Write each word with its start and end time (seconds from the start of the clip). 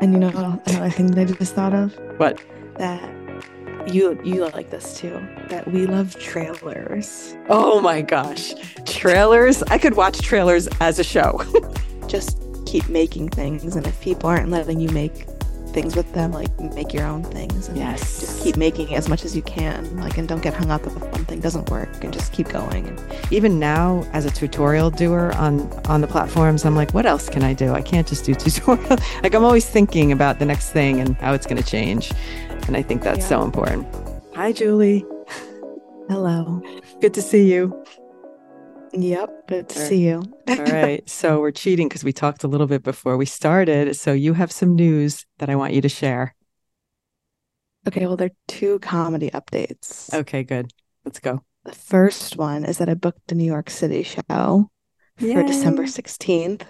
And 0.00 0.12
you 0.12 0.18
know 0.20 0.28
another 0.28 0.90
thing 0.90 1.08
that 1.12 1.28
I 1.28 1.32
just 1.32 1.54
thought 1.54 1.74
of 1.74 1.92
What? 2.18 2.40
that 2.76 3.02
you 3.92 4.20
you 4.22 4.46
like 4.50 4.70
this 4.70 4.96
too. 4.98 5.20
That 5.48 5.66
we 5.72 5.86
love 5.86 6.16
trailers. 6.18 7.34
Oh 7.48 7.80
my 7.80 8.02
gosh. 8.02 8.54
Trailers. 8.84 9.62
I 9.64 9.78
could 9.78 9.96
watch 9.96 10.20
trailers 10.20 10.68
as 10.80 10.98
a 10.98 11.04
show. 11.04 11.40
Just 12.08 12.38
keep 12.66 12.88
making 12.88 13.30
things, 13.30 13.76
and 13.76 13.86
if 13.86 13.98
people 14.00 14.28
aren't 14.28 14.50
letting 14.50 14.78
you 14.78 14.90
make 14.90 15.26
things 15.78 15.94
with 15.94 16.12
them, 16.12 16.32
like 16.32 16.50
make 16.74 16.92
your 16.92 17.04
own 17.06 17.22
things. 17.22 17.68
And 17.68 17.76
Yes. 17.76 18.18
Just 18.20 18.42
keep 18.42 18.56
making 18.56 18.92
as 18.96 19.08
much 19.08 19.24
as 19.24 19.36
you 19.36 19.42
can. 19.42 19.96
Like, 20.00 20.18
and 20.18 20.26
don't 20.26 20.42
get 20.42 20.52
hung 20.52 20.70
up 20.72 20.84
if 20.84 20.92
one 20.96 21.24
thing 21.26 21.40
doesn't 21.40 21.70
work, 21.70 21.88
and 22.02 22.12
just 22.12 22.32
keep 22.32 22.48
going. 22.48 22.88
And 22.88 23.00
Even 23.30 23.60
now, 23.60 24.04
as 24.12 24.24
a 24.24 24.30
tutorial 24.30 24.90
doer 24.90 25.30
on 25.36 25.70
on 25.86 26.00
the 26.00 26.08
platforms, 26.08 26.64
I'm 26.64 26.74
like, 26.74 26.92
what 26.94 27.06
else 27.06 27.28
can 27.28 27.42
I 27.44 27.54
do? 27.54 27.68
I 27.74 27.82
can't 27.82 28.08
just 28.08 28.24
do 28.24 28.34
tutorial. 28.44 28.96
like 29.22 29.34
I'm 29.36 29.44
always 29.44 29.66
thinking 29.66 30.10
about 30.10 30.40
the 30.40 30.46
next 30.46 30.70
thing 30.70 30.98
and 31.00 31.14
how 31.16 31.32
it's 31.32 31.46
going 31.46 31.62
to 31.62 31.68
change. 31.76 32.10
And 32.66 32.76
I 32.76 32.82
think 32.82 33.02
that's 33.02 33.20
Yeah. 33.20 33.28
so 33.28 33.42
important. 33.44 33.86
Hi, 34.34 34.50
Juli. 34.52 35.04
hello. 36.08 36.60
Good 37.00 37.14
to 37.14 37.22
see 37.22 37.44
you. 37.52 37.62
Yep. 39.02 39.48
Good 39.48 39.68
to 39.70 39.74
Sure. 39.74 39.86
see 39.86 40.06
you. 40.06 40.22
All 40.48 40.56
right. 40.56 41.02
So 41.08 41.40
we're 41.40 41.50
cheating 41.52 41.88
because 41.88 42.04
we 42.04 42.12
talked 42.12 42.44
a 42.44 42.48
little 42.48 42.66
bit 42.66 42.82
before 42.82 43.16
we 43.16 43.26
started. 43.26 43.96
So 43.96 44.12
you 44.12 44.34
have 44.34 44.50
some 44.52 44.74
news 44.74 45.26
that 45.38 45.48
I 45.50 45.56
want 45.56 45.72
you 45.74 45.80
to 45.82 45.88
share. 45.88 46.34
Okay. 47.86 48.06
Well, 48.06 48.16
there 48.16 48.28
are 48.28 48.36
two 48.48 48.78
comedy 48.80 49.30
updates. 49.30 50.12
Okay, 50.12 50.42
good. 50.42 50.72
Let's 51.04 51.20
go. 51.20 51.42
The 51.64 51.72
first 51.74 52.36
one 52.36 52.64
is 52.64 52.78
that 52.78 52.88
I 52.88 52.94
booked 52.94 53.32
a 53.32 53.34
New 53.34 53.44
York 53.44 53.70
City 53.70 54.02
show 54.02 54.70
for 55.18 55.42
December 55.42 55.84
16th 55.84 56.62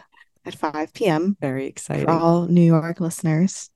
at 0.45 0.55
5 0.55 0.93
p.m. 0.95 1.37
Very 1.41 1.67
exciting. 1.67 2.07
for 2.07 2.11
all 2.13 2.47
New 2.47 2.63
York 2.65 3.01
listeners. 3.01 3.71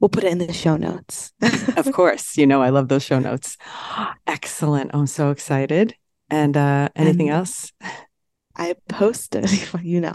We'll 0.00 0.08
put 0.08 0.24
it 0.24 0.32
in 0.32 0.38
the 0.38 0.52
show 0.52 0.76
notes. 0.76 1.32
of 1.76 1.92
course. 1.94 2.36
You 2.36 2.46
know, 2.46 2.60
I 2.60 2.70
love 2.70 2.88
those 2.88 3.04
show 3.04 3.18
notes. 3.20 3.56
Excellent. 4.26 4.90
I'm 4.94 5.06
so 5.06 5.30
excited. 5.30 5.94
And 6.32 6.56
uh 6.56 6.88
anything 6.96 7.28
And- 7.28 7.38
else? 7.38 7.72
I 8.56 8.74
posted, 8.88 9.48
you 9.82 10.00
know, 10.00 10.12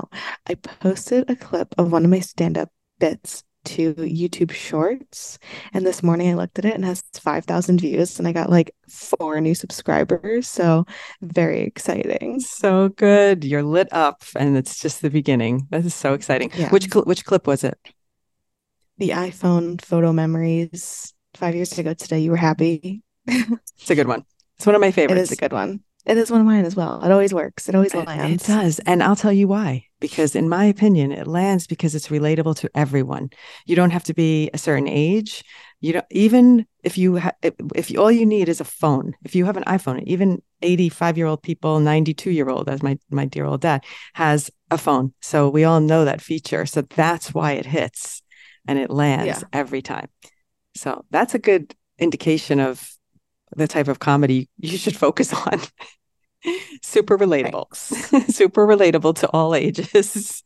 I 0.47 0.53
posted 0.55 1.27
a 1.29 1.35
clip 1.35 1.73
of 1.79 1.91
one 1.91 2.03
of 2.05 2.11
my 2.11 2.19
stand-up 2.19 2.69
bits 2.99 3.43
to 3.65 3.93
YouTube 3.95 4.51
Shorts, 4.51 5.39
and 5.73 5.85
this 5.85 6.01
morning 6.03 6.29
I 6.29 6.35
looked 6.35 6.57
at 6.59 6.65
it 6.65 6.75
and 6.75 6.83
it 6.83 6.87
has 6.87 7.03
5,000 7.19 7.81
views, 7.81 8.17
and 8.19 8.27
I 8.27 8.31
got 8.31 8.49
like 8.51 8.71
four 8.87 9.41
new 9.41 9.55
subscribers. 9.55 10.47
So 10.47 10.85
very 11.21 11.61
exciting. 11.61 12.39
So 12.39 12.89
good. 12.89 13.43
You're 13.43 13.63
lit 13.63 13.89
up 13.91 14.23
and 14.35 14.55
it's 14.55 14.79
just 14.79 15.01
the 15.01 15.09
beginning. 15.09 15.67
That 15.71 15.83
is 15.83 15.95
so 15.95 16.13
exciting. 16.13 16.51
Yeah. 16.55 16.69
Which 16.69 16.91
cl- 16.93 17.05
which 17.05 17.25
clip 17.25 17.47
was 17.47 17.63
it? 17.63 17.77
The 18.99 19.09
iPhone 19.09 19.81
photo 19.81 20.13
memories 20.13 21.13
five 21.33 21.55
years 21.55 21.77
ago 21.77 21.93
today. 21.95 22.19
You 22.19 22.31
were 22.31 22.37
happy. 22.37 23.01
It's 23.27 23.89
a 23.89 23.95
good 23.95 24.07
one. 24.07 24.23
It's 24.57 24.65
one 24.65 24.75
of 24.75 24.81
my 24.81 24.91
favorites. 24.91 25.31
is 25.31 25.37
a 25.37 25.41
good 25.41 25.53
one. 25.53 25.81
It 26.07 26.17
is 26.17 26.31
one 26.31 26.39
of 26.39 26.47
mine 26.47 26.63
as 26.63 26.73
well. 26.73 27.03
It 27.03 27.11
always 27.11 27.33
works. 27.33 27.67
It 27.67 27.75
always 27.75 27.93
lands. 27.93 28.43
It 28.43 28.47
does. 28.47 28.79
And 28.79 29.03
I'll 29.03 29.17
tell 29.17 29.33
you 29.33 29.47
why. 29.47 29.85
Because, 29.99 30.35
in 30.35 30.47
my 30.47 30.63
opinion, 30.63 31.11
it 31.11 31.27
lands 31.27 31.67
because 31.67 31.95
it's 31.95 32.07
relatable 32.07 32.55
to 32.57 32.69
everyone. 32.73 33.29
You 33.65 33.75
don't 33.75 33.89
have 33.89 34.05
to 34.05 34.13
be 34.13 34.49
a 34.53 34.57
certain 34.57 34.87
age. 34.87 35.43
You 35.81 35.93
don't, 35.93 36.05
even 36.09 36.65
if 36.81 36.97
you, 36.97 37.17
ha- 37.17 37.33
if, 37.41 37.55
if 37.75 37.97
all 37.99 38.11
you 38.11 38.25
need 38.25 38.47
is 38.47 38.61
a 38.61 38.63
phone, 38.63 39.15
if 39.25 39.35
you 39.35 39.43
have 39.45 39.57
an 39.57 39.65
iPhone, 39.65 40.01
even 40.03 40.41
85 40.61 41.17
year 41.17 41.27
old 41.27 41.43
people, 41.43 41.81
92 41.81 42.31
year 42.31 42.49
old, 42.49 42.69
as 42.69 42.81
my, 42.81 42.97
my 43.09 43.25
dear 43.25 43.45
old 43.45 43.61
dad, 43.61 43.83
has 44.13 44.49
a 44.71 44.77
phone. 44.77 45.13
So 45.21 45.49
we 45.49 45.65
all 45.65 45.81
know 45.81 46.05
that 46.05 46.21
feature. 46.21 46.65
So 46.65 46.83
that's 46.83 47.33
why 47.33 47.53
it 47.53 47.65
hits 47.65 48.21
and 48.65 48.79
it 48.79 48.89
lands 48.89 49.25
Yeah. 49.27 49.41
every 49.51 49.81
time. 49.81 50.07
So 50.73 51.03
that's 51.11 51.35
a 51.35 51.39
good 51.39 51.75
indication 51.99 52.59
of 52.61 52.89
the 53.55 53.67
type 53.67 53.87
of 53.87 53.99
comedy 53.99 54.49
you 54.57 54.77
should 54.77 54.95
focus 54.95 55.33
on. 55.47 55.59
Super 56.81 57.17
relatable. 57.17 57.73
Super 58.33 58.65
relatable 58.65 59.15
to 59.17 59.27
all 59.29 59.55
ages. 59.55 60.43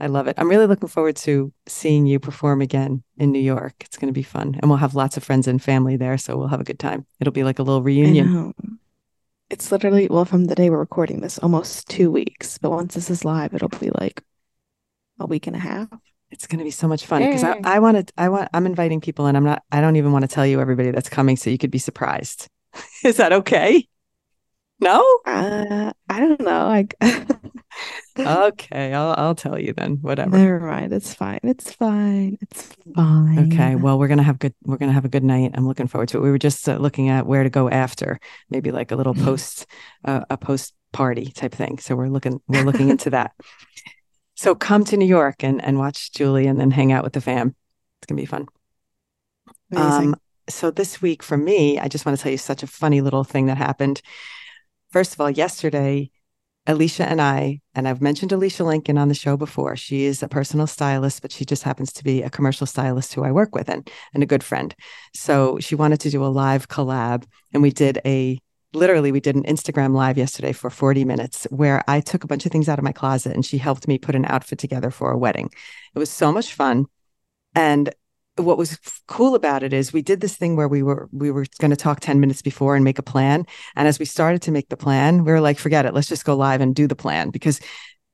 I 0.00 0.08
love 0.08 0.26
it. 0.26 0.34
I'm 0.38 0.48
really 0.48 0.66
looking 0.66 0.88
forward 0.88 1.16
to 1.16 1.52
seeing 1.66 2.06
you 2.06 2.18
perform 2.18 2.60
again 2.60 3.02
in 3.16 3.30
New 3.30 3.40
York. 3.40 3.74
It's 3.80 3.96
going 3.96 4.12
to 4.12 4.16
be 4.16 4.22
fun. 4.24 4.58
And 4.60 4.70
we'll 4.70 4.78
have 4.78 4.94
lots 4.94 5.16
of 5.16 5.24
friends 5.24 5.46
and 5.46 5.62
family 5.62 5.96
there. 5.96 6.18
So 6.18 6.36
we'll 6.36 6.48
have 6.48 6.60
a 6.60 6.64
good 6.64 6.78
time. 6.78 7.06
It'll 7.20 7.32
be 7.32 7.44
like 7.44 7.58
a 7.58 7.62
little 7.62 7.82
reunion. 7.82 8.52
It's 9.50 9.70
literally, 9.70 10.08
well, 10.08 10.24
from 10.24 10.46
the 10.46 10.54
day 10.54 10.68
we're 10.68 10.78
recording 10.78 11.20
this, 11.20 11.38
almost 11.38 11.88
two 11.88 12.10
weeks. 12.10 12.58
But 12.58 12.70
once 12.70 12.94
this 12.94 13.08
is 13.08 13.24
live, 13.24 13.54
it'll 13.54 13.68
be 13.68 13.90
like 13.98 14.22
a 15.20 15.26
week 15.26 15.46
and 15.46 15.54
a 15.54 15.60
half. 15.60 15.88
It's 16.30 16.48
going 16.48 16.58
to 16.58 16.64
be 16.64 16.72
so 16.72 16.88
much 16.88 17.06
fun 17.06 17.22
because 17.22 17.44
I, 17.44 17.60
I 17.62 17.78
want 17.78 18.08
to, 18.08 18.12
I 18.18 18.28
want, 18.28 18.48
I'm 18.52 18.66
inviting 18.66 19.00
people 19.00 19.26
and 19.26 19.36
I'm 19.36 19.44
not, 19.44 19.62
I 19.70 19.80
don't 19.80 19.94
even 19.94 20.10
want 20.10 20.22
to 20.22 20.28
tell 20.28 20.44
you 20.44 20.60
everybody 20.60 20.90
that's 20.90 21.08
coming 21.08 21.36
so 21.36 21.50
you 21.50 21.58
could 21.58 21.70
be 21.70 21.78
surprised. 21.78 22.48
Is 23.04 23.18
that 23.18 23.32
okay? 23.32 23.86
No? 24.84 25.18
Uh, 25.24 25.92
I 26.10 26.20
don't 26.20 26.40
know. 26.40 26.66
Like, 26.66 26.94
Okay. 28.18 28.92
I'll, 28.92 29.14
I'll 29.16 29.34
tell 29.34 29.58
you 29.58 29.72
then. 29.72 29.96
Whatever. 30.00 30.36
never 30.36 30.60
mind. 30.60 30.92
It's 30.92 31.14
fine. 31.14 31.40
It's 31.42 31.72
fine. 31.72 32.38
It's 32.42 32.68
fine. 32.94 33.52
Okay, 33.52 33.74
well, 33.74 33.98
we're 33.98 34.08
gonna 34.08 34.22
have 34.22 34.38
good. 34.38 34.54
We're 34.62 34.76
gonna 34.76 34.92
have 34.92 35.04
a 35.04 35.08
good 35.08 35.24
night. 35.24 35.52
I'm 35.54 35.66
looking 35.66 35.88
forward 35.88 36.10
to 36.10 36.18
it. 36.18 36.20
We 36.20 36.30
were 36.30 36.38
just 36.38 36.68
uh, 36.68 36.76
looking 36.76 37.08
at 37.08 37.26
where 37.26 37.42
to 37.42 37.50
go 37.50 37.68
after, 37.68 38.20
maybe 38.50 38.70
like 38.70 38.92
a 38.92 38.96
little 38.96 39.14
post, 39.26 39.66
uh, 40.04 40.20
a 40.30 40.36
post 40.36 40.74
party 40.92 41.26
type 41.32 41.52
thing. 41.52 41.78
So 41.78 41.96
we're 41.96 42.08
looking. 42.08 42.40
We're 42.46 42.64
looking 42.64 42.88
into 42.90 43.10
that. 43.10 43.32
So 44.36 44.52
come 44.56 44.82
to 44.86 44.96
New 44.96 45.06
York 45.06 45.44
and 45.44 45.64
and 45.64 45.78
watch 45.78 46.10
Juli, 46.10 46.48
and 46.48 46.58
then 46.58 46.72
hang 46.72 46.90
out 46.90 47.04
with 47.04 47.12
the 47.12 47.20
fam. 47.20 47.54
It's 48.00 48.06
gonna 48.08 48.20
be 48.20 48.26
fun. 48.26 48.46
Amazing. 49.70 50.08
Um, 50.08 50.16
so 50.48 50.72
this 50.72 51.00
week 51.00 51.22
for 51.22 51.36
me, 51.36 51.78
I 51.78 51.86
just 51.86 52.04
want 52.04 52.18
to 52.18 52.22
tell 52.22 52.32
you 52.32 52.36
such 52.38 52.64
a 52.64 52.66
funny 52.66 53.00
little 53.00 53.22
thing 53.22 53.46
that 53.46 53.56
happened. 53.56 54.02
First 54.94 55.14
of 55.14 55.20
all, 55.20 55.28
yesterday, 55.28 56.12
Elysha 56.68 57.04
and 57.04 57.20
I, 57.20 57.60
and 57.74 57.88
I've 57.88 58.00
mentioned 58.00 58.30
Elysha 58.30 58.62
Lincoln 58.62 58.96
on 58.96 59.08
the 59.08 59.14
show 59.14 59.36
before. 59.36 59.74
She 59.74 60.04
is 60.04 60.22
a 60.22 60.28
personal 60.28 60.68
stylist, 60.68 61.20
but 61.20 61.32
she 61.32 61.44
just 61.44 61.64
happens 61.64 61.92
to 61.94 62.04
be 62.04 62.22
a 62.22 62.30
commercial 62.30 62.64
stylist 62.64 63.12
who 63.12 63.24
I 63.24 63.32
work 63.32 63.56
with 63.56 63.68
and, 63.68 63.90
and 64.12 64.22
a 64.22 64.26
good 64.26 64.44
friend. 64.44 64.72
So 65.12 65.58
she 65.58 65.74
wanted 65.74 65.98
to 66.02 66.10
do 66.10 66.24
a 66.24 66.30
live 66.30 66.68
collab, 66.68 67.24
and 67.52 67.60
we 67.60 67.72
did 67.72 67.98
a 68.04 68.38
literally 68.72 69.10
we 69.10 69.18
did 69.18 69.34
an 69.34 69.42
Instagram 69.42 69.94
live 69.96 70.16
yesterday 70.16 70.52
for 70.52 70.70
40 70.70 71.04
minutes 71.04 71.44
where 71.50 71.82
I 71.88 71.98
took 71.98 72.22
a 72.22 72.28
bunch 72.28 72.46
of 72.46 72.52
things 72.52 72.68
out 72.68 72.78
of 72.78 72.84
my 72.84 72.92
closet 72.92 73.34
and 73.34 73.44
she 73.44 73.58
helped 73.58 73.88
me 73.88 73.98
put 73.98 74.14
an 74.14 74.24
outfit 74.26 74.60
together 74.60 74.92
for 74.92 75.10
a 75.10 75.18
wedding. 75.18 75.50
It 75.92 75.98
was 75.98 76.10
so 76.10 76.30
much 76.30 76.54
fun. 76.54 76.86
And 77.56 77.92
what 78.36 78.58
was 78.58 78.78
cool 79.06 79.34
about 79.34 79.62
it 79.62 79.72
is 79.72 79.92
we 79.92 80.02
did 80.02 80.20
this 80.20 80.36
thing 80.36 80.56
where 80.56 80.68
we 80.68 80.82
were 80.82 81.08
we 81.12 81.30
were 81.30 81.46
going 81.60 81.70
to 81.70 81.76
talk 81.76 82.00
10 82.00 82.20
minutes 82.20 82.42
before 82.42 82.74
and 82.74 82.84
make 82.84 82.98
a 82.98 83.02
plan. 83.02 83.46
And 83.76 83.86
as 83.86 83.98
we 83.98 84.04
started 84.04 84.42
to 84.42 84.50
make 84.50 84.68
the 84.68 84.76
plan 84.76 85.24
we 85.24 85.32
were 85.32 85.40
like 85.40 85.58
forget 85.58 85.86
it 85.86 85.94
let's 85.94 86.08
just 86.08 86.24
go 86.24 86.36
live 86.36 86.60
and 86.60 86.74
do 86.74 86.86
the 86.86 86.96
plan 86.96 87.30
because 87.30 87.60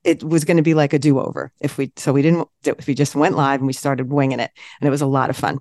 it 0.04 0.22
was 0.22 0.44
going 0.44 0.56
to 0.56 0.62
be 0.62 0.74
like 0.74 0.92
a 0.92 0.98
do-over 0.98 1.52
if 1.60 1.76
we 1.76 1.92
so 1.96 2.12
we 2.12 2.22
didn't 2.22 2.48
if 2.64 2.86
we 2.86 2.94
just 2.94 3.14
went 3.14 3.36
live 3.36 3.60
and 3.60 3.66
we 3.66 3.72
started 3.72 4.10
winging 4.10 4.40
it 4.40 4.50
and 4.80 4.86
it 4.86 4.90
was 4.90 5.02
a 5.02 5.06
lot 5.06 5.30
of 5.30 5.36
fun. 5.36 5.58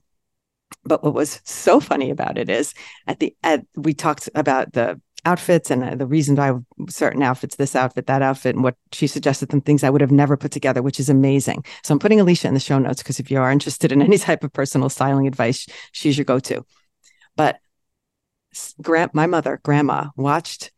But 0.84 1.04
what 1.04 1.14
was 1.14 1.42
so 1.44 1.80
funny 1.80 2.10
about 2.10 2.38
it 2.38 2.50
is 2.50 2.74
at 3.08 3.20
the 3.20 3.36
at 3.44 3.66
we 3.76 3.94
talked 3.94 4.30
about 4.36 4.74
the 4.74 5.02
outfits 5.26 5.70
and 5.70 5.84
uh, 5.84 5.96
the 5.96 6.06
reason 6.06 6.36
why 6.36 6.54
certain 6.88 7.22
outfits 7.22 7.56
this 7.56 7.76
outfit 7.76 8.08
that 8.08 8.22
outfit 8.22 8.56
and 8.56 8.64
what 8.64 8.76
she 8.92 9.06
suggested 9.08 9.52
some 9.52 9.62
things 9.62 9.84
i 9.84 9.90
would 9.90 10.02
have 10.02 10.12
never 10.12 10.38
put 10.38 10.52
together 10.52 10.82
which 10.82 11.00
is 11.00 11.10
amazing. 11.10 11.64
So 11.84 11.94
i'm 11.94 12.00
putting 12.00 12.20
Elysha 12.20 12.48
in 12.48 12.54
the 12.54 12.60
show 12.60 12.80
notes 12.80 13.04
because 13.04 13.20
if 13.20 13.30
you 13.30 13.40
are 13.40 13.52
interested 13.52 13.92
in 13.92 14.02
any 14.10 14.18
type 14.18 14.44
of 14.44 14.54
personal 14.54 14.90
styling 14.90 15.28
advice 15.28 15.68
she's 15.92 16.18
your 16.18 16.26
go-to. 16.26 16.66
But 17.36 17.60
s- 18.54 18.76
grand 18.82 19.12
my 19.14 19.28
mother 19.28 19.60
grandma 19.64 20.08
watched 20.16 20.72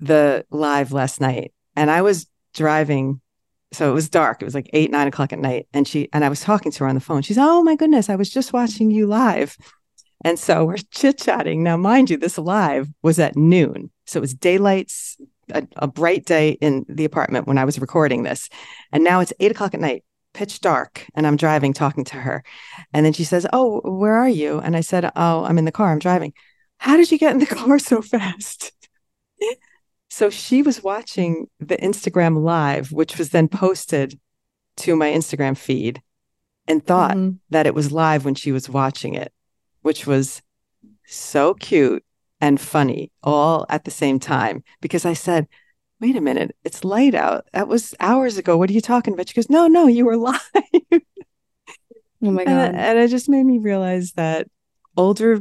the 0.00 0.44
live 0.50 0.92
last 0.92 1.20
night 1.20 1.52
and 1.74 1.90
i 1.90 2.02
was 2.02 2.26
driving 2.54 3.20
so 3.72 3.90
it 3.90 3.94
was 3.94 4.08
dark 4.08 4.40
it 4.40 4.44
was 4.44 4.54
like 4.54 4.70
eight 4.72 4.90
nine 4.90 5.06
o'clock 5.06 5.32
at 5.32 5.38
night 5.38 5.68
and 5.72 5.86
she 5.86 6.08
and 6.12 6.24
i 6.24 6.28
was 6.28 6.40
talking 6.40 6.72
to 6.72 6.84
her 6.84 6.88
on 6.88 6.94
the 6.94 7.00
phone. 7.00 7.22
She's 7.22 7.38
oh 7.38 7.62
my 7.62 7.76
goodness 7.76 8.08
i 8.08 8.16
was 8.16 8.30
just 8.30 8.52
watching 8.52 8.90
you 8.90 9.06
live 9.06 9.56
and 10.26 10.38
so 10.38 10.64
we're 10.64 10.76
chit 10.90 11.18
chatting. 11.18 11.62
Now, 11.62 11.76
mind 11.76 12.10
you, 12.10 12.16
this 12.16 12.36
live 12.36 12.88
was 13.02 13.18
at 13.18 13.36
noon. 13.36 13.90
So 14.06 14.18
it 14.18 14.20
was 14.20 14.34
daylights, 14.34 15.16
a, 15.52 15.66
a 15.76 15.86
bright 15.86 16.24
day 16.26 16.50
in 16.60 16.84
the 16.88 17.04
apartment 17.04 17.46
when 17.46 17.58
I 17.58 17.64
was 17.64 17.78
recording 17.78 18.22
this. 18.24 18.48
And 18.92 19.02
now 19.04 19.20
it's 19.20 19.32
eight 19.40 19.50
o'clock 19.52 19.74
at 19.74 19.80
night, 19.80 20.04
pitch 20.34 20.60
dark. 20.60 21.06
And 21.14 21.26
I'm 21.26 21.36
driving 21.36 21.72
talking 21.72 22.04
to 22.04 22.16
her. 22.16 22.42
And 22.92 23.06
then 23.06 23.12
she 23.12 23.24
says, 23.24 23.46
Oh, 23.52 23.80
where 23.84 24.14
are 24.16 24.28
you? 24.28 24.58
And 24.58 24.76
I 24.76 24.80
said, 24.80 25.10
Oh, 25.16 25.44
I'm 25.44 25.58
in 25.58 25.64
the 25.64 25.72
car. 25.72 25.92
I'm 25.92 25.98
driving. 26.00 26.32
How 26.78 26.96
did 26.96 27.10
you 27.10 27.18
get 27.18 27.32
in 27.32 27.38
the 27.38 27.46
car 27.60 27.78
so 27.78 28.02
fast? 28.02 28.72
so 30.08 30.30
she 30.30 30.62
was 30.62 30.82
watching 30.82 31.46
the 31.60 31.76
Instagram 31.76 32.42
live, 32.42 32.92
which 32.92 33.18
was 33.18 33.30
then 33.30 33.48
posted 33.48 34.18
to 34.78 34.96
my 34.96 35.10
Instagram 35.10 35.56
feed 35.56 36.02
and 36.68 36.84
thought 36.84 37.16
Mhm. 37.16 37.38
that 37.50 37.66
it 37.66 37.74
was 37.74 37.92
live 37.92 38.24
when 38.24 38.34
she 38.34 38.50
was 38.52 38.68
watching 38.68 39.14
it, 39.14 39.32
which 39.86 40.06
was 40.06 40.42
so 41.06 41.54
cute 41.54 42.04
and 42.40 42.60
funny 42.60 43.12
all 43.22 43.64
at 43.70 43.84
the 43.84 43.90
same 43.90 44.18
time. 44.18 44.64
Because 44.80 45.06
I 45.06 45.12
said, 45.14 45.46
wait 46.00 46.16
a 46.16 46.20
minute, 46.20 46.56
it's 46.64 46.84
light 46.84 47.14
out. 47.14 47.46
That 47.52 47.68
was 47.68 47.94
hours 48.00 48.36
ago. 48.36 48.56
What 48.56 48.68
are 48.68 48.72
you 48.74 48.80
talking 48.80 49.14
about? 49.14 49.28
She 49.28 49.34
goes, 49.34 49.48
no, 49.48 49.68
no, 49.68 49.86
you 49.86 50.04
were 50.04 50.16
live. 50.28 50.40
Oh 52.22 52.30
my 52.32 52.42
And, 52.42 52.74
God. 52.74 52.74
and 52.74 52.98
it 52.98 53.08
just 53.08 53.28
made 53.28 53.44
me 53.44 53.58
realize 53.58 54.12
that 54.12 54.48
older 54.96 55.40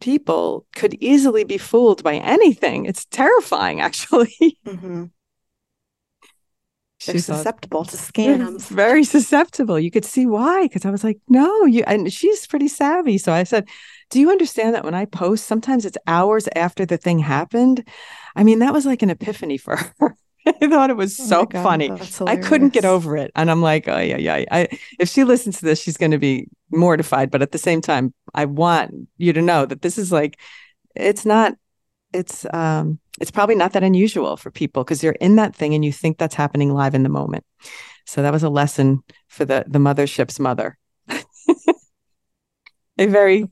people 0.00 0.66
could 0.74 0.94
easily 0.94 1.44
be 1.44 1.58
fooled 1.58 2.02
by 2.02 2.14
anything. 2.16 2.86
It's 2.86 3.04
terrifying, 3.04 3.80
actually. 3.80 4.58
Mhm. 4.66 5.10
She 7.02 7.12
They're 7.12 7.20
thought- 7.20 7.36
susceptible 7.38 7.84
to 7.84 7.96
scams. 8.08 8.68
very 8.68 9.02
susceptible. 9.02 9.78
You 9.78 9.90
could 9.90 10.04
see 10.04 10.24
why, 10.26 10.62
because 10.62 10.84
I 10.84 10.90
was 10.90 11.02
like, 11.02 11.18
no, 11.28 11.64
you 11.64 11.82
and 11.86 12.12
she's 12.12 12.46
pretty 12.46 12.68
savvy. 12.68 13.18
So 13.18 13.32
I 13.32 13.42
said, 13.44 13.68
Do 14.10 14.20
you 14.20 14.30
understand 14.30 14.74
that 14.74 14.84
when 14.84 14.94
I 14.94 15.06
post, 15.06 15.46
sometimes 15.46 15.84
it's 15.84 15.98
hours 16.06 16.48
after 16.54 16.86
the 16.86 16.96
thing 16.96 17.18
happened? 17.18 17.86
I 18.36 18.44
mean, 18.44 18.60
that 18.60 18.72
was 18.72 18.86
like 18.86 19.02
an 19.02 19.10
epiphany 19.10 19.58
for 19.58 19.76
her. 19.98 20.16
I 20.46 20.52
thought 20.68 20.90
it 20.90 20.96
was 20.96 21.18
Oh 21.20 21.24
so 21.24 21.44
God, 21.46 21.62
funny. 21.62 21.90
I 22.26 22.36
couldn't 22.36 22.72
get 22.72 22.84
over 22.84 23.16
it. 23.16 23.30
And 23.36 23.50
I'm 23.50 23.62
like, 23.62 23.88
oh 23.88 23.98
yeah, 23.98 24.16
yeah. 24.18 24.44
I 24.50 24.68
if 25.00 25.08
she 25.08 25.24
listens 25.24 25.58
to 25.58 25.64
this, 25.64 25.80
she's 25.82 25.96
gonna 25.96 26.18
be 26.18 26.46
mortified. 26.70 27.30
But 27.30 27.42
at 27.42 27.52
the 27.52 27.58
same 27.58 27.80
time, 27.80 28.12
I 28.34 28.44
want 28.46 28.92
you 29.18 29.32
to 29.32 29.42
know 29.42 29.66
that 29.66 29.82
this 29.82 29.98
is 29.98 30.10
like 30.12 30.38
it's 30.94 31.24
not 31.24 31.54
it's 32.12 32.46
um 32.52 32.98
it's 33.20 33.30
probably 33.30 33.54
not 33.54 33.72
that 33.72 33.82
unusual 33.82 34.36
for 34.36 34.50
people 34.50 34.84
because 34.84 35.02
you're 35.02 35.12
in 35.12 35.36
that 35.36 35.54
thing 35.54 35.74
and 35.74 35.84
you 35.84 35.92
think 35.92 36.18
that's 36.18 36.34
happening 36.34 36.72
live 36.72 36.94
in 36.94 37.02
the 37.02 37.08
moment. 37.08 37.44
So 38.06 38.22
that 38.22 38.32
was 38.32 38.42
a 38.42 38.48
lesson 38.48 39.02
for 39.28 39.44
the 39.44 39.64
the 39.66 39.78
Muthership's 39.78 40.40
mother. 40.40 40.78
a 42.98 43.06
very 43.06 43.46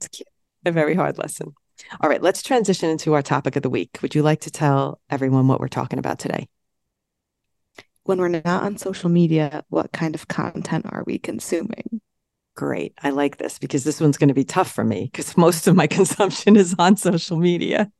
a 0.65 0.73
very 0.73 0.95
hard 0.95 1.19
lesson. 1.19 1.55
All 2.01 2.11
right, 2.11 2.23
let's 2.23 2.43
transition 2.43 2.91
into 2.91 3.15
our 3.15 3.23
topic 3.23 3.57
of 3.57 3.63
the 3.63 3.71
week. 3.71 3.99
Would 4.03 4.15
you 4.15 4.23
like 4.23 4.41
to 4.43 4.51
tell 4.51 5.01
everyone 5.09 5.49
what 5.49 5.61
we're 5.61 5.69
talking 5.69 5.99
about 5.99 6.19
today? 6.19 6.49
When 8.05 8.19
we're 8.19 8.29
not 8.29 8.63
on 8.63 8.77
social 8.77 9.09
media, 9.09 9.65
what 9.69 9.93
kind 9.93 10.15
of 10.15 10.29
content 10.29 10.87
are 10.89 11.05
we 11.07 11.19
consuming? 11.19 12.01
Great. 12.55 12.95
I 13.03 13.11
like 13.11 13.39
this 13.39 13.59
because 13.59 13.85
this 13.85 14.01
one's 14.01 14.19
going 14.19 14.29
to 14.29 14.35
be 14.35 14.45
tough 14.45 14.71
for 14.71 14.85
me 14.85 15.05
because 15.05 15.37
most 15.37 15.67
of 15.67 15.77
my 15.77 15.87
consumption 15.99 16.57
is 16.57 16.75
on 16.79 16.97
social 16.97 17.39
media. 17.39 17.91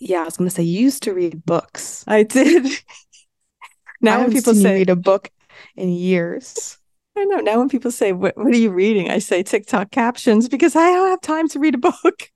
Yeah, 0.00 0.22
I 0.22 0.24
was 0.24 0.36
gonna 0.36 0.50
say 0.50 0.62
you 0.62 0.80
used 0.80 1.02
to 1.04 1.14
read 1.14 1.44
books. 1.44 2.04
I 2.06 2.22
did. 2.22 2.66
I 2.66 2.78
now 4.00 4.20
when 4.20 4.32
people 4.32 4.54
say, 4.54 4.74
read 4.74 4.90
a 4.90 4.96
book 4.96 5.30
in 5.76 5.90
years. 5.90 6.78
I 7.16 7.24
know, 7.24 7.38
now 7.38 7.58
when 7.58 7.68
people 7.68 7.90
say, 7.90 8.12
what, 8.12 8.36
what 8.36 8.52
are 8.52 8.56
you 8.56 8.70
reading? 8.70 9.10
I 9.10 9.18
say 9.18 9.42
TikTok 9.42 9.90
captions 9.90 10.48
because 10.48 10.74
I 10.74 10.92
don't 10.92 11.10
have 11.10 11.20
time 11.20 11.48
to 11.50 11.58
read 11.58 11.74
a 11.74 11.78
book. 11.78 12.30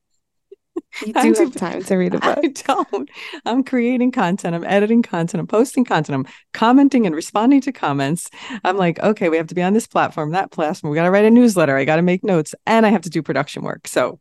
You 1.05 1.13
do 1.13 1.35
have 1.35 1.55
time 1.55 1.83
to 1.83 1.97
read 1.97 2.15
a 2.15 2.19
book. 2.21 2.39
I 2.39 2.49
don't. 2.49 3.11
I'm 3.45 3.65
creating 3.65 4.13
content. 4.13 4.55
I'm 4.55 4.65
editing 4.65 5.03
content. 5.03 5.41
I'm 5.41 5.47
posting 5.47 5.85
content. 5.85 6.15
I'm 6.27 6.33
commenting 6.53 7.07
and 7.07 7.15
responding 7.15 7.61
to 7.63 7.73
comments. 7.73 8.31
I'm 8.65 8.77
like, 8.77 8.99
okay, 9.01 9.29
we 9.29 9.37
have 9.37 9.47
to 9.49 9.55
be 9.55 9.63
on 9.63 9.73
this 9.73 9.87
platform, 9.87 10.31
that 10.33 10.51
platform. 10.51 10.91
We 10.91 10.97
got 10.97 11.05
to 11.05 11.11
write 11.11 11.25
a 11.25 11.31
newsletter. 11.31 11.77
I 11.77 11.85
got 11.85 11.97
to 11.97 12.03
make 12.03 12.25
notes 12.25 12.55
and 12.67 12.87
I 12.87 12.91
have 12.91 13.03
to 13.03 13.11
do 13.11 13.23
production 13.23 13.63
work. 13.63 13.89
So, 13.89 14.21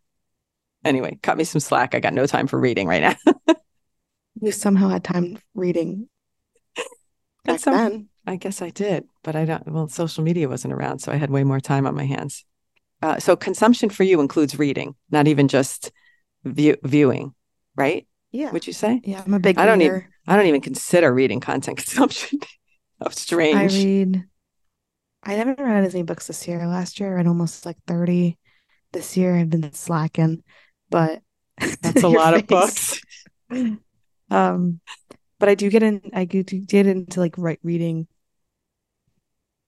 anyway, 0.86 1.18
cut 1.22 1.38
me 1.38 1.44
some 1.44 1.60
slack. 1.60 1.94
I 1.96 2.00
got 2.00 2.14
no 2.14 2.26
time 2.26 2.48
for 2.48 2.60
reading 2.60 2.88
right 2.88 3.02
now. 3.02 3.56
You 4.42 4.52
somehow 4.52 4.90
had 4.90 5.04
time 5.04 5.40
reading 5.54 6.10
back 7.46 7.60
some- 7.60 7.74
then. 7.74 8.10
I 8.28 8.36
guess 8.36 8.62
I 8.62 8.70
did, 8.70 9.06
but 9.24 9.36
I 9.36 9.46
don't. 9.46 9.66
Well, 9.72 9.88
social 9.88 10.24
media 10.24 10.50
wasn't 10.50 10.74
around, 10.74 11.00
so 11.00 11.12
I 11.12 11.16
had 11.16 11.30
way 11.30 11.44
more 11.46 11.60
time 11.62 11.88
on 11.88 11.96
my 11.96 12.06
hands. 12.06 12.44
Uh, 13.02 13.18
so, 13.20 13.36
consumption 13.38 13.90
for 13.90 14.04
you 14.04 14.20
includes 14.20 14.60
reading, 14.60 14.96
not 15.10 15.28
even 15.28 15.48
just 15.48 15.92
view- 16.44 16.76
viewing, 16.84 17.34
right? 17.78 18.08
Yeah. 18.32 18.52
Would 18.52 18.68
you 18.68 18.74
say? 18.74 19.00
Yeah, 19.06 19.24
I'm 19.26 19.34
a 19.36 19.40
big 19.40 19.58
I 19.58 19.66
don't 19.66 19.80
reader. 19.80 20.10
I 20.28 20.36
don't 20.36 20.48
even 20.48 20.62
consider 20.62 21.14
reading 21.14 21.40
content 21.40 21.78
consumption. 21.84 22.40
How 23.00 23.10
strange. 23.10 23.74
I 23.74 23.78
read. 23.78 24.24
I 25.24 25.34
haven't 25.34 25.60
read 25.60 25.86
as 25.86 25.94
many 25.94 26.04
books 26.04 26.28
this 26.28 26.46
year. 26.48 26.66
Last 26.68 27.00
year 27.00 27.10
I 27.12 27.14
read 27.14 27.28
almost 27.28 27.66
like 27.66 27.78
30. 27.88 28.38
This 28.92 29.16
year 29.16 29.36
I've 29.36 29.50
been 29.50 29.72
slacking, 29.74 30.44
but 30.90 31.22
That's 31.82 32.04
a 32.04 32.08
lot 32.10 32.34
of 32.34 32.48
books. 32.48 33.02
Um, 34.30 34.80
but 35.40 35.50
I 35.50 35.56
do 35.56 35.70
get 35.70 35.84
in, 35.84 36.02
I 36.14 36.26
do 36.26 36.44
get 36.44 36.88
into 36.88 37.20
like 37.20 37.38
right 37.38 37.60
reading 37.64 38.08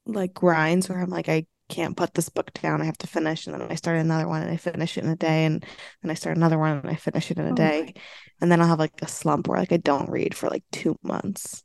like 0.05 0.33
grinds 0.33 0.89
where 0.89 0.99
I'm 0.99 1.09
like, 1.09 1.29
I 1.29 1.45
can't 1.69 1.97
put 1.97 2.13
this 2.13 2.29
book 2.29 2.51
down. 2.53 2.81
I 2.81 2.85
have 2.85 2.97
to 2.99 3.07
finish. 3.07 3.45
And 3.45 3.59
then 3.59 3.69
I 3.69 3.75
start 3.75 3.97
another 3.97 4.27
one 4.27 4.41
and 4.41 4.51
I 4.51 4.57
finish 4.57 4.97
it 4.97 5.03
in 5.03 5.09
a 5.09 5.15
day. 5.15 5.45
And 5.45 5.65
then 6.01 6.11
I 6.11 6.13
start 6.13 6.37
another 6.37 6.57
one 6.57 6.77
and 6.77 6.89
I 6.89 6.95
finish 6.95 7.29
it 7.29 7.37
in 7.37 7.45
a 7.45 7.51
Oh 7.51 7.55
day. 7.55 7.93
And 8.41 8.51
then 8.51 8.61
I'll 8.61 8.67
have 8.67 8.79
like 8.79 9.01
a 9.01 9.07
slump 9.07 9.47
where 9.47 9.59
like 9.59 9.71
I 9.71 9.77
don't 9.77 10.09
read 10.09 10.35
for 10.35 10.49
like 10.49 10.63
two 10.71 10.97
months. 11.03 11.63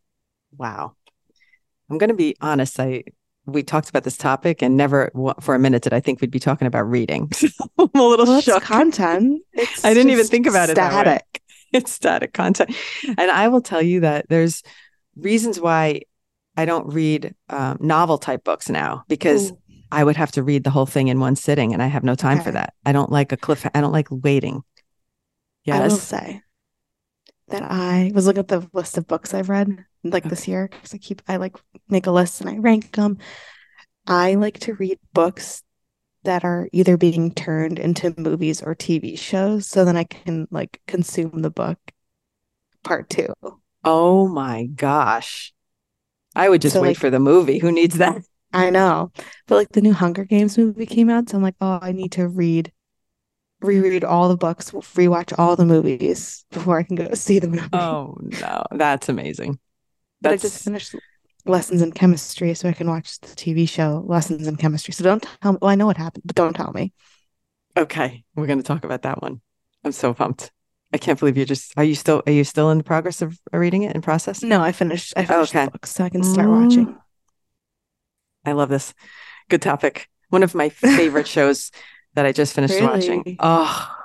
Wow. 0.56 0.96
I'm 1.88 1.98
going 1.98 2.08
to 2.08 2.14
be 2.14 2.36
honest. 2.40 2.78
I 2.80 3.04
we 3.46 3.62
talked 3.62 3.88
about 3.88 4.04
this 4.04 4.16
topic, 4.16 4.62
and 4.62 4.76
never 4.76 5.10
for 5.40 5.54
a 5.54 5.58
minute 5.58 5.82
did 5.82 5.92
I 5.92 6.00
think 6.00 6.20
we'd 6.20 6.30
be 6.30 6.38
talking 6.38 6.66
about 6.66 6.88
reading. 6.88 7.30
So 7.42 7.48
I'm 7.78 8.00
a 8.00 8.02
little 8.06 8.26
Well, 8.26 8.40
shook. 8.40 8.62
content. 8.62 9.42
It's 9.52 9.84
I 9.84 9.94
didn't 9.94 10.10
even 10.12 10.26
think 10.26 10.46
about 10.46 10.68
it 10.70 10.76
static. 10.76 11.42
it's 11.72 11.90
static 11.90 12.32
content. 12.32 12.76
And 13.06 13.30
I 13.30 13.48
will 13.48 13.60
tell 13.60 13.82
you 13.82 14.00
that 14.00 14.26
there's 14.28 14.62
reasons 15.16 15.58
why 15.60 16.02
I 16.56 16.64
don't 16.64 16.86
read 16.92 17.34
um, 17.48 17.78
novel 17.80 18.18
type 18.18 18.44
books 18.44 18.68
now 18.68 19.04
because 19.08 19.50
Ooh. 19.50 19.58
I 19.90 20.04
would 20.04 20.16
have 20.16 20.32
to 20.32 20.42
read 20.42 20.64
the 20.64 20.70
whole 20.70 20.86
thing 20.86 21.08
in 21.08 21.18
one 21.20 21.36
sitting, 21.36 21.72
and 21.72 21.82
I 21.82 21.86
have 21.86 22.04
no 22.04 22.14
time 22.14 22.40
for 22.40 22.50
that. 22.52 22.74
I 22.86 22.92
don't 22.92 23.10
like 23.10 23.32
a 23.32 23.36
cliff. 23.36 23.66
I 23.74 23.80
don't 23.80 23.92
like 23.92 24.08
waiting. 24.10 24.62
I 25.70 25.80
will 25.80 25.90
say 25.90 26.42
that 27.48 27.62
I 27.62 28.10
was 28.14 28.26
looking 28.26 28.40
at 28.40 28.48
the 28.48 28.68
list 28.72 28.96
of 28.98 29.06
books 29.06 29.34
I've 29.34 29.48
read 29.48 29.84
like 30.04 30.24
this 30.24 30.48
year 30.48 30.68
because 30.70 30.94
I 30.94 30.98
keep 30.98 31.22
I 31.28 31.36
like 31.36 31.56
make 31.88 32.06
a 32.06 32.10
list 32.12 32.40
and 32.40 32.50
I 32.50 32.56
rank 32.58 32.92
them. 32.92 33.18
I 34.06 34.34
like 34.34 34.58
to 34.60 34.74
read 34.74 34.98
books 35.12 35.62
that 36.24 36.44
are 36.44 36.68
either 36.72 36.96
being 36.96 37.32
turned 37.32 37.78
into 37.78 38.14
movies 38.16 38.62
or 38.62 38.74
TV 38.74 39.18
shows 39.18 39.66
so 39.66 39.84
then 39.84 39.96
I 39.96 40.04
can 40.04 40.46
like 40.50 40.80
consume 40.86 41.42
the 41.42 41.50
book 41.50 41.78
part 42.82 43.08
two. 43.10 43.32
Oh 43.84 44.28
my 44.28 44.66
gosh. 44.66 45.52
I 46.34 46.48
would 46.48 46.62
just 46.62 46.74
So, 46.74 46.82
wait 46.82 46.88
like- 46.90 46.96
for 46.98 47.10
the 47.10 47.18
movie. 47.20 47.58
Who 47.58 47.70
needs 47.72 47.98
that? 47.98 48.22
I 48.52 48.70
know. 48.70 49.12
But 49.46 49.56
like 49.56 49.68
the 49.70 49.80
new 49.80 49.92
Hunger 49.94 50.24
Games 50.24 50.58
movie 50.58 50.84
came 50.86 51.08
out, 51.08 51.28
so 51.30 51.36
I'm 51.38 51.42
like, 51.42 51.54
oh, 51.60 51.78
I 51.80 51.92
need 51.92 52.12
to 52.12 52.28
read 52.28 52.70
reread 53.62 54.02
all 54.04 54.28
the 54.28 54.36
books, 54.36 54.72
rewatch 54.72 55.32
all 55.38 55.56
the 55.56 55.64
movies 55.64 56.44
before 56.50 56.78
I 56.78 56.82
can 56.82 56.96
go 56.96 57.08
see 57.14 57.38
the 57.38 57.48
movie. 57.48 57.68
Oh 57.72 58.16
no, 58.20 58.64
that's 58.72 59.08
amazing. 59.08 59.58
But 60.22 60.32
I 60.32 60.36
just 60.36 60.64
finished 60.64 60.94
lessons 61.44 61.82
in 61.82 61.92
chemistry 61.92 62.54
so 62.54 62.68
I 62.68 62.72
can 62.72 62.88
watch 62.88 63.18
the 63.20 63.28
TV 63.28 63.68
show 63.68 64.04
Lessons 64.06 64.46
in 64.46 64.56
Chemistry. 64.56 64.94
So 64.94 65.02
don't 65.04 65.26
tell 65.42 65.52
me. 65.52 65.58
Well, 65.60 65.70
I 65.70 65.74
know 65.74 65.86
what 65.86 65.96
happened, 65.96 66.22
but 66.24 66.36
don't 66.36 66.54
tell 66.54 66.72
me. 66.72 66.92
okay. 67.76 68.24
We're 68.36 68.46
going 68.46 68.58
to 68.60 68.64
talk 68.64 68.84
about 68.84 69.02
that 69.02 69.20
one. 69.20 69.40
I'm 69.84 69.92
so 69.92 70.14
pumped. 70.14 70.52
I 70.94 70.98
can't 70.98 71.18
believe 71.18 71.36
you're 71.36 71.46
just. 71.46 71.72
Are 71.76 71.84
you 71.84 71.94
still? 71.94 72.22
Are 72.26 72.32
you 72.32 72.44
still 72.44 72.70
in 72.70 72.78
the 72.78 72.84
progress 72.84 73.22
of 73.22 73.38
reading 73.52 73.82
it 73.82 73.94
and 73.94 74.02
process? 74.04 74.42
No, 74.42 74.60
I 74.60 74.72
finished. 74.72 75.14
I 75.16 75.24
finished 75.24 75.54
Okay. 75.54 75.64
the 75.64 75.70
book, 75.72 75.86
so 75.86 76.04
I 76.04 76.08
can 76.10 76.22
start 76.22 76.48
Mm. 76.48 76.62
watching. 76.62 76.96
I 78.44 78.52
love 78.52 78.68
this. 78.68 78.92
Good 79.48 79.62
topic. 79.62 80.08
One 80.28 80.42
of 80.42 80.54
my 80.54 80.68
favorite 80.68 81.26
shows 81.36 81.70
that 82.14 82.26
I 82.26 82.32
just 82.32 82.54
finished 82.54 82.80
watching. 82.80 83.36
Oh, 83.40 83.96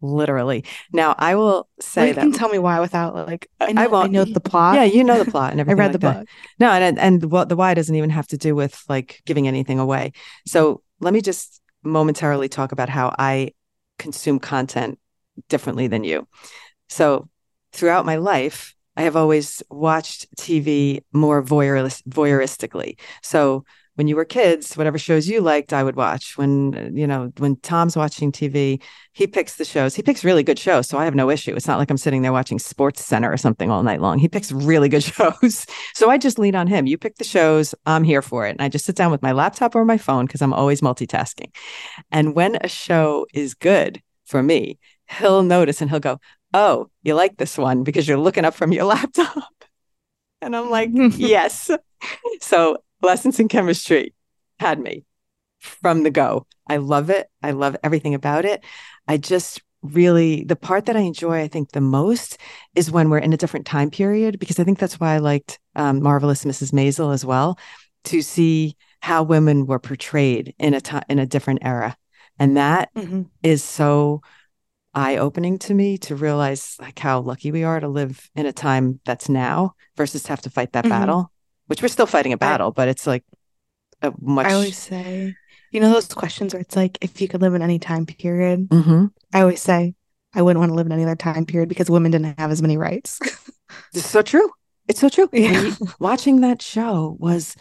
literally. 0.00 0.64
Now 0.92 1.14
I 1.18 1.34
will 1.34 1.44
Well, 1.44 1.68
say 1.80 2.08
you 2.08 2.14
that. 2.14 2.20
can 2.20 2.32
tell 2.32 2.48
me 2.48 2.58
why 2.58 2.80
without 2.80 3.14
like 3.14 3.48
I- 3.60 3.66
I 3.66 3.68
I 3.68 3.72
know 3.72 3.82
I, 3.82 3.86
won't- 3.88 4.12
know 4.12 4.24
the 4.24 4.40
plot. 4.40 4.74
yeah, 4.76 4.84
you 4.84 5.02
know 5.04 5.22
the 5.22 5.30
plot 5.30 5.52
and 5.52 5.60
I 5.60 5.64
read 5.64 5.78
like 5.78 5.92
the 5.92 5.98
that. 5.98 6.18
book. 6.20 6.28
No, 6.58 6.70
and 6.70 6.98
and 6.98 7.24
what 7.30 7.48
the 7.48 7.56
why 7.56 7.74
doesn't 7.74 7.94
even 7.94 8.10
have 8.10 8.26
to 8.28 8.36
do 8.38 8.54
with 8.54 8.82
like 8.88 9.20
giving 9.26 9.48
anything 9.48 9.78
away. 9.78 10.12
So 10.46 10.82
let 11.00 11.12
me 11.14 11.20
just 11.20 11.60
momentarily 11.82 12.48
talk 12.48 12.72
about 12.72 12.88
how 12.88 13.14
I 13.18 13.52
consume 13.98 14.38
content 14.38 14.98
differently 15.48 15.86
than 15.88 16.04
you. 16.04 16.26
So 16.88 17.28
throughout 17.72 18.06
my 18.06 18.16
life, 18.16 18.74
I 18.96 19.02
have 19.02 19.14
always 19.16 19.62
watched 19.70 20.26
TV 20.36 21.02
more 21.12 21.42
voyeuris- 21.42 22.02
voyeuristically. 22.08 22.98
So 23.22 23.64
when 23.98 24.06
you 24.06 24.14
were 24.14 24.24
kids, 24.24 24.76
whatever 24.76 24.96
shows 24.96 25.26
you 25.26 25.40
liked, 25.40 25.72
I 25.72 25.82
would 25.82 25.96
watch. 25.96 26.38
When 26.38 26.96
you 26.96 27.04
know, 27.04 27.32
when 27.38 27.56
Tom's 27.56 27.96
watching 27.96 28.30
TV, 28.30 28.80
he 29.10 29.26
picks 29.26 29.56
the 29.56 29.64
shows. 29.64 29.96
He 29.96 30.02
picks 30.02 30.22
really 30.22 30.44
good 30.44 30.58
shows, 30.58 30.86
so 30.86 30.98
I 30.98 31.04
have 31.04 31.16
no 31.16 31.30
issue. 31.30 31.52
It's 31.56 31.66
not 31.66 31.80
like 31.80 31.90
I'm 31.90 31.96
sitting 31.96 32.22
there 32.22 32.32
watching 32.32 32.60
Sports 32.60 33.04
Center 33.04 33.28
or 33.28 33.36
something 33.36 33.72
all 33.72 33.82
night 33.82 34.00
long. 34.00 34.20
He 34.20 34.28
picks 34.28 34.52
really 34.52 34.88
good 34.88 35.02
shows. 35.14 35.66
So 35.94 36.10
I 36.10 36.16
just 36.16 36.38
lean 36.38 36.54
on 36.54 36.68
him. 36.68 36.86
You 36.86 36.96
pick 36.96 37.16
the 37.16 37.24
shows, 37.24 37.74
I'm 37.86 38.04
here 38.04 38.22
for 38.22 38.46
it. 38.46 38.50
And 38.50 38.62
I 38.62 38.68
just 38.68 38.84
sit 38.84 38.94
down 38.94 39.10
with 39.10 39.20
my 39.20 39.32
laptop 39.32 39.74
or 39.74 39.84
my 39.84 39.98
phone 39.98 40.26
because 40.26 40.42
I'm 40.42 40.52
always 40.52 40.80
multitasking. 40.80 41.52
And 42.12 42.36
when 42.36 42.56
a 42.60 42.68
show 42.68 43.26
is 43.34 43.54
good 43.54 44.00
for 44.26 44.44
me, 44.44 44.78
he'll 45.08 45.42
notice 45.42 45.80
and 45.80 45.90
he'll 45.90 45.98
go, 45.98 46.20
Oh, 46.54 46.88
you 47.02 47.14
like 47.14 47.36
this 47.36 47.58
one 47.58 47.82
because 47.82 48.06
you're 48.06 48.16
looking 48.16 48.44
up 48.44 48.54
from 48.54 48.70
your 48.70 48.84
laptop. 48.94 49.52
And 50.40 50.54
I'm 50.54 50.70
like, 50.70 50.90
Yes. 50.94 51.68
So 52.40 52.76
lessons 53.02 53.38
in 53.40 53.48
chemistry 53.48 54.14
had 54.58 54.78
me 54.78 55.04
from 55.58 56.02
the 56.02 56.10
go. 56.10 56.46
I 56.66 56.76
love 56.76 57.10
it. 57.10 57.28
I 57.42 57.52
love 57.52 57.76
everything 57.82 58.14
about 58.14 58.44
it. 58.44 58.64
I 59.06 59.16
just 59.16 59.62
really, 59.82 60.44
the 60.44 60.56
part 60.56 60.86
that 60.86 60.96
I 60.96 61.00
enjoy, 61.00 61.40
I 61.40 61.48
think, 61.48 61.70
the 61.72 61.80
most 61.80 62.38
is 62.74 62.90
when 62.90 63.10
we're 63.10 63.18
in 63.18 63.32
a 63.32 63.36
different 63.36 63.66
time 63.66 63.90
period, 63.90 64.38
because 64.38 64.58
I 64.58 64.64
think 64.64 64.78
that's 64.78 64.98
why 64.98 65.14
I 65.14 65.18
liked 65.18 65.58
um, 65.76 66.02
Marvelous 66.02 66.44
Mrs. 66.44 66.72
Maisel 66.72 67.14
as 67.14 67.24
well, 67.24 67.58
to 68.04 68.22
see 68.22 68.76
how 69.00 69.22
women 69.22 69.66
were 69.66 69.78
portrayed 69.78 70.54
in 70.58 70.74
a 70.74 70.80
time 70.80 71.04
in 71.08 71.18
a 71.18 71.26
different 71.26 71.60
era. 71.62 71.96
And 72.38 72.56
that 72.56 72.90
Mhm. 72.94 73.26
is 73.42 73.62
so 73.62 74.22
eye-opening 74.94 75.58
to 75.58 75.74
me 75.74 75.98
to 75.98 76.16
realize 76.16 76.76
like 76.80 76.98
how 76.98 77.20
lucky 77.20 77.52
we 77.52 77.62
are 77.62 77.78
to 77.78 77.88
live 77.88 78.28
in 78.34 78.46
a 78.46 78.52
time 78.52 79.00
that's 79.04 79.28
now 79.28 79.74
versus 79.96 80.26
have 80.26 80.40
to 80.42 80.50
fight 80.50 80.72
that 80.72 80.84
Mhm. 80.84 80.88
battle, 80.90 81.32
which 81.68 81.80
we're 81.80 81.88
still 81.88 82.06
fighting 82.06 82.32
a 82.34 82.36
battle, 82.38 82.70
but 82.72 82.88
it's 82.88 83.06
like 83.06 83.24
a 84.02 84.12
much 84.20 84.46
I 84.46 84.52
always 84.54 84.76
say, 84.76 85.34
you 85.70 85.80
know, 85.80 85.92
those 85.92 86.08
questions 86.08 86.52
where 86.52 86.60
it's 86.60 86.76
like, 86.76 86.98
if 87.00 87.20
you 87.20 87.28
could 87.28 87.40
live 87.40 87.54
in 87.54 87.62
any 87.62 87.78
time 87.78 88.04
period, 88.04 88.68
Mhm. 88.68 89.10
I 89.32 89.40
always 89.42 89.62
say, 89.62 89.94
I 90.34 90.42
wouldn't 90.42 90.60
want 90.60 90.70
to 90.70 90.74
live 90.76 90.86
in 90.86 90.92
any 90.92 91.04
other 91.04 91.16
time 91.16 91.46
period 91.46 91.68
because 91.68 91.88
women 91.88 92.10
didn't 92.10 92.38
have 92.38 92.50
as 92.50 92.60
many 92.62 92.76
rights. 92.76 93.18
It's 93.94 94.06
so 94.08 94.22
true. 94.22 94.48
It's 94.88 94.98
so 95.00 95.08
true. 95.10 95.28
Yeah. 95.32 95.60
You- 95.62 95.76
watching 96.00 96.40
that 96.40 96.62
show 96.62 97.16
was, 97.20 97.54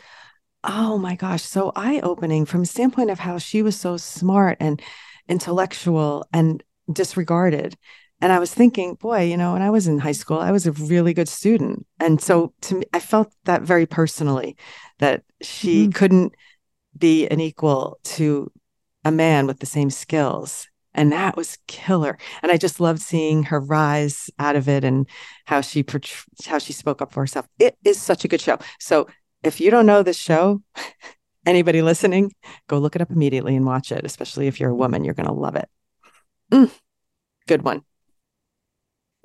oh 0.63 0.97
my 0.97 1.15
gosh, 1.15 1.43
so 1.43 1.71
eye 1.75 1.99
opening 2.01 2.45
from 2.45 2.61
a 2.61 2.65
standpoint 2.65 3.09
of 3.11 3.19
how 3.19 3.37
she 3.37 3.61
was 3.61 3.77
so 3.77 3.97
smart 3.97 4.57
and 4.61 4.81
intellectual 5.27 6.25
and 6.31 6.63
disregarded. 6.91 7.77
And 8.19 8.31
I 8.31 8.39
was 8.39 8.53
thinking, 8.53 8.95
boy, 8.95 9.23
you 9.25 9.37
know, 9.37 9.53
when 9.53 9.61
I 9.61 9.69
was 9.69 9.87
in 9.87 9.99
high 9.99 10.11
school, 10.11 10.39
I 10.39 10.51
was 10.51 10.65
a 10.65 10.71
really 10.71 11.13
good 11.13 11.29
student. 11.29 11.85
And 11.99 12.19
so 12.19 12.53
to 12.61 12.75
me, 12.75 12.85
I 12.93 12.99
felt 12.99 13.31
that 13.45 13.61
very 13.61 13.85
personally 13.85 14.57
that 14.97 15.23
she 15.41 15.87
Mhm. 15.87 15.93
couldn't 15.93 16.35
be 16.97 17.27
an 17.27 17.39
equal 17.39 17.99
to 18.03 18.51
a 19.05 19.11
man 19.11 19.45
with 19.45 19.59
the 19.59 19.65
same 19.67 19.89
skills. 19.91 20.67
And 20.95 21.11
that 21.11 21.37
was 21.37 21.59
killer. 21.67 22.17
And 22.41 22.51
I 22.51 22.57
just 22.57 22.79
loved 22.79 23.01
seeing 23.01 23.43
her 23.43 23.59
rise 23.59 24.31
out 24.39 24.55
of 24.55 24.67
it 24.67 24.83
and 24.83 25.07
how 25.45 25.61
she 25.61 25.85
how 26.47 26.57
she 26.57 26.73
spoke 26.73 27.03
up 27.03 27.13
for 27.13 27.19
herself. 27.19 27.47
It 27.59 27.77
is 27.83 28.01
such 28.01 28.25
a 28.25 28.27
good 28.27 28.41
show. 28.41 28.57
So 28.79 29.07
if 29.43 29.61
you 29.61 29.69
don't 29.69 29.85
know 29.85 30.01
this 30.01 30.17
show, 30.17 30.63
anybody 31.45 31.83
listening, 31.83 32.33
go 32.67 32.79
look 32.79 32.95
it 32.95 33.01
up 33.01 33.11
immediately 33.11 33.55
and 33.55 33.65
watch 33.65 33.91
it. 33.91 34.03
Especially 34.03 34.47
if 34.47 34.59
you're 34.59 34.71
a 34.71 34.75
woman, 34.75 35.03
you're 35.03 35.13
going 35.13 35.27
to 35.27 35.33
love 35.33 35.55
it. 35.55 35.69
Mm, 36.51 36.71
good 37.47 37.61
one. 37.61 37.83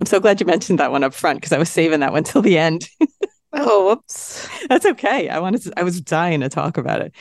I'm 0.02 0.06
so 0.06 0.18
glad 0.18 0.40
you 0.40 0.46
mentioned 0.46 0.80
that 0.80 0.90
one 0.90 1.04
up 1.04 1.14
front 1.14 1.36
because 1.40 1.52
I 1.52 1.58
was 1.58 1.70
saving 1.70 2.00
that 2.00 2.10
one 2.10 2.24
till 2.24 2.42
the 2.42 2.58
end. 2.58 2.88
oh, 3.52 3.86
whoops. 3.86 4.48
That's 4.68 4.84
okay. 4.84 5.28
I 5.28 5.38
wanted 5.38 5.62
to, 5.62 5.72
I 5.78 5.84
was 5.84 6.00
dying 6.00 6.40
to 6.40 6.48
talk 6.48 6.76
about 6.76 7.02
it, 7.02 7.14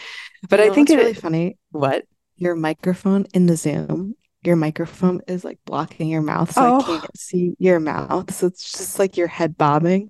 but 0.50 0.58
You 0.58 0.66
I 0.66 0.68
know 0.70 0.74
think 0.74 0.90
it's 0.90 0.98
really 0.98 1.14
funny. 1.14 1.58
what? 1.70 2.06
Your 2.38 2.56
microphone 2.56 3.28
in 3.36 3.46
the 3.46 3.56
Zoom, 3.56 4.16
your 4.42 4.56
microphone 4.56 5.22
is 5.28 5.46
like 5.46 5.60
blocking 5.64 6.10
your 6.10 6.24
mouth, 6.24 6.52
so 6.54 6.62
Oh. 6.64 6.80
I 6.80 7.02
can't 7.02 7.16
see 7.20 7.54
your 7.60 7.80
mouth. 7.80 8.34
So 8.34 8.48
it's 8.48 8.72
just 8.72 8.98
like 8.98 9.16
your 9.16 9.28
head 9.28 9.60
bobbing. 9.60 10.10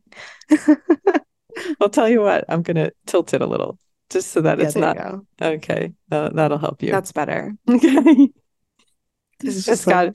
I'll 1.81 1.89
tell 1.89 2.07
you 2.07 2.21
what. 2.21 2.45
I'm 2.47 2.61
going 2.61 2.77
to 2.77 2.93
tilt 3.05 3.33
it 3.33 3.41
a 3.41 3.45
little 3.45 3.79
just 4.09 4.31
so 4.31 4.39
that 4.43 4.59
Yeah, 4.59 4.65
it's 4.67 4.77
not 4.77 4.97
okay. 5.41 5.91
Uh, 6.09 6.29
that'll 6.29 6.57
help 6.57 6.81
you. 6.81 6.91
That's 6.93 7.11
better. 7.11 7.53
okay. 7.69 8.29
This 9.41 9.57
is 9.57 9.65
just 9.65 9.85
got. 9.85 10.13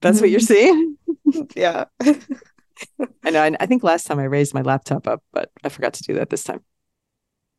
That's 0.00 0.20
what 0.20 0.30
you're 0.30 0.40
seeing. 0.40 0.96
yeah. 1.56 1.84
I 3.22 3.30
know. 3.30 3.42
I, 3.42 3.56
I 3.60 3.66
think 3.66 3.82
last 3.82 4.06
time 4.06 4.18
I 4.18 4.24
raised 4.24 4.54
my 4.54 4.62
laptop 4.62 5.06
up, 5.06 5.22
but 5.32 5.50
I 5.62 5.68
forgot 5.68 5.94
to 5.94 6.02
do 6.02 6.14
that 6.14 6.30
this 6.30 6.44
time. 6.44 6.62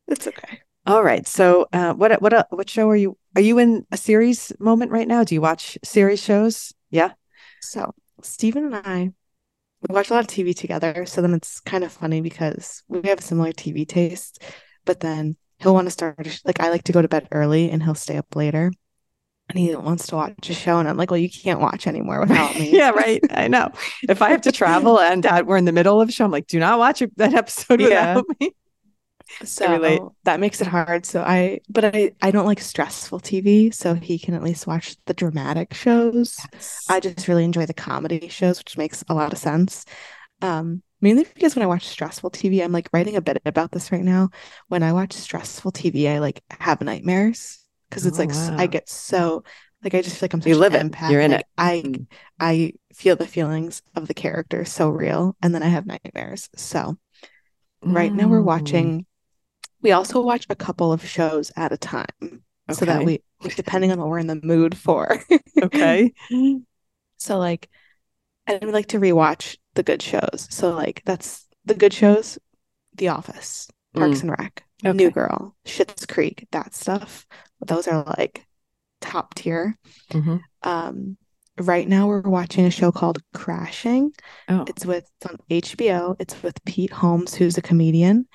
It's 0.08 0.26
okay. 0.26 0.60
All 0.84 1.04
right. 1.04 1.26
So, 1.26 1.66
uh, 1.72 1.94
what 1.94 2.20
what 2.20 2.32
uh, 2.32 2.44
what 2.50 2.68
show 2.68 2.88
are 2.90 2.96
you? 2.96 3.16
Are 3.36 3.42
you 3.42 3.58
in 3.58 3.86
a 3.92 3.96
series 3.96 4.52
moment 4.58 4.90
right 4.90 5.06
now? 5.06 5.22
Do 5.22 5.34
you 5.34 5.40
watch 5.40 5.78
series 5.84 6.22
shows? 6.22 6.74
Yeah. 6.90 7.12
So 7.60 7.94
Stephen 8.22 8.64
and 8.64 8.74
I 8.74 9.12
we 9.88 9.94
watch 9.94 10.10
a 10.10 10.14
lot 10.14 10.20
of 10.20 10.28
TV 10.28 10.54
together. 10.54 11.06
So 11.06 11.22
then 11.22 11.34
it's 11.34 11.60
kind 11.60 11.84
of 11.84 11.92
funny 11.92 12.20
because 12.20 12.82
we 12.88 13.08
have 13.08 13.20
similar 13.20 13.52
TV 13.52 13.84
tastes, 13.84 14.38
but 14.84 15.00
then 15.00 15.36
he'll 15.58 15.74
want 15.74 15.86
to 15.86 15.90
start 15.90 16.40
like 16.44 16.60
I 16.60 16.70
like 16.70 16.84
to 16.84 16.92
go 16.92 17.02
to 17.02 17.08
bed 17.08 17.28
early 17.32 17.70
and 17.70 17.82
he'll 17.82 17.94
stay 17.94 18.16
up 18.16 18.34
later. 18.36 18.72
And 19.52 19.58
he 19.58 19.76
wants 19.76 20.06
to 20.06 20.16
watch 20.16 20.48
a 20.48 20.54
show, 20.54 20.78
and 20.78 20.88
I'm 20.88 20.96
like, 20.96 21.10
well, 21.10 21.20
you 21.20 21.28
can't 21.28 21.60
watch 21.60 21.86
anymore 21.86 22.20
without 22.20 22.58
me. 22.58 22.70
yeah. 22.78 22.88
Right. 22.90 23.20
I 23.30 23.48
know. 23.48 23.70
If 24.08 24.22
I 24.22 24.30
have 24.30 24.40
to 24.42 24.52
travel 24.52 24.98
and 24.98 25.26
uh, 25.26 25.44
we're 25.46 25.58
in 25.58 25.66
the 25.66 25.72
middle 25.72 26.00
of 26.00 26.08
a 26.08 26.12
show, 26.12 26.24
I'm 26.24 26.30
like, 26.30 26.46
do 26.46 26.58
not 26.58 26.78
watch 26.78 27.02
that 27.16 27.34
episode 27.34 27.80
Yeah. 27.80 28.16
without 28.16 28.26
me. 28.40 28.52
So 29.44 30.14
that 30.24 30.40
makes 30.40 30.60
it 30.60 30.66
hard. 30.66 31.06
So 31.06 31.22
I, 31.22 31.60
but 31.68 31.84
I, 31.84 32.12
I 32.20 32.30
don't 32.30 32.46
like 32.46 32.60
stressful 32.60 33.20
TV. 33.20 33.70
So 33.70 33.94
he 33.94 34.18
can 34.18 34.34
at 34.34 34.42
least 34.42 34.66
watch 34.66 34.96
the 35.06 35.14
dramatic 35.14 35.74
shows. 35.74 36.38
I 36.88 37.00
just 37.00 37.28
really 37.28 37.44
enjoy 37.44 37.66
the 37.66 37.74
comedy 37.74 38.28
shows, 38.28 38.58
which 38.58 38.76
makes 38.76 39.02
a 39.08 39.14
lot 39.14 39.32
of 39.32 39.38
sense. 39.38 39.84
Um, 40.42 40.82
mainly 41.00 41.24
because 41.34 41.56
when 41.56 41.62
I 41.62 41.66
watch 41.66 41.86
stressful 41.88 42.30
TV, 42.30 42.62
I'm 42.62 42.72
like 42.72 42.90
writing 42.92 43.16
a 43.16 43.22
bit 43.22 43.40
about 43.44 43.72
this 43.72 43.92
right 43.92 44.04
now. 44.04 44.30
When 44.68 44.82
I 44.82 44.92
watch 44.92 45.12
stressful 45.14 45.72
TV, 45.72 46.08
I 46.08 46.18
like 46.18 46.42
have 46.60 46.80
nightmares 46.82 47.61
because 47.92 48.06
it's 48.06 48.18
Oh, 48.18 48.22
like 48.22 48.32
wow. 48.34 48.56
I 48.58 48.66
get 48.66 48.88
so 48.88 49.44
like 49.84 49.94
I 49.94 50.00
just 50.02 50.16
feel 50.16 50.26
like 50.26 50.34
I'm 50.34 50.40
such 50.40 50.48
You 50.48 50.56
live 50.56 50.74
an 50.74 50.92
it. 50.94 51.10
You're 51.10 51.20
in 51.20 51.32
Like, 51.32 51.40
it. 51.40 51.46
I 51.58 51.82
Mm. 51.84 52.06
I 52.40 52.72
feel 52.94 53.16
the 53.16 53.26
feelings 53.26 53.82
of 53.94 54.08
the 54.08 54.14
character 54.14 54.64
so 54.64 54.88
real, 54.88 55.36
and 55.42 55.54
then 55.54 55.62
I 55.62 55.68
have 55.68 55.86
nightmares. 55.86 56.48
So 56.56 56.96
right 57.82 58.14
now 58.14 58.28
we're 58.28 58.40
Mm. 58.40 58.44
watching. 58.44 59.06
We 59.82 59.92
also 59.92 60.20
watch 60.22 60.46
a 60.48 60.54
couple 60.54 60.92
of 60.92 61.06
shows 61.06 61.52
at 61.56 61.72
a 61.72 61.76
time, 61.76 62.44
so 62.70 62.84
that 62.86 63.04
we 63.04 63.20
depending 63.56 63.90
on 63.92 63.98
what 63.98 64.08
we're 64.08 64.18
in 64.20 64.28
the 64.28 64.40
mood 64.42 64.76
for. 64.76 65.18
Okay. 65.62 66.12
So 67.18 67.38
like 67.38 67.68
and 68.46 68.62
we 68.64 68.72
like 68.72 68.88
to 68.88 68.98
rewatch 69.00 69.56
the 69.74 69.82
good 69.82 70.02
shows. 70.02 70.48
So 70.50 70.70
like 70.74 71.02
that's 71.04 71.46
the 71.64 71.74
good 71.74 71.92
shows, 71.92 72.38
The 72.94 73.08
Office, 73.08 73.68
Parks 73.94 74.22
and 74.22 74.30
Rec, 74.30 74.64
New 74.82 75.10
Mm. 75.10 75.14
Girl, 75.14 75.56
Schitt's 75.64 76.06
Creek, 76.06 76.48
that 76.52 76.74
stuff. 76.74 77.26
Those 77.66 77.88
are 77.88 78.04
like 78.18 78.46
top 79.00 79.34
tier. 79.34 79.76
Mhm. 80.10 80.40
Um 80.62 81.16
right 81.58 81.86
now 81.86 82.06
we're 82.06 82.22
watching 82.22 82.64
a 82.64 82.70
show 82.70 82.90
called 82.90 83.22
Crashing. 83.34 84.12
Oh. 84.48 84.64
It's 84.68 84.86
with 84.86 85.08
it's 85.20 85.30
on 85.30 85.38
HBO. 85.50 86.16
It's 86.18 86.42
with 86.42 86.62
Pete 86.64 86.92
Holmes, 86.92 87.34
who's 87.34 87.58
a 87.58 87.62
comedian, 87.62 88.26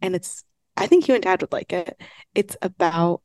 and 0.00 0.14
it's 0.14 0.44
I 0.76 0.86
think 0.86 1.06
you 1.08 1.14
and 1.14 1.22
Dad 1.22 1.40
would 1.40 1.52
like 1.52 1.72
it. 1.72 2.00
It's 2.34 2.56
about 2.62 3.22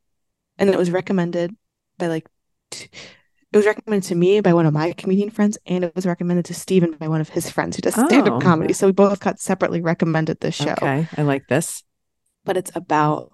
and 0.58 0.70
it 0.70 0.76
was 0.78 0.90
recommended 0.90 1.54
by 1.98 2.06
like 2.08 2.28
t- 2.70 2.88
it 3.52 3.56
was 3.56 3.66
recommended 3.66 4.06
to 4.08 4.14
me 4.14 4.40
by 4.40 4.52
one 4.54 4.64
of 4.66 4.72
my 4.72 4.92
comedian 4.92 5.30
friends, 5.30 5.58
and 5.66 5.82
it 5.82 5.92
was 5.96 6.06
recommended 6.06 6.44
to 6.44 6.54
Steven 6.54 6.92
by 6.92 7.08
one 7.08 7.20
of 7.20 7.28
his 7.30 7.50
friends 7.50 7.74
who 7.74 7.82
does 7.82 7.94
stand-up 7.94 8.34
Oh. 8.34 8.38
comedy. 8.40 8.72
So 8.72 8.86
we 8.86 8.92
both 8.92 9.18
got 9.18 9.40
separately 9.40 9.80
recommended 9.80 10.38
this 10.38 10.54
show. 10.54 10.70
Okay. 10.70 11.08
I 11.16 11.22
like 11.22 11.48
this. 11.48 11.82
But 12.44 12.56
it's 12.56 12.70
about 12.76 13.32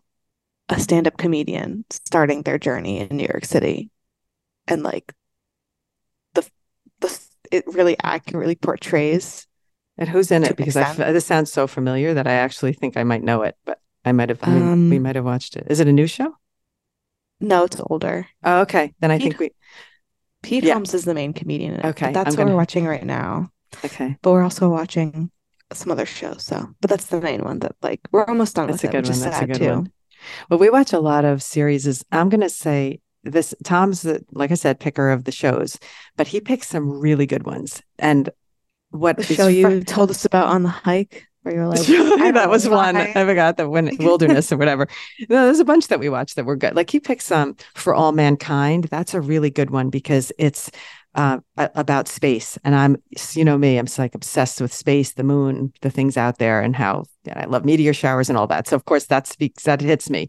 a 0.68 0.80
stand-up 0.80 1.16
comedian 1.16 1.85
starting 1.90 2.42
their 2.42 2.58
journey 2.58 2.99
in 2.99 3.16
New 3.16 3.26
York 3.26 3.44
City. 3.44 3.90
And 4.68 4.82
like 4.82 5.12
the 6.35 6.49
the 7.00 7.18
it 7.52 7.64
really 7.68 7.96
accurately 8.02 8.56
portrays 8.56 9.46
And 9.99 10.08
who's 10.08 10.30
in 10.32 10.42
it? 10.44 10.56
Because 10.56 10.76
I 10.76 10.82
f- 10.82 10.96
this 10.96 11.25
sounds 11.25 11.52
so 11.52 11.66
familiar 11.66 12.14
that 12.14 12.26
I 12.26 12.32
actually 12.32 12.73
think 12.73 12.96
I 12.96 13.04
might 13.04 13.23
know 13.23 13.42
it, 13.42 13.56
but 13.64 13.80
I 14.04 14.12
might 14.12 14.28
have 14.28 14.40
we, 14.46 14.52
we 14.54 14.61
Um, 14.61 15.02
might 15.02 15.16
have 15.16 15.25
watched 15.25 15.56
it. 15.56 15.66
Is 15.70 15.78
it 15.80 15.88
a 15.88 15.92
new 15.92 16.06
show? 16.06 16.35
no, 17.40 17.64
it's 17.64 17.80
older. 17.90 18.26
Oh, 18.44 18.62
okay. 18.62 18.94
Then 19.00 19.11
I 19.11 19.18
Pete- 19.18 19.23
think 19.37 19.38
we 19.40 19.50
Pete 20.42 20.64
Yeah. 20.64 20.75
Holmes 20.75 20.94
is 20.94 21.04
the 21.04 21.14
main 21.14 21.32
comedian 21.32 21.75
in 21.75 21.80
it. 21.80 21.85
Okay, 21.87 22.12
that's 22.12 22.28
I'm 22.28 22.32
what 22.32 22.37
gonna- 22.38 22.50
we're 22.50 22.56
watching 22.56 22.87
right 22.87 23.04
now. 23.04 23.50
okay. 23.85 24.16
But 24.23 24.32
we're 24.32 24.42
also 24.42 24.68
watching 24.68 25.30
some 25.73 25.90
other 25.92 26.06
shows. 26.06 26.42
So, 26.44 26.75
but 26.80 26.88
that's 26.90 27.06
the 27.06 27.20
main 27.20 27.42
one 27.44 27.58
that 27.61 27.76
like 27.82 28.00
we're 28.12 28.25
almost 28.25 28.56
done 28.56 28.66
That's 28.68 28.82
with 28.82 28.92
a 28.92 28.96
it, 28.96 29.02
good 29.02 29.11
one. 29.11 29.20
That's 29.20 29.42
a 29.42 29.46
good 29.46 29.58
too. 29.58 29.70
one. 29.70 29.92
Well, 30.50 30.59
we 30.59 30.71
watch 30.71 30.92
a 30.92 31.00
lot 31.00 31.25
of 31.25 31.42
series. 31.42 31.87
Is 31.87 32.04
I'm 32.12 32.28
going 32.28 32.40
to 32.40 32.49
say 32.49 33.00
this. 33.25 33.54
Tom's 33.64 34.02
the 34.02 34.25
like 34.33 34.50
I 34.50 34.54
said, 34.54 34.80
picker 34.80 35.11
of 35.11 35.25
the 35.25 35.33
shows, 35.33 35.78
but 36.16 36.28
he 36.28 36.40
picks 36.40 36.68
some 36.68 36.90
really 36.90 37.26
good 37.26 37.45
ones. 37.45 37.83
And 37.99 38.30
what 38.90 39.16
The 39.16 39.25
show 39.25 39.49
you 39.49 39.80
fr- 39.80 39.85
told 39.85 40.11
us 40.11 40.25
about 40.25 40.49
on 40.49 40.62
the 40.62 40.68
hike, 40.68 41.26
where 41.42 41.54
you 41.54 41.61
were 41.61 41.68
like, 41.68 41.87
that 42.35 42.49
was 42.49 42.66
know 42.66 42.76
one. 42.76 42.97
I 42.97 43.12
forgot 43.12 43.56
the 43.56 43.68
when 43.68 43.97
wilderness 44.00 44.50
or 44.52 44.56
whatever. 44.56 44.88
No, 45.28 45.45
there's 45.45 45.61
a 45.61 45.64
bunch 45.64 45.88
that 45.88 46.00
we 46.00 46.09
watched 46.09 46.37
that 46.37 46.45
were 46.45 46.56
good. 46.56 46.75
Like 46.75 46.90
he 46.90 47.00
picks 47.00 47.30
um 47.30 47.56
for 47.75 47.95
all 47.95 48.12
mankind. 48.12 48.85
That's 48.85 49.14
a 49.14 49.21
really 49.21 49.50
good 49.50 49.71
one 49.71 49.90
because 49.90 50.33
it's 50.38 50.71
uh, 51.16 51.38
about 51.56 52.08
space, 52.08 52.58
and 52.62 52.75
I'm 52.75 53.02
you 53.32 53.44
know 53.44 53.56
me, 53.56 53.78
I'm 53.78 53.87
like 53.99 54.14
obsessed 54.14 54.61
with 54.61 54.73
space, 54.73 55.14
the 55.14 55.25
moon, 55.25 55.73
the 55.80 55.90
things 55.90 56.16
out 56.16 56.38
there, 56.38 56.61
and 56.61 56.76
how 56.76 57.04
I 57.35 57.46
love 57.46 57.64
meteor 57.64 57.94
showers 57.94 58.28
and 58.28 58.37
all 58.37 58.46
that. 58.49 58.68
So 58.68 58.76
of 58.76 58.85
course 58.85 59.06
that 59.06 59.26
speaks 59.26 59.64
that 59.64 59.80
hits 59.80 60.11
me. 60.11 60.28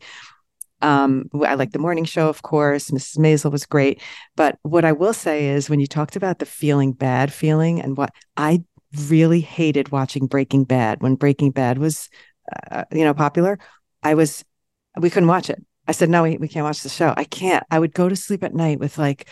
Um, 0.81 1.29
I 1.43 1.55
like 1.55 1.71
the 1.71 1.79
morning 1.79 2.05
show, 2.05 2.29
of 2.29 2.41
course. 2.41 2.91
Mrs. 2.91 3.17
Maisel 3.17 3.51
was 3.51 3.65
great, 3.65 4.01
but 4.35 4.57
what 4.61 4.85
I 4.85 4.93
will 4.93 5.13
say 5.13 5.47
is 5.49 5.69
when 5.69 5.79
you 5.79 5.87
talked 5.87 6.15
about 6.15 6.39
the 6.39 6.45
feeling 6.45 6.93
bad 6.93 7.33
feeling 7.33 7.81
and 7.81 7.97
what 7.97 8.13
I 8.37 8.63
really 9.09 9.41
hated 9.41 9.91
watching 9.91 10.27
Breaking 10.27 10.63
Bad 10.63 11.01
when 11.01 11.15
Breaking 11.15 11.51
Bad 11.51 11.77
was, 11.79 12.09
uh, 12.71 12.85
you 12.91 13.03
know, 13.03 13.13
popular. 13.13 13.59
I 14.03 14.13
was, 14.13 14.45
we 14.99 15.09
couldn't 15.09 15.27
watch 15.27 15.49
it. 15.49 15.61
I 15.87 15.91
said, 15.91 16.09
no, 16.09 16.23
we, 16.23 16.37
we 16.37 16.47
can't 16.47 16.65
watch 16.65 16.81
the 16.81 16.89
show. 16.89 17.13
I 17.17 17.23
can't. 17.23 17.65
I 17.71 17.79
would 17.79 17.93
go 17.93 18.07
to 18.07 18.15
sleep 18.15 18.43
at 18.43 18.53
night 18.53 18.79
with 18.79 18.97
like 18.97 19.27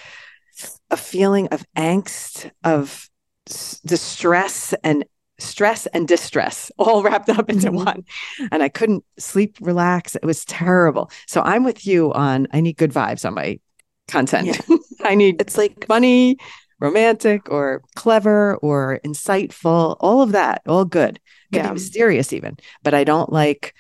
a 0.91 0.97
feeling 0.97 1.47
of 1.50 1.65
angst, 1.75 2.51
of 2.63 3.09
s- 3.50 3.79
distress, 3.85 4.74
and 4.83 5.05
stress 5.38 5.85
and 5.88 6.07
distress 6.07 6.71
all 6.77 7.03
wrapped 7.03 7.29
up 7.29 7.50
into 7.50 7.69
Mhm. 7.71 7.85
one. 7.85 8.03
And 8.51 8.63
I 8.63 8.69
couldn't 8.69 9.03
sleep, 9.19 9.57
relax. 9.62 10.15
It 10.15 10.25
was 10.25 10.45
terrible. 10.45 11.12
So 11.27 11.41
I'm 11.41 11.63
with 11.63 11.85
you 11.85 12.13
on 12.13 12.47
I 12.53 12.62
need 12.62 12.77
good 12.77 12.91
vibes 12.93 13.25
on 13.25 13.33
my 13.33 13.59
content. 14.07 14.59
I 15.03 15.15
need 15.15 15.41
It's 15.41 15.57
like 15.57 15.85
funny, 15.88 16.38
romantic, 16.79 17.50
or 17.50 17.81
clever, 17.95 18.55
or 18.57 19.00
insightful, 19.05 19.97
all 20.00 20.21
of 20.21 20.31
that, 20.31 20.62
all 20.67 20.85
good. 20.85 21.19
Can 21.51 21.63
Yeah. 21.63 21.67
be 21.69 21.74
mysterious 21.74 22.31
even, 22.33 22.57
but 22.83 22.93
I 22.93 23.03
don't 23.03 23.31
like 23.31 23.74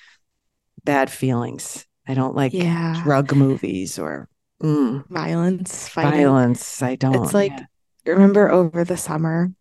bad 0.83 1.09
feelings. 1.09 1.85
I 2.07 2.13
don't 2.13 2.35
like 2.35 2.53
yeah, 2.53 3.01
drug 3.03 3.33
movies 3.35 3.97
or 3.97 4.27
mm, 4.65 5.07
violence, 5.09 5.87
fighting. 5.87 6.11
violence. 6.21 6.81
I 6.81 6.95
don't. 6.95 7.15
It's 7.23 7.33
like 7.33 7.51
yeah. 7.51 7.65
remember 8.13 8.49
over 8.51 8.83
the 8.83 8.97
summer 8.97 9.51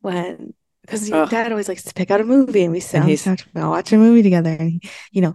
when 0.00 0.54
because 0.82 1.08
dad 1.08 1.50
always 1.52 1.68
likes 1.68 1.82
to 1.84 1.94
pick 1.94 2.10
out 2.10 2.20
a 2.20 2.24
movie 2.24 2.62
and 2.64 2.72
we 2.72 2.80
sit 2.80 3.00
And 3.00 3.08
he's- 3.08 3.26
watch 3.54 3.92
a 3.92 3.96
movie 3.96 4.22
together 4.22 4.50
and 4.58 4.70
he, 4.72 4.90
you 5.12 5.20
know 5.20 5.34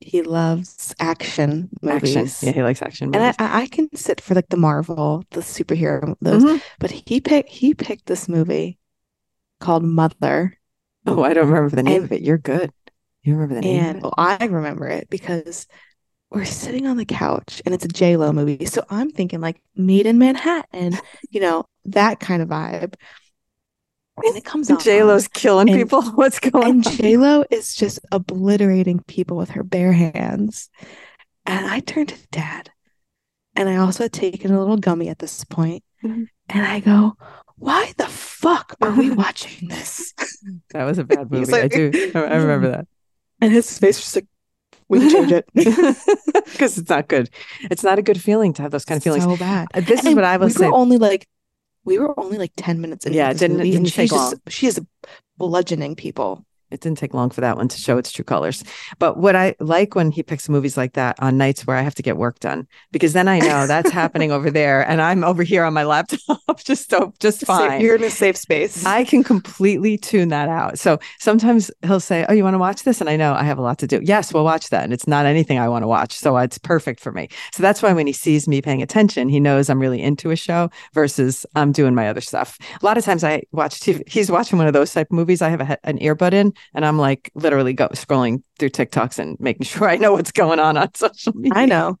he 0.00 0.22
loves 0.22 0.94
action 0.98 1.68
movies 1.82 2.16
action. 2.16 2.48
Yeah, 2.48 2.52
he 2.54 2.62
likes 2.62 2.80
action 2.82 3.14
and 3.14 3.34
I. 3.38 3.62
I 3.62 3.66
can 3.66 3.94
sit 3.94 4.20
for 4.20 4.34
like 4.34 4.48
the 4.48 4.56
Marvel 4.56 5.24
the 5.30 5.40
superhero 5.40 6.16
those 6.20 6.42
Mhm. 6.44 6.62
but 6.78 6.90
he 6.90 7.20
picked 7.20 7.50
he 7.50 7.74
picked 7.74 8.06
this 8.06 8.28
movie 8.28 8.78
called 9.60 9.84
Mother 9.84 10.56
Oh, 11.06 11.22
I 11.22 11.32
don't 11.34 11.48
remember 11.48 11.74
the 11.76 11.82
name 11.82 11.96
And- 11.96 12.04
of 12.04 12.12
it. 12.12 12.22
You're 12.22 12.36
good. 12.38 12.72
You 13.22 13.34
remember 13.34 13.54
the 13.56 13.60
name 13.62 13.80
and 13.84 13.90
of 13.90 13.96
it? 13.96 14.02
well, 14.04 14.14
I 14.18 14.46
remember 14.46 14.86
it 14.88 15.08
because 15.10 15.66
we're 16.30 16.44
sitting 16.44 16.86
on 16.86 16.96
the 16.96 17.04
couch 17.04 17.60
and 17.64 17.74
it's 17.74 17.84
a 17.84 17.88
J 17.88 18.16
Lo 18.16 18.32
movie 18.32 18.64
so 18.66 18.84
I'm 18.90 19.10
thinking 19.10 19.40
like 19.40 19.60
Maid 19.76 20.06
in 20.06 20.18
Manhattan 20.18 20.98
you 21.30 21.40
know 21.40 21.64
that 21.86 22.20
kind 22.20 22.40
of 22.42 22.48
vibe 22.48 22.94
and 24.22 24.36
it 24.36 24.44
comes 24.44 24.70
on 24.70 24.78
J 24.80 25.02
Lo's 25.02 25.28
killing 25.28 25.70
and- 25.70 25.78
people. 25.78 26.02
What's 26.14 26.38
going 26.40 26.68
And 26.68 26.86
on? 26.86 26.92
J 26.92 27.16
Lo 27.16 27.44
is 27.50 27.74
just 27.74 28.00
obliterating 28.12 29.02
people 29.06 29.36
with 29.38 29.50
her 29.50 29.62
bare 29.62 29.92
hands. 29.92 30.68
And 31.46 31.66
I 31.66 31.80
turned 31.80 32.10
to 32.10 32.26
dad, 32.30 32.70
and 33.56 33.66
I 33.66 33.76
also 33.76 34.04
had 34.04 34.12
taken 34.12 34.52
a 34.52 34.58
little 34.58 34.76
gummy 34.76 35.08
at 35.08 35.20
this 35.20 35.42
point, 35.44 35.82
Mhm. 36.04 36.26
and 36.50 36.66
I 36.66 36.80
go, 36.80 37.16
"Why 37.56 37.94
the 37.96 38.08
fuck 38.08 38.76
are 38.82 38.92
we 38.92 39.10
watching 39.10 39.68
this?" 39.68 40.12
That 40.74 40.84
was 40.84 40.98
a 40.98 41.04
bad 41.04 41.28
He's 41.32 41.48
movie. 41.50 41.62
I 41.62 41.68
do. 41.68 42.12
I 42.14 42.18
I 42.18 42.36
remember 42.36 42.68
that. 42.72 42.86
And 43.40 43.50
his 43.52 43.78
face 43.78 43.96
was 43.96 44.04
just 44.04 44.16
like, 44.16 44.26
"We 44.90 44.98
can 45.00 45.10
change 45.10 45.32
it." 45.32 45.44
because 45.54 46.76
it's 46.76 46.90
not 46.90 47.08
good. 47.08 47.30
It's 47.70 47.82
not 47.82 47.98
a 47.98 48.02
good 48.02 48.20
feeling 48.20 48.52
to 48.54 48.62
have 48.62 48.70
those 48.72 48.84
kind 48.84 48.96
of 48.98 49.02
feelings. 49.02 49.24
So 49.24 49.36
bad. 49.36 49.68
Uh, 49.72 49.80
This 49.80 50.00
is 50.00 50.06
And 50.06 50.16
what 50.16 50.24
I 50.24 50.36
will 50.36 50.48
we 50.48 50.52
say. 50.52 50.66
were 50.68 50.74
only 50.74 50.98
like, 50.98 51.26
we 51.84 51.98
were 51.98 52.12
only 52.20 52.36
like 52.36 52.52
ten 52.56 52.80
minutes 52.80 53.06
into 53.06 53.16
Yeah, 53.16 53.30
it 53.30 53.38
didn't- 53.38 53.56
movie, 53.58 53.70
didn't 53.72 53.86
take 53.88 54.10
she's 54.10 54.18
just 54.18 54.34
she 54.48 54.66
is 54.66 54.80
bludgeoning 55.38 55.96
people. 55.96 56.44
It 56.70 56.80
didn't 56.80 56.98
take 56.98 57.14
long 57.14 57.30
for 57.30 57.40
that 57.40 57.56
one 57.56 57.68
to 57.68 57.78
show 57.78 57.98
its 57.98 58.12
true 58.12 58.24
colors. 58.24 58.64
But 58.98 59.16
what 59.16 59.36
I 59.36 59.54
like 59.60 59.94
when 59.94 60.10
he 60.10 60.22
picks 60.22 60.48
movies 60.48 60.76
like 60.76 60.94
that 60.94 61.20
on 61.20 61.36
nights 61.36 61.66
where 61.66 61.76
I 61.76 61.82
have 61.82 61.94
to 61.96 62.02
get 62.02 62.16
work 62.16 62.38
done, 62.40 62.66
because 62.92 63.12
then 63.12 63.28
I 63.28 63.38
know 63.38 63.66
that's 63.68 63.90
happening 63.90 64.32
over 64.32 64.50
there, 64.50 64.88
and 64.88 65.02
I'm 65.02 65.24
over 65.24 65.42
here 65.42 65.64
on 65.64 65.72
my 65.72 65.84
laptop, 65.84 66.40
just 66.64 66.90
so 66.90 67.12
just 67.20 67.44
fine. 67.44 67.80
You're 67.80 67.96
in 67.96 68.04
a 68.04 68.10
safe 68.10 68.36
space. 68.36 68.84
I 68.84 69.04
can 69.04 69.22
completely 69.24 69.98
tune 69.98 70.28
that 70.28 70.48
out. 70.48 70.78
So 70.78 70.98
sometimes 71.18 71.70
he'll 71.82 72.00
say, 72.00 72.26
Oh, 72.28 72.32
you 72.32 72.44
want 72.44 72.54
to 72.54 72.58
watch 72.58 72.84
this? 72.84 73.00
And 73.00 73.10
I 73.10 73.16
know 73.16 73.34
I 73.34 73.42
have 73.42 73.58
a 73.58 73.62
lot 73.62 73.78
to 73.78 73.86
do. 73.86 74.00
Yes, 74.02 74.32
we'll 74.32 74.44
watch 74.44 74.70
that. 74.70 74.84
And 74.84 74.92
it's 74.92 75.06
not 75.06 75.26
anything 75.26 75.58
I 75.58 75.68
want 75.68 75.82
to 75.82 75.88
watch. 75.88 76.14
So 76.14 76.36
it's 76.36 76.58
perfect 76.58 77.00
for 77.00 77.12
me. 77.12 77.28
So 77.52 77.62
that's 77.62 77.82
why 77.82 77.92
when 77.92 78.06
he 78.06 78.12
sees 78.12 78.48
me 78.48 78.62
paying 78.62 78.82
attention, 78.82 79.28
he 79.28 79.40
knows 79.40 79.68
I'm 79.68 79.80
really 79.80 80.00
into 80.02 80.30
a 80.30 80.36
show 80.36 80.70
versus 80.92 81.46
I'm 81.54 81.72
doing 81.72 81.94
my 81.94 82.08
other 82.08 82.20
stuff. 82.20 82.58
A 82.80 82.84
lot 82.84 82.98
of 82.98 83.04
times 83.04 83.24
I 83.24 83.42
watch 83.52 83.80
TV. 83.80 84.08
He's 84.08 84.30
watching 84.30 84.58
one 84.58 84.66
of 84.66 84.72
those 84.72 84.92
type 84.92 85.08
of 85.08 85.12
movies. 85.12 85.42
I 85.42 85.48
have 85.48 85.60
a, 85.60 85.78
an 85.84 85.98
earbud 85.98 86.32
in 86.32 86.52
and 86.74 86.84
I'm 86.84 86.98
like 86.98 87.30
literally 87.34 87.72
go 87.72 87.88
scrolling 87.88 88.42
through 88.58 88.70
TikToks 88.70 89.18
and 89.18 89.36
making 89.40 89.64
sure 89.66 89.88
I 89.88 89.96
know 89.96 90.12
what's 90.12 90.32
going 90.32 90.58
on 90.60 90.76
on 90.76 90.94
social 90.94 91.32
media. 91.34 91.58
I 91.58 91.66
know. 91.66 91.98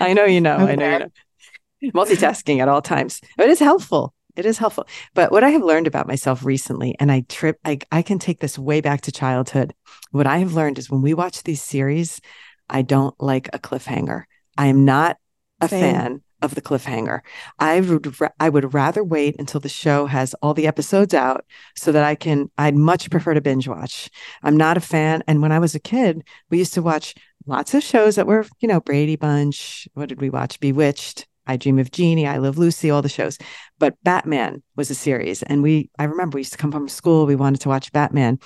I 0.00 0.12
know 0.12 0.24
you 0.24 0.40
know. 0.40 0.56
I 0.56 0.74
know 0.74 0.90
you 0.90 0.98
know. 0.98 1.92
Multitasking 1.92 2.60
at 2.60 2.68
all 2.68 2.82
times. 2.82 3.20
It 3.38 3.48
is 3.48 3.58
helpful. 3.58 4.14
It 4.34 4.44
is 4.44 4.58
helpful. 4.58 4.86
But 5.14 5.32
what 5.32 5.44
I 5.44 5.50
have 5.50 5.62
learned 5.62 5.86
about 5.86 6.06
myself 6.06 6.44
recently, 6.44 6.94
and 7.00 7.10
I 7.10 7.20
trip, 7.28 7.58
I, 7.64 7.78
I 7.90 8.02
can 8.02 8.18
take 8.18 8.40
this 8.40 8.58
way 8.58 8.80
back 8.80 9.02
to 9.02 9.12
childhood. 9.12 9.74
What 10.10 10.26
I 10.26 10.38
have 10.38 10.54
learned 10.54 10.78
is 10.78 10.90
when 10.90 11.02
we 11.02 11.14
watch 11.14 11.42
these 11.42 11.62
series, 11.62 12.20
I 12.68 12.82
don't 12.82 13.14
like 13.20 13.48
a 13.52 13.58
cliffhanger. 13.58 14.24
I 14.58 14.66
am 14.66 14.84
not 14.84 15.16
a 15.60 15.68
Same. 15.68 15.80
fan 15.80 16.22
of 16.42 16.54
the 16.54 16.60
cliffhanger. 16.60 17.20
I 17.58 17.80
would 17.80 18.20
ra- 18.20 18.28
I 18.38 18.48
would 18.48 18.74
rather 18.74 19.02
wait 19.02 19.36
until 19.38 19.60
the 19.60 19.68
show 19.68 20.06
has 20.06 20.34
all 20.42 20.54
the 20.54 20.66
episodes 20.66 21.14
out 21.14 21.44
so 21.74 21.92
that 21.92 22.04
I 22.04 22.14
can 22.14 22.50
I'd 22.58 22.74
much 22.74 23.10
prefer 23.10 23.34
to 23.34 23.40
binge 23.40 23.68
watch. 23.68 24.10
I'm 24.42 24.56
not 24.56 24.76
a 24.76 24.80
fan 24.80 25.22
and 25.26 25.40
when 25.42 25.52
I 25.52 25.58
was 25.58 25.74
a 25.74 25.80
kid, 25.80 26.24
we 26.50 26.58
used 26.58 26.74
to 26.74 26.82
watch 26.82 27.14
lots 27.46 27.74
of 27.74 27.82
shows 27.82 28.16
that 28.16 28.26
were, 28.26 28.46
you 28.60 28.68
know, 28.68 28.80
Brady 28.80 29.16
Bunch, 29.16 29.88
what 29.94 30.08
did 30.08 30.20
we 30.20 30.30
watch? 30.30 30.60
Bewitched, 30.60 31.26
I 31.46 31.56
Dream 31.56 31.78
of 31.78 31.90
Jeannie, 31.90 32.26
I 32.26 32.38
Love 32.38 32.58
Lucy, 32.58 32.90
all 32.90 33.02
the 33.02 33.08
shows. 33.08 33.38
But 33.78 33.94
Batman 34.02 34.62
was 34.74 34.90
a 34.90 34.94
series 34.94 35.42
and 35.42 35.62
we 35.62 35.90
I 35.98 36.04
remember 36.04 36.36
we 36.36 36.40
used 36.40 36.52
to 36.52 36.58
come 36.58 36.72
from 36.72 36.88
school, 36.88 37.26
we 37.26 37.36
wanted 37.36 37.60
to 37.62 37.68
watch 37.68 37.92
Batman 37.92 38.38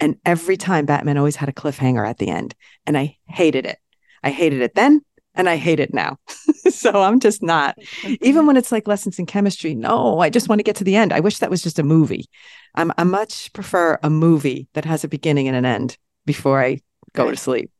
and 0.00 0.16
every 0.26 0.56
time 0.56 0.86
Batman 0.86 1.16
always 1.16 1.36
had 1.36 1.48
a 1.48 1.52
cliffhanger 1.52 2.06
at 2.06 2.18
the 2.18 2.28
end 2.28 2.54
and 2.86 2.98
I 2.98 3.16
hated 3.26 3.64
it. 3.64 3.78
I 4.22 4.30
hated 4.30 4.60
it 4.60 4.74
then 4.74 5.00
and 5.38 5.48
I 5.48 5.56
hate 5.56 5.80
it 5.80 5.94
now. 5.94 6.18
so 6.70 7.02
I'm 7.02 7.20
just 7.20 7.42
not 7.42 7.78
even 8.20 8.46
when 8.46 8.56
it's 8.58 8.70
like 8.72 8.86
lessons 8.86 9.18
in 9.18 9.26
chemistry 9.26 9.74
no 9.74 10.18
i 10.20 10.28
just 10.30 10.48
want 10.48 10.58
to 10.58 10.62
get 10.62 10.76
to 10.76 10.84
the 10.84 10.96
end 10.96 11.12
i 11.12 11.20
wish 11.20 11.38
that 11.38 11.50
was 11.50 11.62
just 11.62 11.78
a 11.78 11.82
movie 11.82 12.26
i'm 12.74 12.92
i 12.98 13.04
much 13.04 13.50
prefer 13.54 13.98
a 14.02 14.10
movie 14.10 14.68
that 14.74 14.84
has 14.84 15.02
a 15.04 15.08
beginning 15.08 15.48
and 15.48 15.56
an 15.56 15.64
end 15.64 15.96
before 16.26 16.60
i 16.62 16.78
go 17.14 17.24
Right. 17.24 17.30
to 17.30 17.36
sleep 17.36 17.70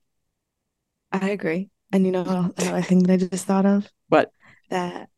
I 1.12 1.30
agree. 1.30 1.70
And 1.92 2.04
you 2.04 2.12
know 2.12 2.52
another 2.56 2.82
thing 2.82 3.02
that 3.04 3.12
I 3.12 3.16
just 3.16 3.46
thought 3.46 3.66
of? 3.66 3.88
What? 4.08 4.30
That 4.70 5.08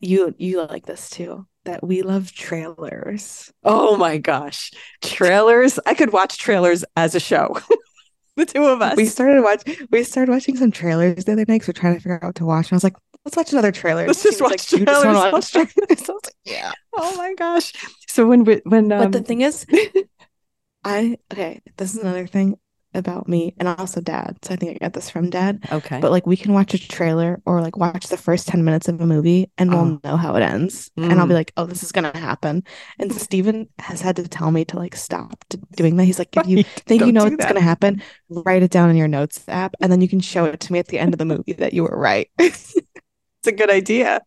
you 0.00 0.34
you 0.38 0.62
like 0.66 0.86
this 0.86 1.10
too. 1.10 1.46
That 1.64 1.82
we 1.86 2.02
love 2.02 2.32
trailers. 2.32 3.52
oh 3.64 3.96
my 3.96 4.18
gosh 4.18 4.72
trailers 5.00 5.78
i 5.86 5.94
could 5.94 6.12
watch 6.12 6.36
trailers 6.38 6.84
as 6.96 7.14
a 7.14 7.20
show 7.20 7.56
the 8.36 8.46
two 8.46 8.64
of 8.64 8.80
us 8.82 8.96
We 8.96 9.06
started 9.06 9.42
watch 9.42 9.62
we 9.90 10.04
started 10.04 10.32
watching 10.32 10.56
some 10.56 10.70
trailers 10.70 11.24
the 11.24 11.32
other 11.32 11.44
night 11.46 11.60
'cause 11.60 11.68
we're 11.68 11.72
trying 11.80 11.94
to 11.94 12.00
figure 12.00 12.16
out 12.16 12.24
what 12.24 12.34
to 12.36 12.44
watch. 12.44 12.66
And 12.66 12.72
I 12.74 12.76
was 12.76 12.84
like, 12.84 12.96
let's 13.24 13.36
watch 13.36 13.52
another 13.52 13.72
trailer. 13.72 14.06
Let's 14.06 14.22
just 14.22 14.40
watch 14.40 14.50
like, 14.50 14.80
"You 14.80 14.86
just 14.86 15.04
wanna 15.04 15.18
trailers." 15.18 15.32
watch 15.32 15.52
trailers?" 15.52 15.74
I 16.08 16.12
was 16.12 16.24
like, 16.24 16.34
yeah. 16.44 16.72
oh 16.94 17.16
my 17.16 17.34
gosh 17.34 17.72
so 18.08 18.26
when 18.26 18.44
we 18.44 18.60
when 18.64 18.90
um, 18.92 19.10
But 19.10 19.12
the 19.12 19.22
thing 19.22 19.40
is, 19.42 19.66
I 20.84 21.18
okay, 21.32 21.62
this 21.76 21.94
is 21.94 22.00
another 22.02 22.26
thing 22.26 22.58
about 22.94 23.28
me 23.28 23.54
and 23.58 23.68
also 23.68 24.00
dad. 24.00 24.36
So 24.42 24.54
I 24.54 24.56
think 24.56 24.72
I 24.76 24.78
got 24.84 24.92
this 24.92 25.10
from 25.10 25.30
dad. 25.30 25.64
okay 25.72 25.98
But 26.00 26.10
like 26.10 26.26
we 26.26 26.36
can 26.36 26.52
watch 26.52 26.74
a 26.74 26.78
trailer 26.88 27.40
or 27.46 27.60
like 27.60 27.76
watch 27.76 28.08
the 28.08 28.16
first 28.16 28.48
10 28.48 28.64
minutes 28.64 28.88
of 28.88 29.00
a 29.00 29.06
movie 29.06 29.50
and 29.58 29.70
we'll 29.72 29.80
Oh. 29.82 30.00
know 30.04 30.16
how 30.16 30.34
it 30.36 30.42
ends. 30.42 30.90
And 30.96 31.14
I'll 31.20 31.26
be 31.26 31.32
Mm. 31.32 31.34
like, 31.34 31.52
oh, 31.56 31.66
this 31.66 31.82
is 31.82 31.92
gonna 31.92 32.16
happen. 32.16 32.64
And 32.98 33.12
Steven 33.12 33.68
has 33.78 34.00
had 34.00 34.16
to 34.16 34.28
tell 34.28 34.50
me 34.50 34.64
to 34.66 34.76
like 34.78 34.94
stop 34.96 35.44
doing 35.76 35.96
that. 35.96 36.04
He's 36.04 36.18
like, 36.18 36.36
if 36.36 36.46
you 36.46 36.58
Right. 36.58 36.66
think 36.86 37.02
you 37.02 37.12
know 37.12 37.24
what's 37.24 37.36
that. 37.36 37.48
gonna 37.48 37.60
happen, 37.60 38.02
write 38.28 38.62
it 38.62 38.70
down 38.70 38.90
in 38.90 38.96
your 38.96 39.08
notes 39.08 39.44
app, 39.48 39.74
and 39.80 39.90
then 39.90 40.00
you 40.00 40.08
can 40.08 40.20
show 40.20 40.44
it 40.46 40.60
to 40.60 40.72
me 40.72 40.78
at 40.78 40.88
the 40.88 40.98
end 40.98 41.14
of 41.14 41.18
the 41.18 41.24
movie 41.24 41.52
that 41.54 41.72
you 41.72 41.82
were 41.84 41.96
right. 41.96 42.28
it's 42.38 42.74
it's 43.42 43.48
a 43.48 43.52
good 43.52 43.70
idea 43.70 44.20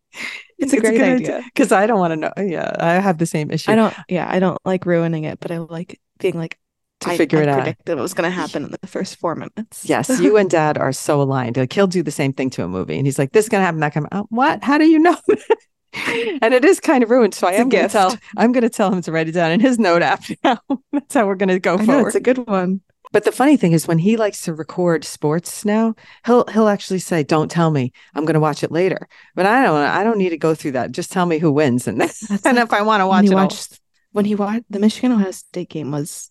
It's 0.57 0.73
a 0.73 0.79
great 0.79 1.01
idea. 1.01 1.41
because 1.53 1.71
i 1.71 1.85
don't 1.87 1.99
want 1.99 2.11
to 2.11 2.17
know 2.17 2.31
yeah 2.37 2.71
i 2.79 2.93
have 2.95 3.17
the 3.17 3.25
same 3.25 3.51
issue 3.51 3.71
I 3.71 3.75
don't 3.75 3.95
yeah, 4.09 4.27
I 4.29 4.39
don't 4.39 4.59
like 4.65 4.85
ruining 4.85 5.23
it, 5.25 5.39
but 5.39 5.51
I 5.51 5.57
like 5.59 5.99
being 6.19 6.35
like 6.37 6.57
to 7.05 7.11
I, 7.11 7.17
figure 7.17 7.39
I 7.39 7.43
it 7.43 7.49
out 7.49 7.55
predicted 7.63 7.95
what 7.97 8.01
was 8.03 8.13
gonna 8.13 8.29
happen 8.31 8.65
in 8.65 8.71
the 8.81 8.87
first 8.87 9.17
four 9.19 9.35
minutes. 9.35 9.85
Yes, 9.85 10.09
you 10.19 10.37
and 10.37 10.49
dad 10.49 10.77
are 10.77 10.93
so 10.93 11.21
aligned. 11.21 11.57
Like 11.57 11.73
he'll 11.73 11.87
do 11.87 12.03
the 12.03 12.11
same 12.11 12.33
thing 12.33 12.49
to 12.51 12.63
a 12.63 12.67
movie, 12.67 12.97
and 12.97 13.07
he's 13.07 13.19
like, 13.19 13.31
"This 13.31 13.45
is 13.45 13.49
gonna 13.49 13.63
happen." 13.65 13.79
That 13.81 13.93
come 13.93 14.07
out. 14.11 14.23
Uh, 14.25 14.27
what? 14.29 14.63
How 14.63 14.77
do 14.77 14.85
you 14.87 14.99
know? 14.99 15.17
and 16.41 16.53
it 16.53 16.65
is 16.65 16.79
kind 16.79 17.03
of 17.03 17.09
ruined. 17.09 17.33
So 17.33 17.47
I 17.47 17.51
It's 17.51 17.59
a 17.59 17.61
am 17.61 17.69
gonna 17.69 17.83
gift. 17.83 17.93
tell. 17.93 18.17
I'm 18.37 18.51
gonna 18.51 18.69
tell 18.69 18.91
him 18.91 19.01
to 19.03 19.11
write 19.11 19.27
it 19.29 19.33
down 19.33 19.51
in 19.51 19.59
his 19.59 19.79
note 19.79 20.01
app 20.01 20.23
now. 20.43 20.59
That's 20.91 21.13
how 21.13 21.25
we're 21.27 21.35
gonna 21.35 21.59
go 21.59 21.77
I 21.77 21.85
know 21.85 21.85
forward. 21.85 22.07
it's 22.07 22.15
a 22.15 22.19
good 22.19 22.47
one. 22.47 22.81
but 23.11 23.23
the 23.23 23.31
funny 23.31 23.55
thing 23.57 23.71
is, 23.71 23.87
when 23.87 23.99
he 23.99 24.17
likes 24.17 24.41
to 24.41 24.53
record 24.53 25.05
sports 25.05 25.63
now, 25.63 25.95
he'll 26.25 26.45
he'll 26.47 26.67
actually 26.67 26.99
say, 26.99 27.23
"Don't 27.23 27.49
tell 27.49 27.71
me. 27.71 27.91
I'm 28.13 28.25
gonna 28.25 28.39
watch 28.41 28.63
it 28.63 28.71
later." 28.71 29.07
But 29.35 29.45
I 29.45 29.63
don't. 29.63 29.77
I 29.77 30.03
don't 30.03 30.17
need 30.17 30.29
to 30.29 30.37
go 30.37 30.53
through 30.55 30.71
that. 30.73 30.91
Just 30.91 31.11
tell 31.11 31.25
me 31.25 31.37
who 31.39 31.51
wins, 31.51 31.87
and 31.87 32.01
and 32.01 32.57
like 32.57 32.57
if 32.57 32.73
I 32.73 32.81
want 32.81 33.01
to 33.01 33.07
watch 33.07 33.25
it, 33.25 33.33
watched 33.33 33.79
when 34.11 34.25
he 34.25 34.35
watched 34.35 34.63
the 34.69 34.79
Michigan 34.79 35.11
Ohio 35.13 35.31
State 35.31 35.69
game 35.69 35.91
was 35.91 36.29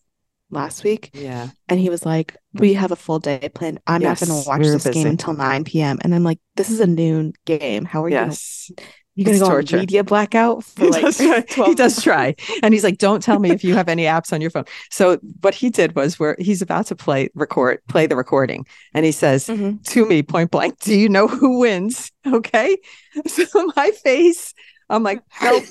last 0.51 0.85
week, 0.85 1.11
yeah. 1.15 1.49
and 1.69 1.81
he 1.81 1.91
was 1.91 2.05
like, 2.07 2.37
"We 2.53 2.75
have 2.75 2.93
a 2.93 2.97
full 2.97 3.19
day 3.19 3.49
planned. 3.55 3.81
I'm 3.87 4.03
not 4.03 4.19
gonna 4.21 4.43
watch 4.47 4.61
we 4.61 4.69
this 4.69 4.87
game 4.89 5.07
until 5.07 5.35
9 5.35 5.65
p.m." 5.65 5.99
And 6.03 6.15
I'm 6.15 6.23
like, 6.25 6.39
"This 6.57 6.71
is 6.71 6.81
a 6.81 6.87
noon 6.87 7.33
game. 7.45 7.85
How 7.85 8.05
are 8.05 8.09
you? 8.09 8.17
Gonna, 8.17 8.27
Yes. 8.29 8.71
you 9.17 9.25
going 9.25 9.37
it's 9.37 9.43
go 9.45 9.49
torture. 9.51 9.77
on 9.77 9.81
media 9.83 10.03
blackout 10.05 10.65
for 10.75 10.85
He 10.87 10.91
like 10.91 11.03
does 11.03 11.17
try. 11.19 11.41
12 11.41 11.69
he 11.69 11.75
does 11.77 12.03
try 12.03 12.35
and 12.65 12.75
he's 12.75 12.83
like 12.83 12.99
don't 12.99 13.23
tell 13.23 13.39
me 13.39 13.51
if 13.53 13.63
you 13.63 13.75
have 13.75 13.89
any 13.89 14.03
apps 14.05 14.33
on 14.33 14.41
your 14.41 14.51
phone 14.51 14.65
so 14.91 15.19
what 15.43 15.55
he 15.55 15.71
did 15.71 15.95
was 15.95 16.19
where 16.19 16.35
he's 16.41 16.61
about 16.63 16.87
to 16.87 16.97
play 16.97 17.29
record 17.37 17.79
play 17.89 18.07
the 18.09 18.17
recording 18.17 18.67
and 18.93 19.05
he 19.07 19.13
says 19.13 19.47
Mhm. 19.47 19.85
to 19.85 20.05
me 20.05 20.25
point 20.25 20.51
blank 20.51 20.81
do 20.81 20.99
you 20.99 21.09
know 21.09 21.29
who 21.29 21.61
wins 21.61 22.11
okay 22.27 22.77
so 23.29 23.71
my 23.77 23.93
face 24.03 24.53
i'm 24.91 25.05
like 25.05 25.23
nope 25.43 25.63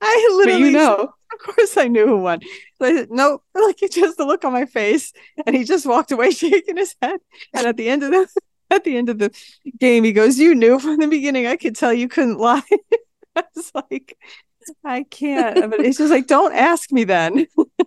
i 0.00 0.28
But 0.28 0.36
literally 0.36 0.64
you 0.66 0.70
know, 0.72 1.12
of 1.34 1.54
course 1.54 1.76
I 1.76 1.88
knew 1.88 2.06
who 2.06 2.18
won. 2.18 2.40
Like, 2.80 3.10
nope, 3.10 3.42
like 3.54 3.82
it's 3.82 3.94
just 3.94 4.16
the 4.16 4.24
look 4.24 4.44
on 4.44 4.52
my 4.52 4.66
face. 4.66 5.12
And 5.46 5.54
he 5.54 5.64
just 5.64 5.86
walked 5.86 6.12
away 6.12 6.30
shaking 6.32 6.76
his 6.76 6.94
head. 7.00 7.20
And 7.52 7.66
at 7.66 7.76
the 7.76 7.88
end 7.88 8.02
of 8.02 8.10
the 8.10 8.28
at 8.70 8.84
the 8.84 8.96
end 8.96 9.08
of 9.08 9.18
the 9.18 9.30
game, 9.78 10.04
he 10.04 10.12
goes, 10.12 10.38
You 10.38 10.54
knew 10.54 10.78
from 10.78 10.98
the 10.98 11.08
beginning. 11.08 11.46
I 11.46 11.56
could 11.56 11.76
tell 11.76 11.92
you 11.92 12.08
couldn't 12.08 12.38
lie. 12.38 12.62
I 13.36 13.44
was 13.54 13.72
like, 13.74 14.16
I 14.84 15.04
can't. 15.04 15.70
But 15.70 15.80
it's 15.80 15.98
just 15.98 16.10
like, 16.10 16.26
don't 16.26 16.54
ask 16.54 16.92
me 16.92 17.04
then. 17.04 17.46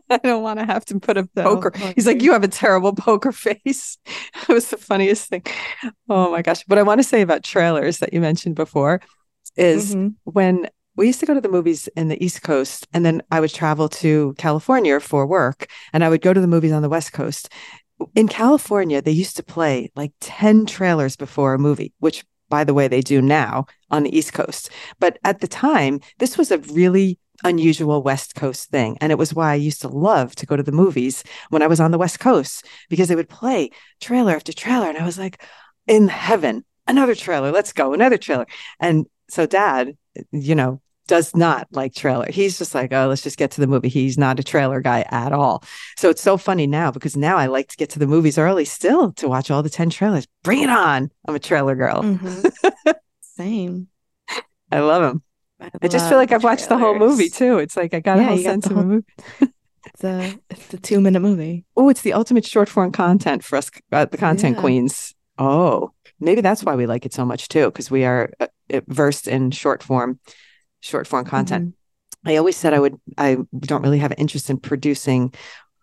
I 0.10 0.18
don't 0.18 0.44
want 0.44 0.60
to 0.60 0.66
have 0.66 0.86
to 0.86 1.00
put 1.00 1.18
a 1.18 1.26
poker. 1.26 1.72
He's 1.96 2.06
like, 2.06 2.22
you 2.22 2.34
have 2.34 2.44
a 2.44 2.50
terrible 2.50 2.94
poker 2.94 3.32
face. 3.32 3.98
That 4.34 4.50
was 4.50 4.70
the 4.70 4.78
funniest 4.78 5.30
thing. 5.30 5.44
Oh 6.10 6.32
my 6.32 6.42
gosh. 6.42 6.64
What 6.68 6.80
I 6.80 6.84
want 6.84 7.00
to 7.00 7.04
say 7.04 7.22
about 7.22 7.44
trailers 7.44 8.00
that 8.00 8.14
you 8.14 8.22
mentioned 8.22 8.56
before 8.56 9.02
is 9.56 9.96
mm-hmm. 9.96 10.10
when 10.24 10.70
we 10.98 11.08
used 11.08 11.20
to 11.22 11.26
go 11.26 11.34
to 11.34 11.42
the 11.42 11.50
movies 11.50 11.88
in 11.96 12.10
the 12.10 12.22
East 12.24 12.44
Coast, 12.44 12.88
and 12.94 13.06
then 13.06 13.22
I 13.32 13.40
would 13.40 13.54
travel 13.54 13.88
to 13.90 14.36
California 14.38 15.00
for 15.00 15.26
work, 15.26 15.68
and 15.94 16.04
I 16.04 16.10
would 16.10 16.22
go 16.22 16.34
to 16.34 16.42
the 16.42 16.48
movies 16.48 16.72
on 16.72 16.82
the 16.82 16.90
West 16.90 17.14
Coast. 17.14 17.50
In 18.16 18.28
California, 18.28 19.02
they 19.02 19.12
used 19.12 19.38
to 19.38 19.44
play 19.44 19.92
like 19.96 20.12
10 20.20 20.66
trailers 20.66 21.16
before 21.16 21.54
a 21.54 21.60
movie, 21.60 21.94
which 22.00 22.26
by 22.50 22.64
the 22.64 22.74
way, 22.74 22.88
they 22.88 23.02
do 23.02 23.22
now 23.22 23.66
on 23.92 24.04
the 24.04 24.18
East 24.18 24.34
Coast. 24.34 24.70
But 25.00 25.20
at 25.24 25.42
the 25.42 25.48
time, 25.48 26.00
this 26.20 26.38
was 26.38 26.52
a 26.52 26.60
really 26.60 27.20
unusual 27.44 28.02
West 28.02 28.36
Coast 28.36 28.70
thing. 28.70 28.98
And 29.02 29.12
it 29.12 29.18
was 29.18 29.34
why 29.34 29.52
I 29.52 29.56
used 29.56 29.82
to 29.82 29.88
love 29.88 30.36
to 30.36 30.46
go 30.46 30.56
to 30.56 30.64
the 30.64 30.72
movies 30.72 31.24
when 31.50 31.62
I 31.62 31.68
was 31.68 31.80
on 31.80 31.92
the 31.92 31.98
West 31.98 32.20
Coast 32.20 32.66
because 32.90 33.10
they 33.10 33.16
would 33.16 33.30
play 33.30 33.70
trailer 34.00 34.36
after 34.36 34.54
trailer. 34.54 34.88
And 34.88 34.98
I 34.98 35.06
was 35.06 35.20
like, 35.20 35.44
in 35.86 36.08
heaven, 36.08 36.66
another 36.88 37.16
trailer, 37.16 37.52
let's 37.52 37.74
go, 37.74 37.94
another 37.94 38.18
trailer. 38.18 38.48
And 38.80 39.06
so 39.30 39.46
dad, 39.46 39.96
you 40.32 40.56
know, 40.56 40.82
does 41.08 41.36
not 41.36 41.68
like 41.72 41.96
trailer. 41.96 42.30
He's 42.30 42.58
just 42.58 42.76
like, 42.76 42.94
oh, 42.94 43.08
let's 43.08 43.24
just 43.24 43.38
get 43.38 43.52
to 43.52 43.62
the 43.62 43.68
movie. 43.68 43.90
He's 43.90 44.18
not 44.18 44.40
a 44.40 44.44
trailer 44.44 44.82
guy 44.82 45.06
at 45.10 45.32
all. 45.32 45.64
So 45.96 46.10
it's 46.10 46.22
so 46.22 46.38
funny 46.38 46.68
now 46.68 46.92
because 46.92 47.18
now 47.18 47.38
I 47.38 47.48
like 47.48 47.70
to 47.70 47.78
get 47.78 47.90
to 47.92 48.00
the 48.00 48.08
movies 48.08 48.38
early 48.38 48.66
still 48.66 49.14
to 49.14 49.28
watch 49.28 49.50
all 49.50 49.64
the 49.64 49.70
10 49.70 49.90
trailers. 49.90 50.28
Bring 50.44 50.62
it 50.62 50.70
on. 50.70 51.10
I'm 51.28 51.36
a 51.36 51.40
trailer 51.40 51.76
girl. 51.76 52.04
Mm-hmm. 52.04 52.92
Same. 53.22 53.88
I 54.72 54.80
love 54.80 55.02
them. 55.02 55.24
I, 55.60 55.72
I 55.82 55.88
just 55.88 56.08
feel 56.10 56.18
like 56.18 56.32
I've 56.32 56.44
watched 56.44 56.70
the 56.70 56.78
whole 56.78 57.00
movie 57.00 57.30
too. 57.30 57.58
It's 57.58 57.76
like 57.76 57.94
I 57.94 58.00
got 58.00 58.18
yeah, 58.18 58.24
a 58.24 58.28
whole 58.28 58.38
sense 58.38 58.66
of 58.68 58.74
whole, 58.74 58.84
a 58.84 58.86
movie. 58.86 59.06
it's 59.86 60.04
a 60.04 60.38
it's 60.50 60.74
a 60.74 60.78
two 60.78 61.02
minute 61.02 61.22
movie. 61.22 61.66
Oh, 61.76 61.90
it's 61.90 62.02
the 62.02 62.14
ultimate 62.14 62.46
short 62.46 62.70
form 62.70 62.92
content 62.92 63.44
for 63.44 63.56
us, 63.56 63.72
uh, 63.92 64.06
the 64.06 64.18
content 64.18 64.56
yeah. 64.56 64.62
queens. 64.62 65.16
Oh, 65.40 65.94
maybe 66.20 66.42
that's 66.42 66.64
why 66.64 66.76
we 66.76 66.86
like 66.86 67.06
it 67.06 67.14
so 67.14 67.26
much 67.26 67.48
too, 67.48 67.66
because 67.66 67.90
we 67.90 68.06
are 68.06 68.32
uh, 68.40 68.48
versed 68.88 69.28
in 69.28 69.50
short 69.50 69.82
form 69.82 70.20
short 70.88 71.08
form 71.08 71.26
content. 71.26 71.70
Mm-hmm. 71.70 72.30
I 72.30 72.36
always 72.38 72.58
said 72.58 72.74
I 72.74 72.80
would, 72.80 73.00
I 73.18 73.38
don't 73.60 73.84
really 73.84 74.00
have 74.00 74.12
an 74.12 74.18
interest 74.18 74.50
in 74.50 74.58
producing 74.58 75.34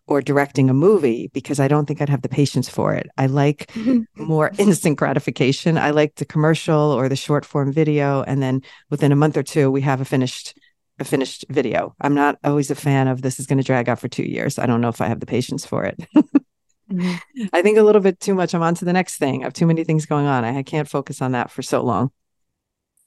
or 0.06 0.20
directing 0.20 0.68
a 0.68 0.74
movie 0.74 1.30
because 1.32 1.58
I 1.58 1.68
don't 1.68 1.86
think 1.86 2.02
I'd 2.02 2.10
have 2.10 2.22
the 2.22 2.28
patience 2.28 2.68
for 2.68 2.92
it. 2.92 3.08
I 3.16 3.26
like 3.26 3.72
more 4.16 4.50
instant 4.58 4.98
gratification. 4.98 5.78
I 5.78 5.90
like 5.90 6.16
the 6.16 6.26
commercial 6.26 6.78
or 6.78 7.08
the 7.08 7.16
short 7.16 7.44
form 7.44 7.72
video. 7.72 8.22
And 8.22 8.42
then 8.42 8.60
within 8.90 9.12
a 9.12 9.16
month 9.16 9.36
or 9.36 9.42
two, 9.42 9.70
we 9.70 9.80
have 9.82 10.00
a 10.00 10.04
finished 10.04 10.58
a 11.00 11.04
finished 11.04 11.44
video. 11.48 11.94
I'm 12.00 12.14
not 12.14 12.38
always 12.44 12.70
a 12.70 12.76
fan 12.76 13.08
of 13.08 13.22
this 13.22 13.40
is 13.40 13.46
going 13.46 13.58
to 13.58 13.64
drag 13.64 13.88
out 13.88 13.98
for 13.98 14.06
two 14.06 14.22
years. 14.22 14.60
I 14.60 14.66
don't 14.66 14.80
know 14.80 14.88
if 14.88 15.00
I 15.00 15.08
have 15.08 15.18
the 15.18 15.26
patience 15.26 15.66
for 15.66 15.84
it. 15.84 15.98
mm-hmm. 16.16 17.46
I 17.52 17.62
think 17.62 17.78
a 17.78 17.82
little 17.82 18.00
bit 18.00 18.20
too 18.20 18.34
much. 18.34 18.54
I'm 18.54 18.62
on 18.62 18.76
to 18.76 18.84
the 18.84 18.92
next 18.92 19.16
thing. 19.16 19.42
I 19.42 19.46
have 19.46 19.52
too 19.52 19.66
many 19.66 19.82
things 19.82 20.06
going 20.06 20.26
on. 20.26 20.44
I 20.44 20.62
can't 20.62 20.88
focus 20.88 21.20
on 21.20 21.32
that 21.32 21.50
for 21.50 21.62
so 21.62 21.82
long. 21.82 22.12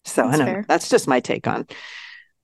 So 0.06 0.24
that's 0.24 0.36
I 0.36 0.38
know 0.38 0.46
fair. 0.46 0.66
that's 0.68 0.90
just 0.90 1.08
my 1.08 1.20
take 1.20 1.48
on 1.48 1.68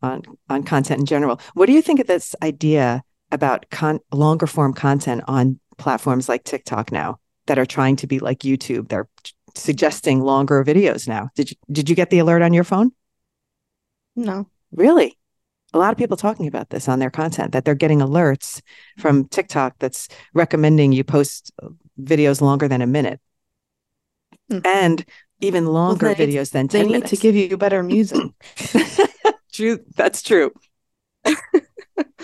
on 0.02 0.24
on 0.50 0.64
content 0.64 1.00
in 1.00 1.06
general. 1.06 1.40
What 1.54 1.68
do 1.68 1.74
you 1.74 1.82
think 1.82 2.00
of 2.00 2.08
this 2.08 2.36
idea 2.44 3.04
about 3.32 3.70
con- 3.70 4.00
longer 4.12 4.48
form 4.48 4.74
content 4.74 5.24
on 5.28 5.60
platforms 5.78 6.30
like 6.30 6.44
TikTok 6.44 6.92
now 6.92 7.20
that 7.48 7.58
are 7.58 7.66
trying 7.66 7.96
to 7.98 8.08
be 8.08 8.20
like 8.20 8.40
YouTube? 8.40 8.90
They're 8.90 9.08
suggesting 9.56 10.22
longer 10.22 10.64
videos 10.64 11.08
now. 11.08 11.30
Did 11.36 11.52
you 11.52 11.58
did 11.72 11.90
you 11.90 11.96
get 11.96 12.10
the 12.10 12.20
alert 12.20 12.42
on 12.42 12.54
your 12.54 12.64
phone? 12.64 12.92
No. 14.16 14.48
Really? 14.72 15.18
A 15.74 15.80
lot 15.80 15.92
of 15.92 15.98
people 15.98 16.18
talking 16.18 16.48
about 16.48 16.70
this 16.70 16.88
on 16.88 17.00
their 17.00 17.10
content 17.10 17.52
that 17.54 17.66
they're 17.66 17.74
getting 17.74 18.00
alerts 18.00 18.62
from 19.00 19.28
TikTok 19.28 19.76
that's 19.80 20.08
recommending 20.34 20.92
you 20.92 21.04
post 21.04 21.52
videos 22.00 22.42
longer 22.42 22.68
than 22.68 22.82
a 22.82 22.88
minute. 22.88 23.20
Mm. 24.52 24.66
And 24.66 25.06
even 25.44 25.66
longer 25.66 26.08
well, 26.08 26.16
videos 26.16 26.52
than 26.52 26.68
10 26.68 26.88
they 26.88 26.94
need 26.94 27.06
to 27.08 27.16
give 27.18 27.36
you 27.36 27.58
better 27.58 27.84
music. 27.84 28.32
true. 29.54 29.80
That's 29.96 30.22
true. 30.22 30.52
I 31.26 31.34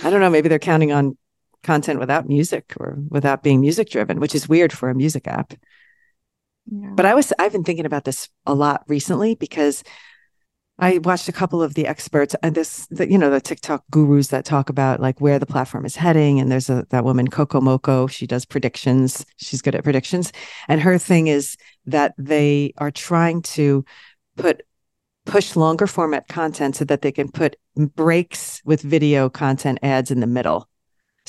don't 0.03 0.19
know. 0.19 0.29
Maybe 0.29 0.49
they're 0.49 0.59
counting 0.59 0.91
on 0.91 1.17
content 1.63 1.99
without 1.99 2.27
music 2.27 2.73
or 2.79 2.97
without 3.09 3.43
being 3.43 3.61
music 3.61 3.89
driven, 3.89 4.19
which 4.19 4.33
is 4.33 4.47
weird 4.47 4.71
for 4.71 4.89
a 4.89 4.95
music 4.95 5.27
app. 5.27 5.53
Yeah. 6.65 6.91
But 6.95 7.05
I 7.05 7.13
was, 7.13 7.33
I've 7.37 7.51
been 7.51 7.63
thinking 7.63 7.85
about 7.85 8.05
this 8.05 8.29
a 8.45 8.53
lot 8.53 8.83
recently 8.87 9.35
because 9.35 9.83
I 10.81 10.99
watched 10.99 11.27
a 11.27 11.33
couple 11.33 11.61
of 11.61 11.73
the 11.73 11.85
experts 11.85 12.35
and 12.41 12.55
this, 12.55 12.87
the, 12.87 13.09
you 13.11 13.17
know, 13.17 13.29
the 13.29 13.41
TikTok 13.41 13.83
gurus 13.91 14.27
that 14.29 14.45
talk 14.45 14.69
about 14.69 15.01
like 15.01 15.19
where 15.19 15.37
the 15.37 15.45
platform 15.45 15.85
is 15.85 15.97
heading. 15.97 16.39
And 16.39 16.49
there's 16.49 16.69
a 16.69 16.85
that 16.89 17.03
woman 17.03 17.27
Coco 17.27 17.59
Moco. 17.59 18.07
She 18.07 18.25
does 18.25 18.45
predictions. 18.45 19.25
She's 19.37 19.61
good 19.61 19.75
at 19.75 19.83
predictions, 19.83 20.31
and 20.67 20.81
her 20.81 20.97
thing 20.97 21.27
is 21.27 21.57
that 21.85 22.13
they 22.17 22.73
are 22.77 22.91
trying 22.91 23.41
to 23.41 23.83
put 24.37 24.61
push 25.25 25.55
longer 25.55 25.85
format 25.85 26.27
content 26.27 26.77
so 26.77 26.85
that 26.85 27.01
they 27.01 27.11
can 27.11 27.29
put 27.29 27.57
breaks 27.75 28.61
with 28.63 28.81
video 28.81 29.29
content 29.29 29.79
ads 29.83 30.11
in 30.11 30.21
the 30.21 30.27
middle. 30.27 30.69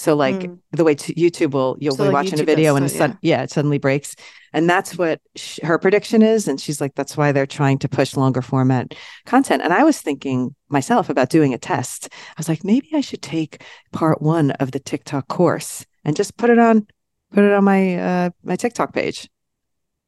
So 0.00 0.16
like 0.16 0.36
mm. 0.36 0.58
the 0.72 0.82
way 0.82 0.94
to 0.94 1.14
YouTube 1.14 1.52
will 1.52 1.76
you'll 1.78 1.94
so 1.94 2.04
be 2.04 2.08
like 2.08 2.14
watching 2.14 2.38
YouTube 2.38 2.42
a 2.42 2.46
video 2.46 2.74
and 2.74 2.90
yeah. 2.90 3.14
yeah. 3.20 3.42
it 3.42 3.50
suddenly 3.50 3.76
breaks. 3.76 4.16
And 4.54 4.68
that's 4.68 4.96
what 4.96 5.20
sh- 5.36 5.60
her 5.62 5.78
prediction 5.78 6.22
is 6.22 6.48
and 6.48 6.58
she's 6.58 6.80
like 6.80 6.94
that's 6.94 7.18
why 7.18 7.32
they're 7.32 7.46
trying 7.46 7.78
to 7.80 7.88
push 7.88 8.16
longer 8.16 8.40
format 8.40 8.94
content. 9.26 9.62
And 9.62 9.74
I 9.74 9.84
was 9.84 10.00
thinking 10.00 10.54
myself 10.70 11.10
about 11.10 11.28
doing 11.28 11.52
a 11.52 11.58
test. 11.58 12.08
I 12.12 12.34
was 12.38 12.48
like 12.48 12.64
maybe 12.64 12.88
I 12.94 13.02
should 13.02 13.20
take 13.20 13.62
part 13.92 14.22
1 14.22 14.52
of 14.52 14.72
the 14.72 14.80
TikTok 14.80 15.28
course 15.28 15.84
and 16.04 16.16
just 16.16 16.38
put 16.38 16.48
it 16.48 16.58
on 16.58 16.86
put 17.32 17.44
it 17.44 17.52
on 17.52 17.64
my 17.64 17.96
uh 17.96 18.30
my 18.42 18.56
TikTok 18.56 18.94
page 18.94 19.28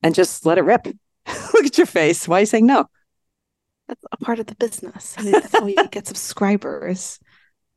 and 0.02 0.14
just 0.14 0.46
let 0.46 0.56
it 0.56 0.64
rip. 0.64 0.86
Look 1.52 1.66
at 1.66 1.76
your 1.76 1.86
face. 1.86 2.26
Why 2.26 2.38
are 2.38 2.40
you 2.40 2.46
saying 2.46 2.66
no? 2.66 2.86
That's 3.88 4.04
a 4.10 4.16
part 4.16 4.38
of 4.38 4.46
the 4.46 4.54
business. 4.54 5.16
That's 5.18 5.52
how 5.52 5.66
you 5.66 5.86
get 5.90 6.06
subscribers. 6.12 7.20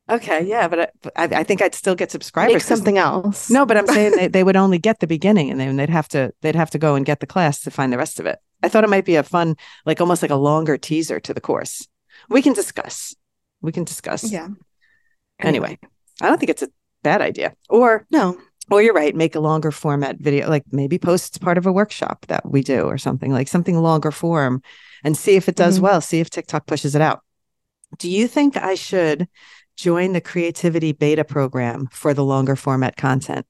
Okay, 0.07 0.45
yeah, 0.45 0.67
but 0.67 0.93
I, 1.15 1.23
I, 1.23 1.43
think 1.43 1.63
I'd 1.63 1.73
still 1.73 1.95
get 1.95 2.11
subscribers. 2.11 2.53
Make 2.53 2.61
something 2.61 2.99
else. 2.99 3.49
No, 3.49 3.65
but 3.65 3.75
I'm 3.75 3.87
saying 3.87 4.11
they, 4.15 4.27
they 4.27 4.43
would 4.43 4.55
only 4.55 4.77
get 4.77 4.99
the 4.99 5.07
beginning, 5.07 5.49
and 5.49 5.59
then 5.59 5.77
they'd 5.77 5.89
have 5.89 6.07
to 6.09 6.31
they'd 6.41 6.55
have 6.55 6.69
to 6.71 6.77
go 6.77 6.93
and 6.93 7.03
get 7.05 7.21
the 7.21 7.25
class 7.25 7.61
to 7.61 7.71
find 7.71 7.91
the 7.91 7.97
rest 7.97 8.19
of 8.19 8.27
it. 8.27 8.37
I 8.61 8.69
thought 8.69 8.83
it 8.83 8.89
might 8.89 9.05
be 9.05 9.15
a 9.15 9.23
fun, 9.23 9.55
like 9.83 9.99
almost 9.99 10.21
like 10.21 10.29
a 10.31 10.35
longer 10.35 10.77
teaser 10.77 11.19
to 11.21 11.33
the 11.33 11.41
course. 11.41 11.87
We 12.29 12.43
can 12.43 12.53
discuss. 12.53 13.15
We 13.61 13.71
can 13.71 13.83
discuss. 13.83 14.31
Yeah. 14.31 14.49
Anyway, 15.39 15.67
anyway 15.67 15.79
I 16.21 16.27
don't 16.27 16.37
think 16.37 16.51
it's 16.51 16.61
a 16.61 16.69
bad 17.01 17.21
idea. 17.21 17.55
Or 17.67 18.05
no, 18.11 18.37
or 18.69 18.83
you're 18.83 18.93
right, 18.93 19.15
make 19.15 19.35
a 19.35 19.39
longer 19.39 19.71
format 19.71 20.17
video, 20.19 20.49
like 20.49 20.65
maybe 20.71 20.99
post 20.99 21.41
part 21.41 21.57
of 21.57 21.65
a 21.65 21.71
workshop 21.71 22.25
that 22.27 22.49
we 22.49 22.61
do 22.61 22.83
or 22.83 22.99
something 22.99 23.31
like 23.31 23.47
something 23.47 23.77
longer 23.79 24.11
form, 24.11 24.61
and 25.03 25.17
see 25.17 25.35
if 25.35 25.49
it 25.49 25.55
does 25.55 25.75
mm-hmm. 25.75 25.85
well. 25.85 26.01
See 26.01 26.19
if 26.19 26.29
TikTok 26.29 26.67
pushes 26.67 26.93
it 26.93 27.01
out. 27.01 27.21
Do 27.97 28.09
you 28.09 28.27
think 28.27 28.57
I 28.57 28.75
should 28.75 29.27
join 29.75 30.13
the 30.13 30.21
creativity 30.21 30.91
beta 30.91 31.23
program 31.23 31.87
for 31.91 32.13
the 32.13 32.23
longer 32.23 32.55
format 32.55 32.95
content. 32.95 33.45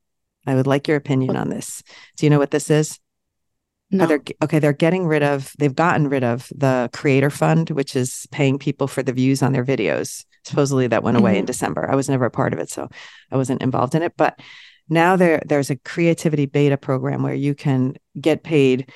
I 0.48 0.56
would 0.56 0.68
like 0.68 0.88
your 0.88 0.98
opinion 0.98 1.36
on 1.36 1.50
this. 1.50 1.84
Do 2.18 2.26
you 2.26 2.30
know 2.30 2.40
what 2.40 2.52
this 2.52 2.70
is? 2.70 3.00
No. 3.92 4.08
They're, 4.08 4.22
okay, 4.44 4.60
they're 4.60 4.74
getting 4.74 5.06
rid 5.06 5.24
of, 5.24 5.54
they've 5.58 5.76
gotten 5.76 6.10
rid 6.10 6.24
of 6.24 6.52
the 6.56 6.90
creator 6.92 7.30
fund, 7.30 7.70
which 7.70 7.96
is 7.96 8.28
paying 8.32 8.58
people 8.58 8.88
for 8.88 9.04
the 9.04 9.14
views 9.14 9.42
on 9.42 9.54
their 9.54 9.66
videos. 9.66 10.26
Supposedly 10.44 10.88
that 10.88 11.04
went 11.04 11.18
away 11.18 11.32
mm-hmm. 11.32 11.40
in 11.40 11.46
December. 11.46 11.90
I 11.90 11.96
was 11.96 12.10
never 12.10 12.26
a 12.26 12.32
part 12.32 12.54
of 12.54 12.60
it, 12.60 12.70
so 12.70 12.90
I 13.32 13.38
wasn't 13.38 13.62
involved 13.64 13.96
in 13.96 14.04
it. 14.04 14.14
But 14.16 14.40
now 14.90 15.16
there 15.16 15.42
there's 15.46 15.72
a 15.72 15.76
creativity 15.76 16.46
beta 16.46 16.78
program 16.78 17.24
where 17.24 17.34
you 17.34 17.56
can 17.56 17.96
get 18.20 18.44
paid 18.44 18.92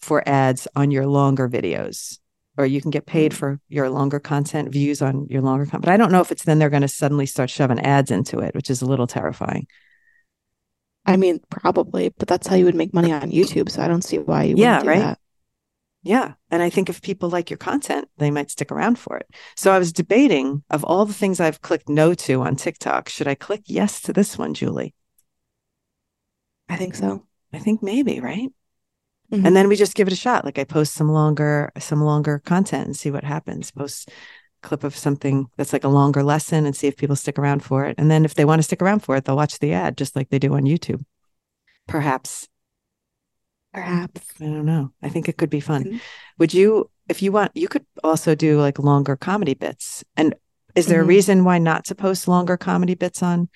for 0.00 0.26
ads 0.28 0.68
on 0.76 0.92
your 0.92 1.06
longer 1.06 1.48
videos 1.48 2.18
or 2.56 2.66
you 2.66 2.80
can 2.80 2.90
get 2.90 3.06
paid 3.06 3.32
mm. 3.32 3.36
for 3.36 3.60
your 3.68 3.88
longer 3.88 4.20
content 4.20 4.70
views 4.70 5.00
on 5.00 5.26
your 5.28 5.42
longer 5.42 5.64
content. 5.64 5.84
But 5.84 5.92
I 5.92 5.96
don't 5.96 6.12
know 6.12 6.20
if 6.20 6.30
it's 6.30 6.44
then 6.44 6.58
they're 6.58 6.70
going 6.70 6.82
to 6.82 6.88
suddenly 6.88 7.26
start 7.26 7.50
shoving 7.50 7.80
ads 7.80 8.10
into 8.10 8.38
it, 8.40 8.54
which 8.54 8.70
is 8.70 8.82
a 8.82 8.86
little 8.86 9.06
terrifying. 9.06 9.66
I 11.04 11.16
mean, 11.16 11.40
probably, 11.50 12.10
but 12.10 12.28
that's 12.28 12.46
how 12.46 12.54
you 12.54 12.64
would 12.64 12.74
make 12.74 12.94
money 12.94 13.12
on 13.12 13.32
YouTube. 13.32 13.70
So 13.70 13.82
I 13.82 13.88
don't 13.88 14.04
see 14.04 14.18
why 14.18 14.44
you 14.44 14.56
yeah, 14.56 14.82
right? 14.84 14.98
That. 15.00 15.18
Yeah. 16.04 16.34
And 16.50 16.62
I 16.62 16.70
think 16.70 16.88
if 16.88 17.00
people 17.00 17.28
like 17.28 17.50
your 17.50 17.56
content, 17.56 18.08
they 18.18 18.30
might 18.30 18.50
stick 18.50 18.70
around 18.70 18.98
for 18.98 19.16
it. 19.16 19.26
So 19.56 19.72
I 19.72 19.78
was 19.78 19.92
debating 19.92 20.62
of 20.68 20.84
all 20.84 21.04
the 21.04 21.14
things 21.14 21.40
I've 21.40 21.62
clicked 21.62 21.88
no 21.88 22.14
to 22.14 22.42
on 22.42 22.56
TikTok, 22.56 23.08
should 23.08 23.28
I 23.28 23.34
click 23.34 23.62
yes 23.66 24.00
to 24.02 24.12
this 24.12 24.36
one, 24.36 24.54
Juli? 24.54 24.94
I 26.68 26.76
think 26.76 26.94
so. 26.94 27.26
I 27.52 27.58
think 27.58 27.82
maybe, 27.82 28.20
right? 28.20 28.48
Mm-hmm. 29.32 29.46
And 29.46 29.56
then 29.56 29.68
we 29.68 29.76
just 29.76 29.94
give 29.94 30.06
it 30.08 30.12
a 30.12 30.16
shot. 30.16 30.44
Like 30.44 30.58
I 30.58 30.64
post 30.64 30.92
some 30.92 31.10
longer, 31.10 31.72
some 31.78 32.02
longer 32.02 32.40
content 32.44 32.86
and 32.86 32.96
see 32.96 33.10
what 33.10 33.24
happens. 33.24 33.70
Post 33.70 34.10
clip 34.62 34.84
of 34.84 34.96
something 34.96 35.46
that's 35.56 35.72
like 35.72 35.84
a 35.84 35.88
longer 35.88 36.22
lesson 36.22 36.66
and 36.66 36.76
see 36.76 36.86
if 36.86 36.96
people 36.96 37.16
stick 37.16 37.38
around 37.38 37.64
for 37.64 37.86
it. 37.86 37.94
And 37.98 38.10
then 38.10 38.24
if 38.24 38.34
they 38.34 38.44
want 38.44 38.58
to 38.60 38.62
stick 38.62 38.82
around 38.82 39.00
for 39.00 39.16
it, 39.16 39.24
they'll 39.24 39.36
watch 39.36 39.58
the 39.58 39.72
ad 39.72 39.96
just 39.96 40.14
like 40.14 40.28
they 40.28 40.38
do 40.38 40.54
on 40.54 40.64
YouTube. 40.64 41.04
Perhaps. 41.88 42.46
Perhaps. 43.72 44.20
I 44.40 44.44
don't 44.44 44.66
know. 44.66 44.92
I 45.02 45.08
think 45.08 45.28
it 45.28 45.38
could 45.38 45.50
be 45.50 45.60
fun. 45.60 45.84
Mhm. 45.84 46.00
Would 46.38 46.52
you, 46.54 46.90
if 47.08 47.22
you 47.22 47.32
want, 47.32 47.52
you 47.54 47.68
could 47.68 47.86
also 48.04 48.34
do 48.34 48.60
like 48.60 48.78
longer 48.78 49.16
comedy 49.16 49.54
bits. 49.54 50.04
And 50.16 50.34
is 50.74 50.86
there 50.86 51.00
Mhm. 51.00 51.04
a 51.04 51.08
reason 51.08 51.44
why 51.44 51.58
not 51.58 51.84
to 51.86 51.94
post 51.94 52.28
longer 52.28 52.56
comedy 52.56 52.94
bits 52.94 53.22
on 53.22 53.48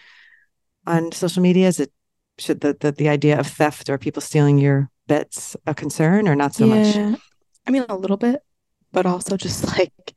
on 0.87 1.12
social 1.12 1.43
media? 1.43 1.69
Is 1.69 1.81
it 1.81 1.93
should 2.39 2.61
the 2.61 2.77
the, 2.81 2.93
the 2.93 3.09
idea 3.09 3.39
of 3.39 3.47
theft 3.47 3.89
or 3.91 3.99
people 3.99 4.23
stealing 4.23 4.59
your 4.59 4.91
bits 5.07 5.57
a 5.66 5.75
concern 5.75 6.29
or 6.29 6.35
not 6.35 6.55
so 6.55 6.66
much? 6.66 6.97
I 7.66 7.71
mean, 7.71 7.85
a 7.88 7.97
little 7.97 8.16
bit, 8.16 8.42
but 8.92 9.07
also 9.07 9.37
just 9.37 9.66
like 9.79 10.14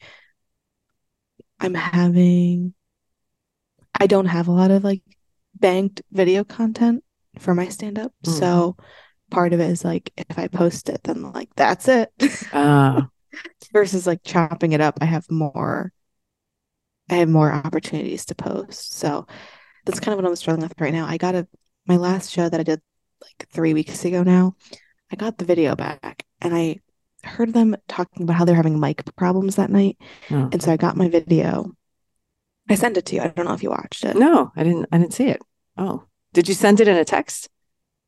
I'm 1.59 1.73
having, 1.73 2.73
I 3.99 4.07
don't 4.07 4.27
have 4.27 4.47
a 4.47 4.51
lot 4.51 4.71
of 4.71 4.83
like 4.83 5.01
banked 5.55 6.01
video 6.11 6.43
content 6.43 7.03
for 7.37 7.53
my 7.53 7.67
stand 7.67 7.99
up. 7.99 8.13
Mm. 8.25 8.39
So 8.39 8.77
part 9.29 9.53
of 9.53 9.59
it 9.59 9.69
is 9.69 9.83
like 9.83 10.11
if 10.17 10.37
I 10.37 10.47
post 10.47 10.89
it, 10.89 11.03
then 11.03 11.31
like 11.31 11.49
that's 11.55 11.87
it. 11.87 12.11
Ah, 12.53 13.09
Versus 13.73 14.07
like 14.07 14.23
chopping 14.23 14.71
it 14.71 14.81
up, 14.81 14.97
I 15.01 15.05
have 15.05 15.29
more, 15.29 15.91
I 17.09 17.15
have 17.15 17.29
more 17.29 17.51
opportunities 17.51 18.25
to 18.25 18.35
post. 18.35 18.93
So 18.93 19.27
that's 19.85 19.99
kind 19.99 20.13
of 20.13 20.23
what 20.23 20.29
I'm 20.29 20.35
struggling 20.35 20.67
with 20.67 20.79
right 20.79 20.93
now. 20.93 21.05
I 21.05 21.17
got 21.17 21.35
a, 21.35 21.47
my 21.85 21.97
last 21.97 22.31
show 22.31 22.47
that 22.49 22.59
I 22.59 22.63
did 22.63 22.81
like 23.21 23.47
three 23.49 23.73
weeks 23.73 24.03
ago 24.05 24.23
now, 24.23 24.55
I 25.11 25.15
got 25.15 25.37
the 25.37 25.45
video 25.45 25.75
back 25.75 26.25
and 26.41 26.55
I 26.55 26.79
heard 27.23 27.53
them 27.53 27.75
talking 27.87 28.23
about 28.23 28.35
how 28.37 28.45
they're 28.45 28.55
having 28.55 28.79
mic 28.79 29.03
problems 29.15 29.55
that 29.55 29.69
night. 29.69 29.97
no. 30.29 30.49
And 30.51 30.61
so 30.61 30.71
I 30.71 30.77
got 30.77 30.95
my 30.97 31.09
video. 31.09 31.71
I 32.69 32.75
sent 32.75 32.97
it 32.97 33.05
to 33.07 33.15
you. 33.15 33.21
I 33.21 33.27
don't 33.27 33.45
know 33.45 33.53
if 33.53 33.63
you 33.63 33.71
watched 33.71 34.03
it. 34.05 34.15
no, 34.15 34.51
I 34.55 34.63
didn't. 34.63 34.85
I 34.91 34.97
didn't 34.99 35.13
see 35.13 35.27
it. 35.27 35.41
Oh, 35.77 36.03
did 36.33 36.47
you 36.47 36.53
send 36.53 36.79
it 36.79 36.87
in 36.87 36.95
a 36.97 37.05
text? 37.05 37.49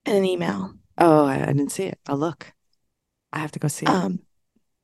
In 0.06 0.16
an 0.16 0.26
email. 0.26 0.74
Oh, 0.98 1.26
I, 1.26 1.42
I 1.42 1.46
didn't 1.48 1.72
see 1.72 1.86
it. 1.86 2.00
I'll 2.08 2.18
look. 2.18 2.54
I 3.34 3.40
have 3.40 3.52
to 3.54 3.60
go 3.60 3.68
see 3.68 3.86
it. 3.86 3.90
Um, 3.90 4.20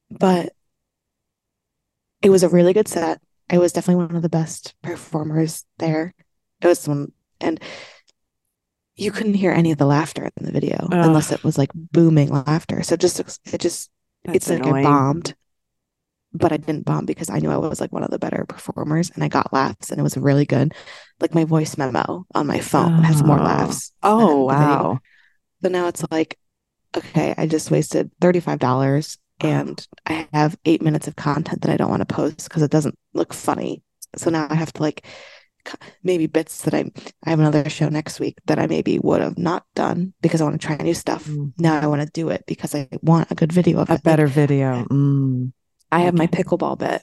but 0.09 0.53
it 2.21 2.29
was 2.29 2.43
a 2.43 2.49
really 2.49 2.73
good 2.73 2.87
set. 2.87 3.21
I 3.49 3.59
was 3.59 3.71
definitely 3.71 4.03
one 4.05 4.15
of 4.15 4.21
the 4.23 4.29
best 4.29 4.73
performers 4.81 5.63
there. 5.77 6.13
It 6.61 6.67
was 6.67 6.87
one, 6.87 7.11
and 7.39 7.61
you 8.97 9.11
couldn't 9.11 9.35
hear 9.35 9.51
any 9.51 9.71
of 9.71 9.77
the 9.77 9.85
laughter 9.85 10.29
in 10.37 10.45
the 10.45 10.51
video 10.51 10.75
Ugh. 10.91 10.91
unless 10.93 11.31
it 11.31 11.43
was 11.43 11.57
like 11.57 11.69
booming 11.73 12.29
laughter. 12.29 12.83
So 12.83 12.95
just 12.95 13.19
it 13.19 13.61
just 13.61 13.89
That's 14.25 14.35
it's 14.35 14.49
like 14.49 14.65
I 14.65 14.83
bombed, 14.83 15.35
but 16.33 16.51
I 16.51 16.57
didn't 16.57 16.85
bomb 16.85 17.05
because 17.05 17.29
I 17.29 17.39
knew 17.39 17.49
I 17.51 17.57
was 17.57 17.79
like 17.79 17.91
one 17.93 18.03
of 18.03 18.11
the 18.11 18.19
better 18.19 18.45
performers 18.47 19.09
and 19.11 19.23
I 19.23 19.27
got 19.27 19.53
laughs 19.53 19.89
and 19.91 19.99
it 19.99 20.03
was 20.03 20.17
really 20.17 20.45
good. 20.45 20.73
Like 21.19 21.33
my 21.33 21.45
voice 21.45 21.77
memo 21.77 22.25
on 22.35 22.47
my 22.47 22.59
phone 22.59 23.03
has 23.03 23.23
more 23.23 23.39
Oh. 23.39 23.43
laughs. 23.43 23.91
Oh 24.03 24.47
than 24.49 24.59
the 24.59 24.65
video. 24.65 24.83
wow. 24.93 24.99
So 25.63 25.69
now 25.69 25.87
it's 25.87 26.03
like, 26.11 26.37
okay, 26.95 27.33
I 27.37 27.47
just 27.47 27.71
wasted 27.71 28.11
$35 28.21 29.17
and 29.39 29.87
I 30.05 30.27
have 30.33 30.57
eight 30.65 30.81
minutes 30.81 31.07
of 31.07 31.15
content 31.15 31.61
that 31.61 31.71
I 31.71 31.77
don't 31.77 31.89
want 31.89 32.07
to 32.07 32.13
post 32.13 32.43
because 32.43 32.63
it 32.63 32.71
doesn't 32.71 32.97
look 33.13 33.33
funny. 33.33 33.81
So 34.15 34.29
now 34.29 34.47
I 34.49 34.55
have 34.55 34.73
to 34.73 34.81
like 34.81 35.05
maybe 36.03 36.27
bits 36.27 36.61
that 36.63 36.73
I 36.73 36.91
I 37.23 37.29
have 37.29 37.39
another 37.39 37.69
show 37.69 37.89
next 37.89 38.19
week 38.19 38.37
that 38.45 38.59
I 38.59 38.67
maybe 38.67 38.99
would 38.99 39.21
have 39.21 39.37
not 39.37 39.65
done 39.75 40.13
because 40.21 40.41
I 40.41 40.43
want 40.45 40.59
to 40.59 40.65
try 40.67 40.75
new 40.77 40.93
stuff. 40.93 41.25
Mm. 41.25 41.53
Now 41.57 41.79
I 41.79 41.87
want 41.87 42.01
to 42.01 42.09
do 42.13 42.29
it 42.29 42.43
because 42.47 42.75
I 42.75 42.87
want 43.01 43.31
a 43.31 43.35
good 43.35 43.51
video 43.51 43.79
of 43.79 43.89
A 43.89 43.95
it. 43.95 44.03
Better 44.03 44.27
video. 44.27 44.85
Mm. 44.89 45.51
I 45.91 46.01
have 46.01 46.13
my 46.13 46.27
pickleball 46.27 46.77
bit 46.79 47.01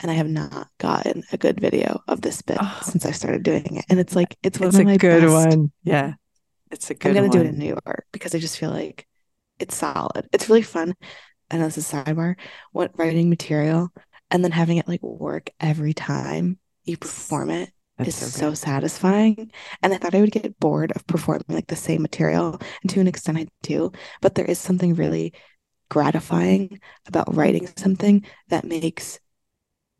and 0.00 0.10
I 0.10 0.14
have 0.14 0.28
not 0.28 0.68
gotten 0.78 1.22
a 1.32 1.36
good 1.36 1.60
video 1.60 2.02
of 2.08 2.20
this 2.20 2.42
bit 2.42 2.58
Oh. 2.60 2.80
since 2.82 3.06
I 3.06 3.12
started 3.12 3.42
doing 3.42 3.76
it. 3.76 3.84
And 3.88 3.98
it's 4.00 4.14
like 4.16 4.36
it's 4.42 4.58
one 4.58 4.68
It's 4.68 4.76
of 4.76 4.82
a 4.82 4.84
my 4.84 4.96
good 4.96 5.22
best 5.22 5.32
one. 5.32 5.72
Yeah. 5.84 6.14
It's 6.70 6.90
a 6.90 6.94
good 6.94 7.10
I'm 7.10 7.14
gonna 7.14 7.28
do 7.28 7.40
it 7.40 7.46
in 7.46 7.58
New 7.58 7.68
York 7.84 8.06
because 8.12 8.34
I 8.34 8.38
just 8.38 8.58
feel 8.58 8.70
like 8.70 9.06
it's 9.58 9.76
solid. 9.76 10.28
It's 10.32 10.48
really 10.48 10.62
fun. 10.62 10.94
And 11.50 11.62
as 11.62 11.76
a 11.78 11.80
sidebar, 11.80 12.36
what 12.72 12.98
writing 12.98 13.30
material 13.30 13.90
and 14.30 14.42
then 14.42 14.50
having 14.50 14.78
it 14.78 14.88
like 14.88 15.02
work 15.02 15.50
every 15.60 15.94
time 15.94 16.58
you 16.84 16.96
perform 16.96 17.50
it 17.50 17.70
That's 17.98 18.22
is 18.22 18.32
so 18.32 18.48
so 18.50 18.54
satisfying. 18.54 19.50
And 19.82 19.92
I 19.94 19.96
thought 19.98 20.14
I 20.14 20.20
would 20.20 20.30
get 20.32 20.58
bored 20.60 20.92
of 20.94 21.06
performing 21.06 21.44
like 21.48 21.68
the 21.68 21.76
same 21.76 22.02
material, 22.02 22.60
and 22.82 22.90
to 22.90 23.00
an 23.00 23.06
extent 23.08 23.38
I 23.38 23.46
do. 23.62 23.92
But 24.20 24.34
there 24.34 24.44
is 24.44 24.58
something 24.58 24.94
really 24.94 25.32
gratifying 25.88 26.80
about 27.06 27.34
writing 27.34 27.68
something 27.76 28.24
that 28.48 28.64
makes 28.64 29.20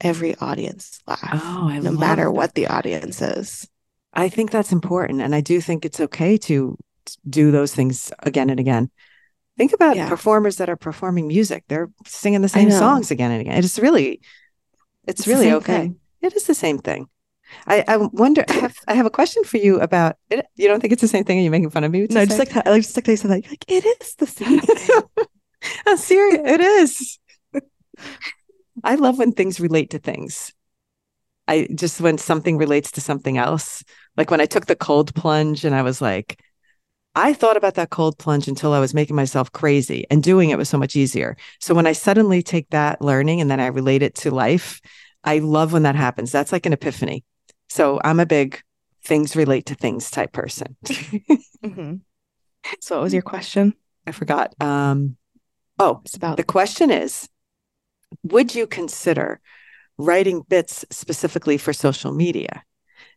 every 0.01 0.35
audience 0.37 1.01
laugh, 1.07 1.21
Oh, 1.33 1.69
I 1.71 1.79
no 1.79 1.93
matter 1.93 2.25
that. 2.25 2.33
what 2.33 2.55
the 2.55 2.67
audience 2.67 3.23
is. 3.23 3.69
I 4.13 4.29
think 4.29 4.51
that's 4.51 4.73
important. 4.73 5.21
And 5.23 5.35
I 5.35 5.41
do 5.41 5.61
think 5.61 5.85
it's 5.85 6.01
okay 6.01 6.37
to 6.39 6.77
do 7.29 7.51
those 7.51 7.75
things 7.75 8.13
again 8.21 8.51
and 8.51 8.61
again. 8.61 8.91
Think 9.57 9.73
about 9.73 9.97
Yeah. 9.97 10.09
performers 10.09 10.57
that 10.57 10.69
are 10.69 10.77
performing 10.77 11.29
music. 11.29 11.65
They're 11.69 11.91
singing 12.07 12.43
the 12.43 12.49
same 12.49 12.71
songs 12.71 13.11
again 13.11 13.31
and 13.31 13.41
again. 13.41 13.59
It's 13.59 13.79
really, 13.79 14.21
it's, 15.07 15.21
It's 15.21 15.27
really 15.27 15.53
okay. 15.53 15.79
thing. 15.79 15.97
It 16.21 16.35
is 16.35 16.45
the 16.45 16.55
same 16.55 16.79
thing. 16.79 17.09
I, 17.67 17.85
I 17.87 17.97
wonder, 17.97 18.45
I 18.49 18.53
have, 18.53 18.77
I 18.89 18.95
have 18.95 19.07
a 19.07 19.11
question 19.11 19.45
for 19.45 19.57
you 19.57 19.81
about 19.81 20.17
it. 20.31 20.47
You 20.57 20.69
don't 20.69 20.81
think 20.81 20.93
it's 20.93 21.03
the 21.03 21.09
same 21.09 21.25
thing? 21.25 21.39
Are 21.39 21.43
you 21.43 21.51
making 21.51 21.71
fun 21.71 21.85
of 21.85 21.91
me? 21.91 22.07
No, 22.11 22.25
just 22.25 22.39
like 22.39 22.57
I 22.57 22.79
just 22.79 22.97
like 22.97 23.05
they 23.05 23.17
said 23.17 23.31
that. 23.31 23.49
Like 23.49 23.65
it 23.69 23.85
is 23.85 24.15
the 24.17 24.27
same. 24.27 24.61
I'm 25.87 25.97
serious. 25.97 26.41
It 26.45 26.61
is. 26.61 27.19
I 28.85 28.95
love 28.97 29.19
when 29.19 29.33
things 29.33 29.59
relate 29.59 29.91
to 29.91 29.99
things. 29.99 30.53
I 31.49 31.69
just 31.75 32.01
when 32.01 32.19
something 32.19 32.57
relates 32.57 32.93
to 32.93 33.01
something 33.01 33.39
else. 33.39 33.85
Like 34.17 34.31
when 34.31 34.41
I 34.41 34.47
took 34.47 34.67
the 34.67 34.77
cold 34.77 35.15
plunge 35.15 35.65
and 35.65 35.75
I 35.75 35.83
was 35.83 36.01
like, 36.01 36.41
I 37.15 37.33
thought 37.33 37.57
about 37.57 37.75
that 37.75 37.91
cold 37.91 38.19
plunge 38.19 38.47
until 38.47 38.73
I 38.73 38.81
was 38.81 38.93
making 38.93 39.17
myself 39.17 39.51
crazy 39.53 40.07
and 40.11 40.23
doing 40.23 40.51
it 40.51 40.59
was 40.59 40.69
so 40.69 40.79
much 40.79 40.97
easier. 40.97 41.37
So 41.61 41.75
when 41.75 41.87
I 41.87 41.93
suddenly 41.93 42.43
take 42.43 42.69
that 42.71 43.01
learning 43.01 43.41
and 43.41 43.51
then 43.51 43.61
I 43.61 43.67
relate 43.67 44.03
it 44.03 44.15
to 44.17 44.31
life, 44.31 44.81
I 45.25 45.39
love 45.39 45.73
when 45.73 45.85
that 45.85 45.97
happens. 45.97 46.31
That's 46.31 46.53
like 46.53 46.67
an 46.67 46.75
epiphany. 46.75 47.25
So 47.69 48.01
I'm 48.05 48.21
a 48.21 48.27
big 48.27 48.63
things 49.05 49.37
relate 49.37 49.67
to 49.67 49.75
things 49.75 50.11
type 50.11 50.33
person. 50.33 50.77
Mhm. 51.65 52.01
So 52.81 52.97
what 52.97 53.05
was 53.05 53.13
your 53.13 53.23
question? 53.23 53.75
I 54.09 54.13
forgot. 54.13 54.53
Um, 54.61 55.17
oh, 55.79 56.01
It's 56.05 56.17
about 56.17 56.37
The 56.37 56.43
question 56.43 56.91
is 56.91 57.29
Would 58.25 58.55
you 58.55 58.67
consider 58.67 59.41
writing 59.99 60.43
bits 60.49 60.85
specifically 60.91 61.59
for 61.59 61.73
social 61.73 62.13
media? 62.13 62.65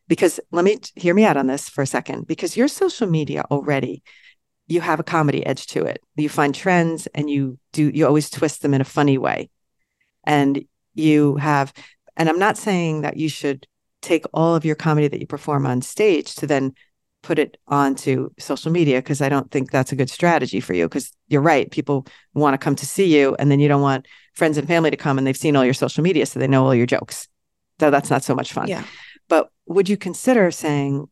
Because 0.07 0.39
let 0.51 0.65
me 0.65 0.77
hear 0.95 1.13
me 1.13 1.25
out 1.25 1.37
on 1.37 1.47
this 1.47 1.67
for 1.69 1.81
a 1.81 1.87
second. 1.87 2.27
Because 2.27 2.57
your 2.57 2.67
social 2.67 3.07
media 3.07 3.43
already, 3.49 4.03
you 4.67 4.81
have 4.81 4.99
a 4.99 5.03
comedy 5.03 5.45
edge 5.45 5.65
to 5.67 5.83
it. 5.83 5.99
You 6.15 6.29
find 6.29 6.53
trends 6.53 7.07
and 7.07 7.29
you 7.29 7.57
do, 7.73 7.89
you 7.93 8.05
always 8.05 8.29
twist 8.29 8.61
them 8.61 8.73
in 8.73 8.81
a 8.81 8.85
funny 8.85 9.17
way. 9.17 9.49
And 10.25 10.63
you 10.93 11.37
have, 11.37 11.73
and 12.17 12.29
I'm 12.29 12.39
not 12.39 12.57
saying 12.57 13.01
that 13.01 13.17
you 13.17 13.29
should 13.29 13.65
take 14.01 14.25
all 14.33 14.55
of 14.55 14.65
your 14.65 14.75
comedy 14.75 15.07
that 15.07 15.19
you 15.19 15.27
perform 15.27 15.65
on 15.65 15.81
stage 15.81 16.35
to 16.35 16.47
then 16.47 16.73
put 17.21 17.37
it 17.37 17.57
onto 17.67 18.29
social 18.39 18.71
media 18.71 18.99
because 18.99 19.21
I 19.21 19.29
don't 19.29 19.51
think 19.51 19.71
that's 19.71 19.91
a 19.91 19.95
good 19.95 20.09
strategy 20.09 20.59
for 20.59 20.73
you. 20.73 20.87
Because 20.87 21.11
you're 21.27 21.41
right, 21.41 21.69
people 21.69 22.05
want 22.33 22.53
to 22.53 22.57
come 22.57 22.75
to 22.77 22.85
see 22.85 23.17
you, 23.17 23.35
and 23.39 23.51
then 23.51 23.59
you 23.59 23.67
don't 23.67 23.81
want 23.81 24.07
friends 24.35 24.57
and 24.57 24.67
family 24.67 24.89
to 24.91 24.97
come 24.97 25.17
and 25.17 25.27
they've 25.27 25.35
seen 25.35 25.55
all 25.55 25.65
your 25.65 25.73
social 25.73 26.03
media, 26.03 26.25
so 26.25 26.39
they 26.39 26.47
know 26.47 26.65
all 26.65 26.75
your 26.75 26.85
jokes. 26.85 27.27
So 27.79 27.91
that's 27.91 28.09
not 28.09 28.23
so 28.23 28.35
much 28.35 28.53
fun. 28.53 28.67
yeah. 28.67 28.83
But 29.27 29.51
would 29.67 29.87
you 29.87 29.97
consider 29.97 30.49
saying, 30.51 31.07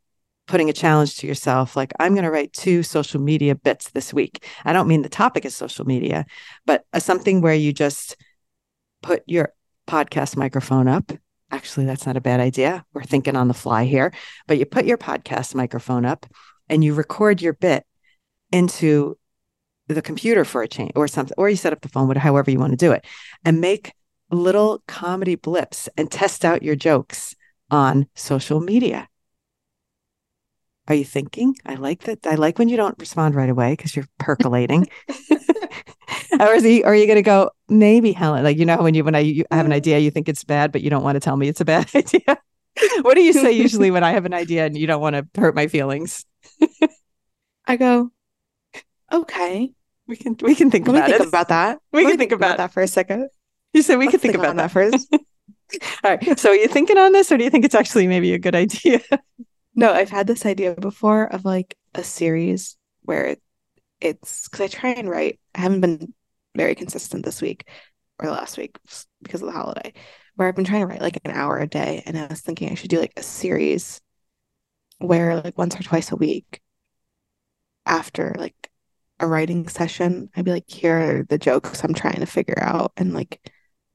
putting 0.47 0.69
a 0.69 0.73
challenge 0.73 1.17
to 1.17 1.27
yourself, 1.27 1.75
like, 1.75 1.91
I'm 1.99 2.13
going 2.13 2.23
to 2.23 2.31
write 2.31 2.53
two 2.53 2.81
social 2.81 3.19
media 3.19 3.53
bits 3.53 3.91
this 3.91 4.13
week? 4.13 4.45
I 4.65 4.73
don't 4.73 4.87
mean 4.87 5.01
the 5.01 5.09
topic 5.09 5.45
is 5.45 5.55
social 5.55 5.85
media, 5.85 6.25
but 6.65 6.85
uh, 6.93 6.99
something 6.99 7.41
where 7.41 7.53
you 7.53 7.73
just 7.73 8.15
put 9.03 9.23
your 9.27 9.53
podcast 9.87 10.37
microphone 10.37 10.87
up. 10.87 11.11
Actually, 11.51 11.85
that's 11.85 12.05
not 12.05 12.17
a 12.17 12.21
bad 12.21 12.39
idea. 12.39 12.85
We're 12.93 13.03
thinking 13.03 13.35
on 13.35 13.47
the 13.47 13.53
fly 13.53 13.85
here, 13.85 14.13
but 14.47 14.57
you 14.57 14.65
put 14.65 14.85
your 14.85 14.97
podcast 14.97 15.55
microphone 15.55 16.05
up 16.05 16.25
and 16.69 16.83
you 16.83 16.93
record 16.93 17.41
your 17.41 17.53
bit 17.53 17.85
into 18.51 19.17
the 19.87 20.01
computer 20.01 20.43
for 20.43 20.61
a 20.61 20.67
change 20.67 20.91
or 20.95 21.07
something, 21.07 21.35
or 21.37 21.49
you 21.49 21.55
set 21.55 21.71
up 21.71 21.81
the 21.81 21.89
phone, 21.89 22.07
whatever, 22.07 22.23
however 22.23 22.51
you 22.51 22.59
want 22.59 22.71
to 22.71 22.77
do 22.77 22.91
it, 22.91 23.05
and 23.45 23.61
make 23.61 23.93
little 24.29 24.83
comedy 24.87 25.35
blips 25.35 25.87
and 25.95 26.11
test 26.11 26.43
out 26.43 26.63
your 26.63 26.75
jokes 26.75 27.33
on 27.71 28.07
social 28.15 28.59
media. 28.59 29.07
Are 30.87 30.95
you 30.95 31.05
thinking? 31.05 31.55
I 31.65 31.75
like 31.75 32.03
that. 32.03 32.25
I 32.25 32.35
like 32.35 32.57
when 32.59 32.69
you 32.69 32.77
don't 32.77 32.97
respond 32.97 33.35
right 33.35 33.49
away 33.49 33.73
because 33.73 33.95
you're 33.95 34.07
percolating. 34.19 34.87
or 36.39 36.53
is 36.53 36.63
he, 36.63 36.83
or 36.83 36.87
are 36.91 36.95
you 36.95 37.05
going 37.05 37.17
to 37.17 37.21
go, 37.21 37.51
maybe 37.67 38.11
Helen? 38.11 38.43
Like, 38.43 38.57
you 38.57 38.65
know, 38.65 38.77
when 38.81 38.93
you, 38.93 39.03
when 39.03 39.15
I 39.15 39.19
you 39.19 39.45
have 39.51 39.65
an 39.65 39.73
idea, 39.73 39.99
you 39.99 40.11
think 40.11 40.29
it's 40.29 40.43
bad, 40.43 40.71
but 40.71 40.81
you 40.81 40.89
don't 40.89 41.03
want 41.03 41.15
to 41.15 41.19
tell 41.19 41.35
me 41.35 41.47
it's 41.47 41.61
a 41.61 41.65
bad 41.65 41.89
idea. 41.95 42.37
what 43.01 43.15
do 43.15 43.21
you 43.21 43.33
say 43.33 43.51
usually 43.51 43.91
when 43.91 44.03
I 44.03 44.11
have 44.11 44.25
an 44.25 44.33
idea 44.33 44.65
and 44.65 44.77
you 44.77 44.87
don't 44.87 45.01
want 45.01 45.15
to 45.15 45.27
hurt 45.39 45.55
my 45.55 45.67
feelings? 45.67 46.25
I 47.65 47.75
go, 47.75 48.11
okay. 49.11 49.71
We 50.07 50.15
can, 50.15 50.37
we 50.41 50.55
can 50.55 50.71
think 50.71 50.87
Let 50.87 50.99
about 50.99 51.09
think 51.09 51.21
it. 51.21 51.27
about 51.27 51.49
that. 51.49 51.79
We 51.91 52.03
Let 52.03 52.11
can 52.11 52.17
me 52.17 52.21
think 52.21 52.31
about 52.31 52.57
that 52.57 52.71
for 52.71 52.81
a 52.81 52.87
second. 52.87 53.27
you 53.73 53.81
said 53.81 53.97
we 53.97 54.05
Let's 54.05 54.13
can 54.13 54.19
think 54.21 54.31
think 54.33 54.43
about 54.43 54.55
that 54.55 54.71
first. 54.71 55.13
All 56.03 56.11
right. 56.15 56.39
So 56.39 56.51
are 56.51 56.55
you 56.55 56.69
thinking 56.69 56.97
on 56.97 57.11
this 57.11 57.29
or 57.29 57.37
do 57.37 57.43
you 57.43 57.49
think 57.49 57.65
it's 57.65 57.75
actually 57.75 58.07
maybe 58.07 58.33
a 58.33 58.39
good 58.39 58.55
idea? 58.55 59.01
No, 59.77 59.93
I've 59.93 60.09
had 60.09 60.25
this 60.25 60.45
idea 60.45 60.73
before 60.73 61.31
of 61.31 61.45
like 61.45 61.77
a 61.93 62.03
series 62.03 62.75
where 63.03 63.37
it's 64.01 64.49
because 64.49 64.61
I 64.61 64.67
try 64.67 64.89
and 64.91 65.07
write. 65.07 65.39
I 65.53 65.61
haven't 65.61 65.81
been 65.81 66.13
very 66.55 66.73
consistent 66.73 67.23
this 67.23 67.41
week 67.43 67.67
or 68.19 68.31
last 68.31 68.57
week 68.57 68.75
because 69.21 69.41
of 69.41 69.45
the 69.45 69.51
holiday, 69.51 69.93
where 70.35 70.47
I've 70.47 70.55
been 70.55 70.65
trying 70.65 70.81
to 70.81 70.87
write 70.87 71.01
like 71.01 71.19
an 71.23 71.31
hour 71.31 71.59
a 71.59 71.67
day. 71.67 72.01
And 72.07 72.17
I 72.17 72.25
was 72.25 72.41
thinking 72.41 72.71
I 72.71 72.73
should 72.73 72.89
do 72.89 72.99
like 72.99 73.13
a 73.17 73.21
series 73.21 74.01
where 74.97 75.39
like 75.41 75.59
once 75.59 75.79
or 75.79 75.83
twice 75.83 76.11
a 76.11 76.15
week 76.15 76.59
after 77.85 78.33
like 78.35 78.71
a 79.19 79.27
writing 79.27 79.67
session, 79.67 80.31
I'd 80.35 80.45
be 80.45 80.51
like, 80.51 80.67
here 80.67 81.19
are 81.19 81.23
the 81.23 81.37
jokes 81.37 81.83
I'm 81.83 81.93
trying 81.93 82.19
to 82.21 82.25
figure 82.25 82.59
out 82.59 82.93
and 82.97 83.13
like 83.13 83.39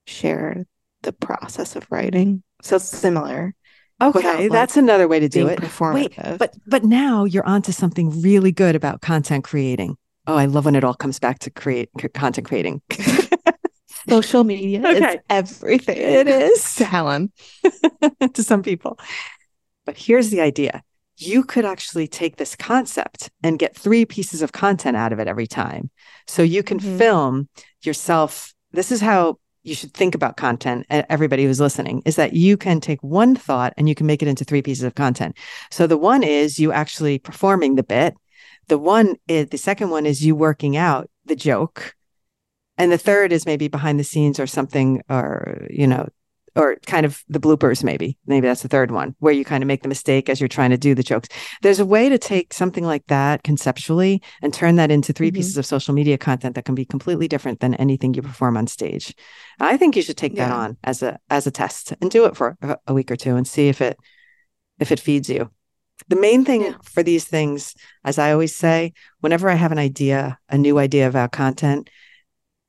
share 0.07 0.64
the 1.03 1.12
process 1.12 1.75
of 1.75 1.90
writing. 1.90 2.45
So 2.62 2.77
it's 2.77 2.85
similar. 2.85 3.57
Okay, 4.02 4.18
without, 4.18 4.38
like, 4.40 4.50
that's 4.50 4.76
another 4.76 5.06
way 5.08 5.20
to 5.20 5.28
do 5.28 5.46
it. 5.46 5.60
Wait, 5.80 6.14
but 6.38 6.54
but 6.66 6.84
now 6.84 7.24
you're 7.24 7.46
onto 7.46 7.72
something 7.72 8.20
really 8.20 8.52
good 8.52 8.74
about 8.74 9.00
content 9.00 9.44
creating. 9.44 9.96
Oh, 10.26 10.36
I 10.36 10.46
love 10.46 10.64
when 10.64 10.74
it 10.74 10.84
all 10.84 10.94
comes 10.94 11.18
back 11.18 11.38
to 11.40 11.50
create 11.50 11.88
c- 12.00 12.08
content 12.08 12.46
creating. 12.46 12.80
Social 14.08 14.44
media 14.44 14.80
Okay. 14.86 15.14
is 15.14 15.20
everything. 15.30 15.96
It 15.96 16.28
is. 16.28 16.74
to 16.76 16.84
Helen. 16.84 17.32
to 18.34 18.42
some 18.42 18.62
people. 18.62 18.98
But 19.86 19.96
here's 19.96 20.30
the 20.30 20.40
idea. 20.40 20.82
You 21.18 21.44
could 21.44 21.64
actually 21.64 22.08
take 22.08 22.36
this 22.36 22.56
concept 22.56 23.30
and 23.42 23.58
get 23.58 23.76
three 23.76 24.04
pieces 24.04 24.42
of 24.42 24.50
content 24.52 24.96
out 24.96 25.12
of 25.12 25.18
it 25.20 25.28
every 25.28 25.46
time. 25.46 25.90
So 26.26 26.42
you 26.42 26.62
can 26.62 26.80
Mhm. 26.80 26.98
film 26.98 27.48
yourself. 27.82 28.54
This 28.72 28.90
is 28.90 29.00
how 29.00 29.38
you 29.62 29.75
should 29.75 29.94
think 29.94 30.14
about 30.14 30.37
content. 30.37 30.87
Everybody 30.90 31.44
who's 31.44 31.61
listening 31.61 32.03
is 32.05 32.16
that 32.16 32.33
you 32.33 32.57
can 32.57 32.81
take 32.81 33.03
one 33.03 33.37
thought 33.37 33.75
and 33.77 33.88
you 33.88 33.94
can 33.94 34.07
make 34.07 34.22
it 34.22 34.29
into 34.29 34.44
three 34.44 34.62
pieces 34.62 34.85
of 34.85 34.94
content. 34.94 35.37
So 35.70 35.87
the 35.87 35.96
one 35.96 36.22
is 36.22 36.59
you 36.59 36.72
actually 36.72 37.18
performing 37.18 37.77
the 37.77 37.83
bit. 37.83 38.14
The 38.68 38.79
one 38.79 39.16
is 39.29 39.48
the 39.48 39.59
second 39.59 39.90
one 39.90 40.07
is 40.07 40.25
you 40.25 40.35
working 40.35 40.77
out 40.77 41.11
the 41.25 41.37
joke. 41.37 41.94
And 42.79 42.90
the 42.90 42.98
third 42.98 43.33
is 43.33 43.46
maybe 43.46 43.68
behind 43.68 44.01
the 44.01 44.05
scenes 44.05 44.40
or 44.40 44.46
something, 44.46 45.03
or, 45.09 45.66
you 45.68 45.87
know, 45.87 46.09
or 46.54 46.76
kind 46.86 47.06
of 47.06 47.22
the 47.28 47.40
bloopers, 47.40 47.82
maybe. 47.82 48.18
Maybe 48.26 48.46
that's 48.46 48.62
the 48.62 48.68
third 48.68 48.90
one 48.90 49.14
where 49.20 49.32
you 49.32 49.44
kind 49.44 49.62
of 49.62 49.68
make 49.68 49.82
the 49.82 49.88
mistake 49.88 50.28
as 50.28 50.40
you're 50.40 50.48
trying 50.48 50.70
to 50.70 50.76
do 50.76 50.94
the 50.94 51.02
jokes. 51.02 51.28
There's 51.62 51.80
a 51.80 51.86
way 51.86 52.08
to 52.08 52.18
take 52.18 52.52
something 52.52 52.84
like 52.84 53.06
that 53.06 53.42
conceptually 53.42 54.22
and 54.42 54.52
turn 54.52 54.76
that 54.76 54.90
into 54.90 55.12
3 55.12 55.30
Mhm. 55.30 55.34
pieces 55.34 55.56
of 55.56 55.64
social 55.66 55.94
media 55.94 56.18
content 56.18 56.54
that 56.54 56.64
can 56.64 56.74
be 56.74 56.84
completely 56.84 57.28
different 57.28 57.60
than 57.60 57.74
anything 57.76 58.12
you 58.14 58.22
perform 58.22 58.56
on 58.56 58.66
stage. 58.66 59.14
I 59.60 59.76
think 59.76 59.96
you 59.96 60.02
should 60.02 60.16
take 60.16 60.36
that 60.36 60.52
on 60.52 60.76
as 60.84 61.02
a 61.02 61.18
as 61.30 61.46
a 61.46 61.50
test 61.50 61.94
and 62.00 62.10
do 62.10 62.24
it 62.26 62.36
for 62.36 62.56
a, 62.60 62.76
a 62.88 62.94
week 62.94 63.10
or 63.10 63.16
two 63.16 63.36
and 63.36 63.46
see 63.46 63.68
if 63.68 63.80
it 63.80 63.96
if 64.78 64.92
it 64.92 65.00
feeds 65.00 65.28
you. 65.28 65.50
The 66.08 66.16
main 66.16 66.44
thing 66.44 66.62
Yeah. 66.62 66.74
for 66.82 67.02
these 67.02 67.24
things, 67.24 67.74
as 68.04 68.18
I 68.18 68.32
always 68.32 68.54
say, 68.56 68.92
whenever 69.20 69.48
I 69.48 69.54
have 69.54 69.72
an 69.72 69.78
idea, 69.78 70.38
a 70.48 70.58
new 70.58 70.78
idea 70.78 71.06
about 71.08 71.30
content, 71.32 71.88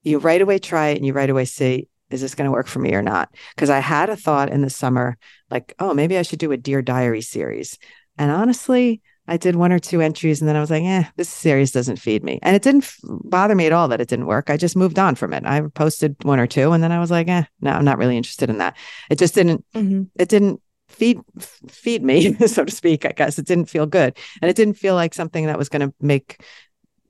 you 0.03 0.19
right 0.19 0.41
away 0.41 0.59
try 0.59 0.89
it 0.89 0.97
and 0.97 1.05
you 1.05 1.13
right 1.13 1.29
away 1.29 1.45
see, 1.45 1.87
is 2.09 2.21
this 2.21 2.35
going 2.35 2.45
to 2.45 2.51
work 2.51 2.67
for 2.67 2.79
me 2.79 2.93
or 2.93 3.01
not? 3.01 3.33
Because 3.55 3.69
I 3.69 3.79
had 3.79 4.09
a 4.09 4.15
thought 4.15 4.49
in 4.49 4.61
the 4.61 4.69
summer, 4.69 5.17
like, 5.49 5.73
oh, 5.79 5.93
maybe 5.93 6.17
I 6.17 6.21
should 6.21 6.39
do 6.39 6.51
a 6.51 6.57
Dear 6.57 6.81
Diary 6.81 7.21
series. 7.21 7.77
And 8.17 8.29
honestly, 8.31 9.01
I 9.27 9.37
did 9.37 9.55
one 9.55 9.71
or 9.71 9.79
two 9.79 10.01
entries 10.01 10.41
and 10.41 10.49
then 10.49 10.55
I 10.55 10.59
was 10.59 10.69
like, 10.69 10.83
eh, 10.83 11.03
this 11.15 11.29
series 11.29 11.71
doesn't 11.71 11.95
feed 11.95 12.23
me. 12.23 12.39
And 12.43 12.55
it 12.55 12.61
didn't 12.61 12.83
f- 12.83 12.99
bother 13.03 13.55
me 13.55 13.65
at 13.65 13.71
all 13.71 13.87
that 13.87 14.01
it 14.01 14.09
didn't 14.09 14.25
work. 14.27 14.49
I 14.49 14.57
just 14.57 14.75
moved 14.75 14.99
on 14.99 15.15
from 15.15 15.33
it. 15.33 15.45
I 15.45 15.61
posted 15.61 16.15
one 16.23 16.39
or 16.39 16.47
two 16.47 16.73
and 16.73 16.83
then 16.83 16.91
I 16.91 16.99
was 16.99 17.09
like, 17.09 17.29
eh, 17.29 17.43
no, 17.61 17.71
I'm 17.71 17.85
not 17.85 17.97
really 17.97 18.17
interested 18.17 18.49
in 18.49 18.57
that. 18.57 18.75
It 19.09 19.17
just 19.17 19.33
didn't 19.33 19.65
Mhm. 19.73 20.09
it 20.15 20.27
didn't 20.29 20.61
feed 20.89 21.21
feed 21.69 22.03
me 22.03 22.33
so 22.47 22.63
to 22.63 22.71
speak 22.71 23.03
i 23.05 23.11
guess 23.13 23.39
it 23.39 23.45
didn't 23.47 23.65
feel 23.69 23.87
good 23.87 24.15
and 24.41 24.51
it 24.51 24.55
didn't 24.55 24.75
feel 24.75 24.93
like 24.93 25.13
something 25.15 25.47
that 25.47 25.57
was 25.57 25.67
going 25.69 25.79
to 25.89 25.91
make 26.01 26.43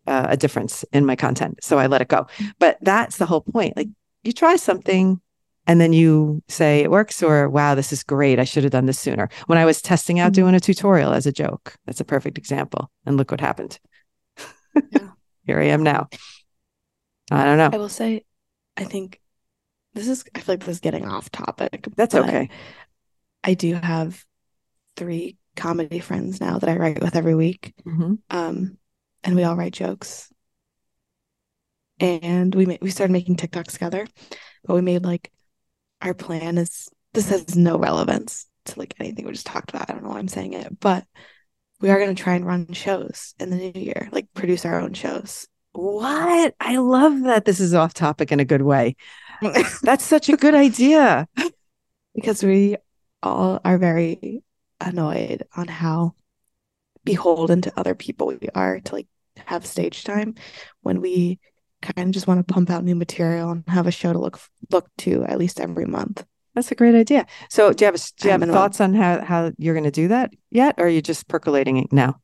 uh, 0.07 0.27
a 0.29 0.37
difference 0.37 0.85
in 0.93 1.05
my 1.05 1.15
content 1.17 1.61
so 1.61 1.77
i 1.79 1.87
let 1.87 2.01
it 2.01 2.07
go 2.07 2.25
but 2.59 2.77
that's 2.81 3.17
the 3.17 3.25
whole 3.25 3.41
point 3.41 3.75
like 3.75 3.89
you 4.23 4.31
try 4.33 4.55
something 4.55 5.19
and 5.67 5.79
then 5.79 5.93
you 5.93 6.41
say 6.47 6.81
it 6.81 6.91
works 6.91 7.23
or 7.23 7.49
wow 7.49 7.75
this 7.75 7.93
is 7.93 8.03
great 8.03 8.39
i 8.39 8.43
should 8.43 8.63
have 8.63 8.71
done 8.71 8.85
this 8.85 8.99
sooner 8.99 9.29
when 9.47 9.57
i 9.57 9.65
was 9.65 9.81
testing 9.81 10.19
out 10.19 10.33
doing 10.33 10.53
a 10.55 10.59
tutorial 10.59 11.13
as 11.13 11.25
a 11.25 11.31
joke 11.31 11.75
that's 11.85 12.01
a 12.01 12.05
perfect 12.05 12.37
example 12.37 12.89
and 13.05 13.17
look 13.17 13.31
what 13.31 13.41
happened 13.41 13.79
Yeah. 14.91 15.09
here 15.45 15.59
i 15.59 15.65
am 15.65 15.83
now 15.83 16.07
i 17.31 17.45
don't 17.45 17.57
know 17.57 17.69
I 17.71 17.77
will 17.77 17.89
say, 17.89 18.23
I 18.75 18.83
think 18.85 19.19
this 19.93 20.07
is, 20.07 20.23
I 20.33 20.39
feel 20.39 20.53
like 20.53 20.59
this 20.61 20.69
is 20.77 20.79
getting 20.79 21.05
off 21.07 21.29
topic. 21.31 21.87
that's 21.95 22.15
okay 22.15 22.49
I 23.43 23.53
do 23.55 23.75
have 23.75 24.23
three 24.95 25.37
comedy 25.55 25.99
friends 25.99 26.39
now 26.41 26.57
that 26.59 26.69
I 26.69 26.77
write 26.77 27.01
with 27.01 27.15
every 27.15 27.35
week. 27.35 27.73
Mhm. 27.85 28.19
Um, 28.29 28.77
and 29.23 29.35
we 29.35 29.43
all 29.43 29.55
write 29.57 29.73
jokes. 29.73 30.31
And 31.99 32.53
we 32.55 32.65
ma- 32.65 32.77
we 32.81 32.89
started 32.91 33.13
making 33.13 33.37
TikToks 33.37 33.71
together, 33.73 34.07
but 34.65 34.75
we 34.75 34.81
made 34.81 35.03
like 35.03 35.31
our 36.01 36.13
plan 36.13 36.57
is 36.57 36.89
this 37.13 37.29
has 37.29 37.55
no 37.55 37.77
relevance 37.77 38.47
to 38.65 38.79
like 38.79 38.95
anything 38.99 39.25
we 39.25 39.31
just 39.33 39.45
talked 39.45 39.69
about. 39.71 39.89
I 39.89 39.93
don't 39.93 40.03
know 40.03 40.09
why 40.09 40.19
I'm 40.19 40.27
saying 40.27 40.53
it, 40.53 40.79
but 40.79 41.05
we 41.81 41.89
are 41.89 41.99
going 41.99 42.15
to 42.15 42.21
try 42.23 42.35
and 42.35 42.45
run 42.45 42.71
shows 42.73 43.33
in 43.39 43.49
the 43.49 43.57
new 43.57 43.79
year, 43.81 44.09
like 44.11 44.27
produce 44.33 44.65
our 44.65 44.79
own 44.79 44.93
shows. 44.93 45.47
what 45.73 46.53
i 46.59 46.77
love 46.77 47.23
that 47.23 47.45
this 47.45 47.59
is 47.59 47.73
off 47.73 47.93
topic 47.95 48.31
in 48.31 48.39
a 48.39 48.45
good 48.45 48.61
way 48.61 48.95
that's 49.81 50.03
such 50.05 50.29
a 50.29 50.37
good 50.37 50.53
idea 50.55 51.27
because 52.15 52.43
we 52.43 52.77
all 53.23 53.59
are 53.65 53.77
very 53.77 54.43
annoyed 54.79 55.43
on 55.55 55.67
how 55.67 56.13
beholden 57.03 57.61
to 57.61 57.79
other 57.79 57.95
people 57.95 58.27
we 58.27 58.49
are 58.55 58.79
to 58.79 58.95
like 58.95 59.07
have 59.47 59.65
stage 59.65 60.03
time 60.03 60.35
when 60.81 61.01
we 61.01 61.39
kind 61.83 62.07
of 62.09 62.13
just 62.13 62.27
want 62.27 62.45
to 62.45 62.53
pump 62.53 62.69
out 62.69 62.83
new 62.83 62.95
material 62.95 63.51
and 63.51 63.63
have 63.67 63.85
a 63.87 63.91
show 63.91 64.11
to 64.13 64.19
look 64.19 64.39
look 64.71 64.87
to 64.99 65.23
at 65.25 65.37
least 65.37 65.59
every 65.59 65.85
month. 65.85 66.25
That's 66.55 66.71
a 66.71 66.75
great 66.75 66.95
idea. 66.95 67.25
So, 67.49 67.71
do 67.73 67.83
you 67.83 67.87
have 67.87 67.95
a, 67.95 68.03
do 68.17 68.27
you 68.27 68.31
have 68.31 68.41
thoughts 68.43 68.79
on 68.81 68.93
how 68.93 69.23
how 69.23 69.51
you're 69.57 69.73
going 69.73 69.83
to 69.85 69.91
do 69.91 70.07
that 70.09 70.33
yet, 70.51 70.75
or 70.77 70.85
are 70.85 70.89
you 70.89 71.01
just 71.01 71.27
percolating 71.27 71.77
it 71.77 71.91
now? 71.91 72.19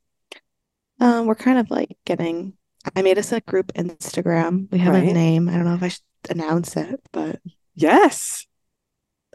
Um, 0.99 1.25
we're 1.27 1.35
kind 1.35 1.57
of 1.59 1.69
like 1.71 1.97
getting. 2.05 2.53
I 2.95 3.01
made 3.01 3.17
us 3.17 3.31
a 3.31 3.41
group 3.41 3.73
Instagram. 3.73 4.71
We 4.71 4.79
have 4.79 4.93
Right. 4.93 5.09
a 5.09 5.13
name. 5.13 5.49
I 5.49 5.53
don't 5.53 5.65
know 5.65 5.73
if 5.75 5.83
I 5.83 5.89
should 5.89 6.01
announce 6.29 6.75
it, 6.77 7.01
but 7.11 7.39
Yes. 7.75 8.45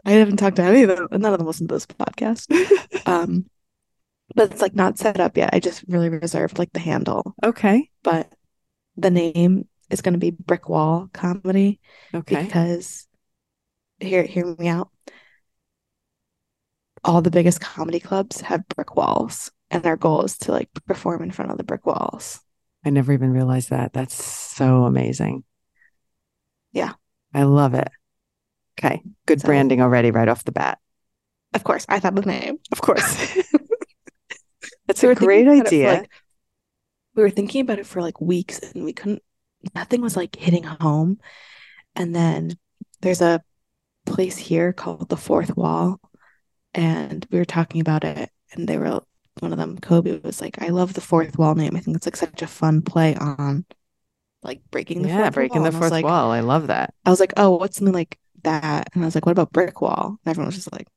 I 0.05 0.11
haven't 0.11 0.37
talked 0.37 0.57
to 0.57 0.63
any 0.63 0.83
of 0.83 0.89
them. 0.89 1.07
None 1.11 1.33
of 1.33 1.39
them 1.39 1.47
listen 1.47 1.67
to 1.67 1.73
this 1.75 1.85
podcast. 1.87 2.47
Um, 3.07 3.45
but 4.33 4.51
it's 4.51 4.61
like 4.61 4.73
not 4.73 4.97
set 4.97 5.19
up 5.19 5.37
yet. 5.37 5.51
I 5.53 5.59
just 5.59 5.83
really 5.87 6.09
reserved 6.09 6.57
like 6.57 6.73
the 6.73 6.79
handle. 6.79 7.35
Okay. 7.43 7.91
but 8.03 8.31
the 8.97 9.11
name 9.11 9.67
is 9.89 10.01
going 10.01 10.13
to 10.13 10.19
be 10.19 10.31
Brick 10.31 10.69
Wall 10.69 11.09
Comedy 11.13 11.79
Okay. 12.13 12.43
because 12.43 13.07
hear 13.99 14.23
hear 14.23 14.55
me 14.57 14.67
out. 14.67 14.89
All 17.03 17.21
the 17.21 17.31
biggest 17.31 17.61
comedy 17.61 17.99
clubs 17.99 18.41
have 18.41 18.67
brick 18.69 18.95
walls, 18.95 19.51
and 19.69 19.85
our 19.85 19.95
goal 19.95 20.23
is 20.23 20.37
to 20.39 20.51
like 20.51 20.69
perform 20.87 21.21
in 21.21 21.31
front 21.31 21.51
of 21.51 21.57
the 21.57 21.63
brick 21.63 21.85
walls. 21.85 22.39
I 22.83 22.89
never 22.89 23.13
even 23.13 23.31
realized 23.31 23.69
that. 23.69 23.93
That's 23.93 24.15
so 24.23 24.85
amazing. 24.85 25.43
Yeah. 26.71 26.93
I 27.33 27.43
love 27.43 27.73
it. 27.73 27.89
Okay. 28.79 29.01
Good 29.27 29.41
So- 29.41 29.47
branding 29.47 29.81
already, 29.81 30.11
right 30.11 30.27
off 30.27 30.43
the 30.45 30.51
bat. 30.51 30.79
Of 31.53 31.63
course, 31.63 31.85
I 31.87 31.99
thought 31.99 32.17
of 32.17 32.23
the 32.25 32.29
name. 32.31 32.57
Of 32.71 32.81
course. 32.81 33.37
That's 34.87 35.03
a 35.03 35.15
great 35.15 35.47
about 35.47 35.57
it 35.57 35.61
for, 35.61 35.67
idea. 35.67 35.93
like- 35.93 36.11
we 37.15 37.23
were 37.23 37.29
thinking 37.29 37.61
about 37.61 37.79
it 37.79 37.85
for 37.85 38.01
like 38.01 38.19
weeks, 38.19 38.59
and 38.73 38.83
we 38.83 38.93
couldn't. 38.93 39.21
Nothing 39.73 40.01
was 40.01 40.15
like 40.15 40.35
hitting 40.35 40.63
home. 40.63 41.19
And 41.95 42.15
then 42.15 42.57
there's 43.01 43.21
a 43.21 43.43
place 44.05 44.37
here 44.37 44.73
called 44.73 45.09
the 45.09 45.17
Fourth 45.17 45.57
Wall, 45.57 45.99
and 46.73 47.25
we 47.31 47.39
were 47.39 47.45
talking 47.45 47.81
about 47.81 48.03
it, 48.05 48.31
and 48.53 48.67
they 48.67 48.77
were 48.77 49.01
one 49.41 49.53
of 49.53 49.59
them. 49.59 49.77
Kobe 49.79 50.19
was 50.21 50.41
like, 50.41 50.61
"I 50.61 50.69
love 50.69 50.93
the 50.93 51.01
Fourth 51.01 51.37
Wall 51.39 51.55
name. 51.55 51.75
I 51.77 51.79
think 51.81 51.97
it's 51.97 52.07
like 52.07 52.17
such 52.17 52.41
a 52.43 52.47
fun 52.47 52.81
play 52.83 53.15
on 53.15 53.65
like 54.43 54.61
breaking 54.71 55.01
the 55.03 55.09
yeah, 55.09 55.29
fourth 55.29 55.31
breaking 55.31 55.63
wall." 55.63 55.63
the 55.63 55.71
And 55.71 55.77
I 55.77 55.79
fourth 55.79 55.91
like, 55.91 56.09
wall. 56.09 56.31
I 56.31 56.39
love 56.41 56.67
that. 56.67 56.93
I 57.05 57.09
was 57.11 57.19
like, 57.19 57.33
"Oh, 57.37 57.51
what's 57.57 57.77
something 57.77 57.93
like 57.93 58.19
that?" 58.43 58.89
And 58.93 59.03
I 59.03 59.07
was 59.07 59.15
like, 59.15 59.25
"What 59.25 59.33
about 59.33 59.53
brick 59.53 59.81
wall?" 59.81 60.19
And 60.25 60.31
everyone 60.31 60.47
was 60.47 60.55
just 60.55 60.71
like, 60.73 60.87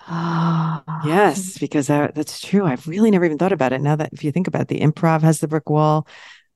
"Ah, 0.00 0.84
Yes, 1.02 1.56
because 1.58 1.86
that, 1.86 2.14
that's 2.14 2.40
true. 2.40 2.66
I've 2.66 2.86
really 2.86 3.10
never 3.10 3.24
even 3.24 3.38
thought 3.38 3.52
about 3.52 3.72
it. 3.72 3.80
Now 3.80 3.96
that 3.96 4.12
if 4.12 4.22
you 4.22 4.32
think 4.32 4.46
about 4.48 4.62
it, 4.62 4.68
the 4.68 4.80
improv 4.80 5.22
has 5.22 5.40
the 5.40 5.48
brick 5.48 5.70
wall. 5.70 6.06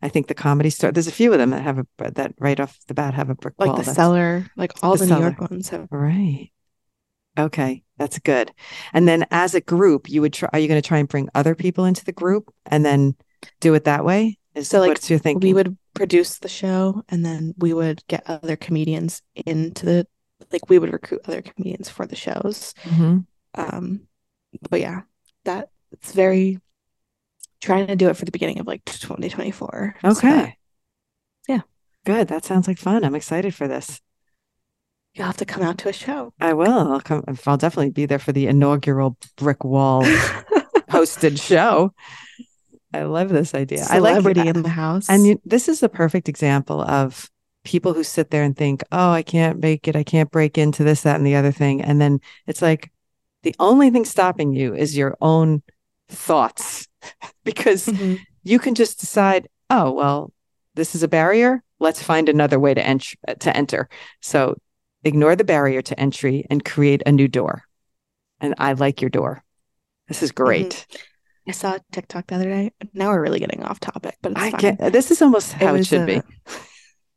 I 0.05 0.09
think 0.11 0.27
the 0.29 0.35
comedy 0.35 0.71
store. 0.71 0.93
There's 0.93 1.07
a 1.09 1.13
few 1.13 1.33
of 1.33 1.39
them 1.39 1.51
that 1.51 1.63
have 1.63 1.79
a 1.79 1.87
that 2.13 2.35
right 2.39 2.61
off 2.61 2.79
the 2.89 2.95
bat 2.95 3.15
have 3.15 3.31
a 3.31 3.35
brick 3.35 3.55
like 3.59 3.69
wall. 3.69 3.77
the 3.77 3.83
That's- 3.83 3.97
cellar, 3.97 4.47
like 4.57 4.73
all 4.83 4.97
The 4.97 5.07
the, 5.07 5.15
New 5.17 5.21
York 5.23 5.41
ones 5.41 5.71
have." 5.71 5.89
Right. 5.91 6.51
Okay, 7.37 7.83
that's 7.99 8.19
good. 8.21 8.53
And 8.93 9.09
then 9.09 9.27
as 9.33 9.55
a 9.55 9.61
group, 9.61 10.09
you 10.09 10.21
would 10.21 10.33
try. 10.35 10.49
Are 10.53 10.59
you 10.59 10.69
going 10.69 10.81
to 10.81 10.87
try 10.87 10.99
and 10.99 11.09
bring 11.09 11.29
other 11.35 11.55
people 11.57 11.85
into 11.85 12.05
the 12.05 12.13
group 12.13 12.53
and 12.67 12.85
then 12.85 13.17
do 13.61 13.75
it 13.75 13.85
that 13.85 14.05
way? 14.05 14.39
Is 14.55 14.69
So, 14.69 14.79
like, 14.79 14.89
what 14.91 15.11
you're 15.11 15.19
thinking? 15.19 15.49
we 15.49 15.55
would 15.55 15.77
produce 15.95 16.39
the 16.39 16.49
show 16.49 17.03
and 17.09 17.25
then 17.25 17.55
we 17.59 17.73
would 17.73 18.07
get 18.07 18.23
other 18.29 18.55
comedians 18.57 19.21
into 19.35 19.85
the 19.87 20.07
like 20.53 20.69
we 20.69 20.79
would 20.79 20.93
recruit 20.93 21.23
other 21.25 21.43
comedians 21.43 21.89
for 21.89 22.07
the 22.07 22.15
shows. 22.15 22.75
Mm-hmm. 22.85 23.19
Um, 23.57 24.01
but 24.71 24.81
yeah, 24.81 25.03
that 25.45 25.71
it's 25.91 26.13
very 26.13 26.61
trying 27.65 27.87
to 27.87 27.97
do 27.97 28.09
it 28.09 28.17
for 28.17 28.25
the 28.25 28.31
beginning 28.31 28.61
of 28.61 28.67
like 28.67 28.85
2024. 28.85 29.97
Okay. 30.05 30.29
that 30.29 30.55
yeah. 31.49 31.61
Good. 32.05 32.29
That 32.29 32.45
sounds 32.45 32.69
like 32.69 32.79
fun. 32.79 33.05
I'm 33.05 33.15
excited 33.15 33.55
for 33.55 33.67
this. 33.67 34.01
you'll 35.15 35.27
have 35.27 35.39
to 35.39 35.47
come 35.47 35.63
out 35.63 35.79
to 35.79 35.89
a 35.89 35.93
show. 35.93 36.33
I 36.41 36.53
will. 36.53 36.93
I'll 36.93 37.01
come. 37.01 37.25
I'll 37.47 37.57
definitely 37.57 37.91
be 37.91 38.07
there 38.07 38.19
for 38.19 38.33
the 38.33 38.47
inaugural 38.47 39.17
brick 39.37 39.65
wall 39.65 40.03
hosted 40.91 41.41
show. 41.41 41.95
I 42.93 43.03
love 43.03 43.31
this 43.31 43.55
idea. 43.55 43.85
I 43.89 43.99
like 43.99 44.17
Celebrity 44.17 44.49
in 44.49 44.63
the 44.63 44.69
house. 44.69 45.09
And 45.09 45.27
you, 45.27 45.41
this 45.45 45.69
is 45.69 45.83
a 45.83 45.89
perfect 45.89 46.29
example 46.29 46.81
of 46.83 47.29
people 47.65 47.93
who 47.95 48.05
sit 48.05 48.31
there 48.31 48.45
and 48.45 48.57
think, 48.57 48.85
oh, 48.93 49.11
I 49.11 49.23
can't 49.23 49.59
make 49.59 49.89
it. 49.89 49.97
I 49.97 50.05
can't 50.05 50.31
break 50.31 50.59
into 50.59 50.85
this, 50.85 51.01
that, 51.03 51.17
and 51.17 51.27
the 51.27 51.35
other 51.35 51.51
thing. 51.51 51.83
And 51.83 52.01
then 52.01 52.21
it's 52.47 52.63
like 52.63 52.93
the 53.43 53.55
only 53.59 53.91
thing 53.91 54.05
stopping 54.05 54.53
you 54.53 54.75
is 54.75 54.97
your 54.97 55.17
own 55.21 55.63
thoughts 56.09 56.87
because 57.45 57.87
Mhm. 57.87 58.19
you 58.43 58.59
can 58.59 58.75
just 58.75 59.01
decide, 59.01 59.49
oh, 59.71 59.93
well, 59.93 60.33
this 60.75 60.95
is 60.95 61.03
a 61.03 61.09
barrier. 61.09 61.63
Let's 61.81 62.03
find 62.03 62.29
another 62.29 62.59
way 62.59 62.75
to, 62.75 62.85
ent- 62.85 63.15
to 63.41 63.57
enter. 63.57 63.89
So 64.21 64.57
ignore 65.05 65.37
the 65.37 65.45
barrier 65.45 65.83
to 65.83 66.01
entry 66.01 66.47
and 66.51 66.65
create 66.65 67.03
a 67.07 67.13
new 67.13 67.29
door. 67.29 67.63
And 68.41 68.55
I 68.59 68.73
like 68.73 69.01
your 69.01 69.11
door. 69.11 69.43
This 70.09 70.23
is 70.23 70.33
great. 70.33 70.87
I 71.47 71.53
saw 71.53 71.75
a 71.75 71.81
TikTok 71.93 72.27
the 72.29 72.37
other 72.37 72.49
day. 72.49 72.73
Now 72.95 73.11
we're 73.11 73.21
really 73.23 73.39
getting 73.39 73.63
off 73.63 73.81
topic, 73.81 74.17
but 74.23 74.33
it's 74.33 74.41
I 74.41 74.51
fine. 74.51 74.61
get 74.61 74.93
this 74.93 75.11
is 75.11 75.21
almost 75.23 75.53
how 75.53 75.75
it, 75.75 75.79
was 75.79 75.87
should 75.87 76.07
be. 76.07 76.15
a- 76.17 76.23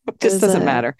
It 0.07 0.19
just 0.19 0.41
doesn't 0.41 0.61
a- 0.61 0.65
matter. 0.65 0.95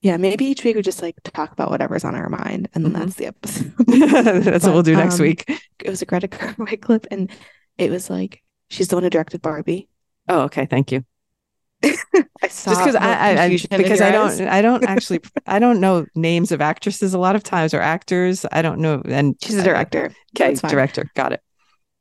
Yeah, 0.00 0.16
maybe 0.16 0.44
each 0.44 0.62
week 0.64 0.76
we 0.76 0.82
just 0.82 1.02
like 1.02 1.16
to 1.24 1.30
talk 1.32 1.50
about 1.52 1.70
whatever's 1.70 2.04
on 2.04 2.14
our 2.14 2.28
mind, 2.28 2.68
and 2.72 2.84
then 2.84 2.92
Mhm. 2.92 2.98
that's 3.00 3.14
the 3.16 3.26
episode. 3.26 3.74
That's 4.44 4.64
what 4.64 4.72
we'll 4.72 4.82
do 4.84 4.94
next 4.94 5.16
um, 5.18 5.22
week. 5.26 5.44
it 5.80 5.90
was 5.90 6.02
a 6.02 6.06
Greta 6.06 6.28
Gerwig 6.28 6.80
clip, 6.80 7.06
and 7.10 7.30
it 7.78 7.90
was 7.90 8.10
like 8.10 8.42
she's 8.68 8.88
the 8.88 8.96
one 8.96 9.04
who 9.04 9.10
directed 9.10 9.40
Barbie. 9.40 9.88
Oh, 10.28 10.42
okay. 10.42 10.66
Thank 10.66 10.92
you. 10.92 11.04
I 11.84 12.48
saw 12.48 12.72
Just 12.72 12.80
because 12.80 12.94
I, 12.96 13.12
I, 13.12 13.44
I 13.44 13.48
because 13.76 14.00
I 14.00 14.10
don't 14.10 14.40
I 14.40 14.60
don't 14.60 14.84
actually 14.88 15.20
I 15.46 15.58
don't 15.60 15.80
know 15.80 16.06
names 16.14 16.50
of 16.50 16.60
actresses 16.60 17.14
a 17.14 17.18
lot 17.18 17.36
of 17.36 17.42
times 17.42 17.72
or 17.72 17.80
actors. 17.80 18.44
I 18.50 18.62
don't 18.62 18.80
know. 18.80 19.00
And 19.04 19.36
She's 19.42 19.56
a 19.56 19.62
director. 19.62 20.12
Okay, 20.36 20.54
director. 20.54 21.10
Got 21.14 21.32
it. 21.32 21.42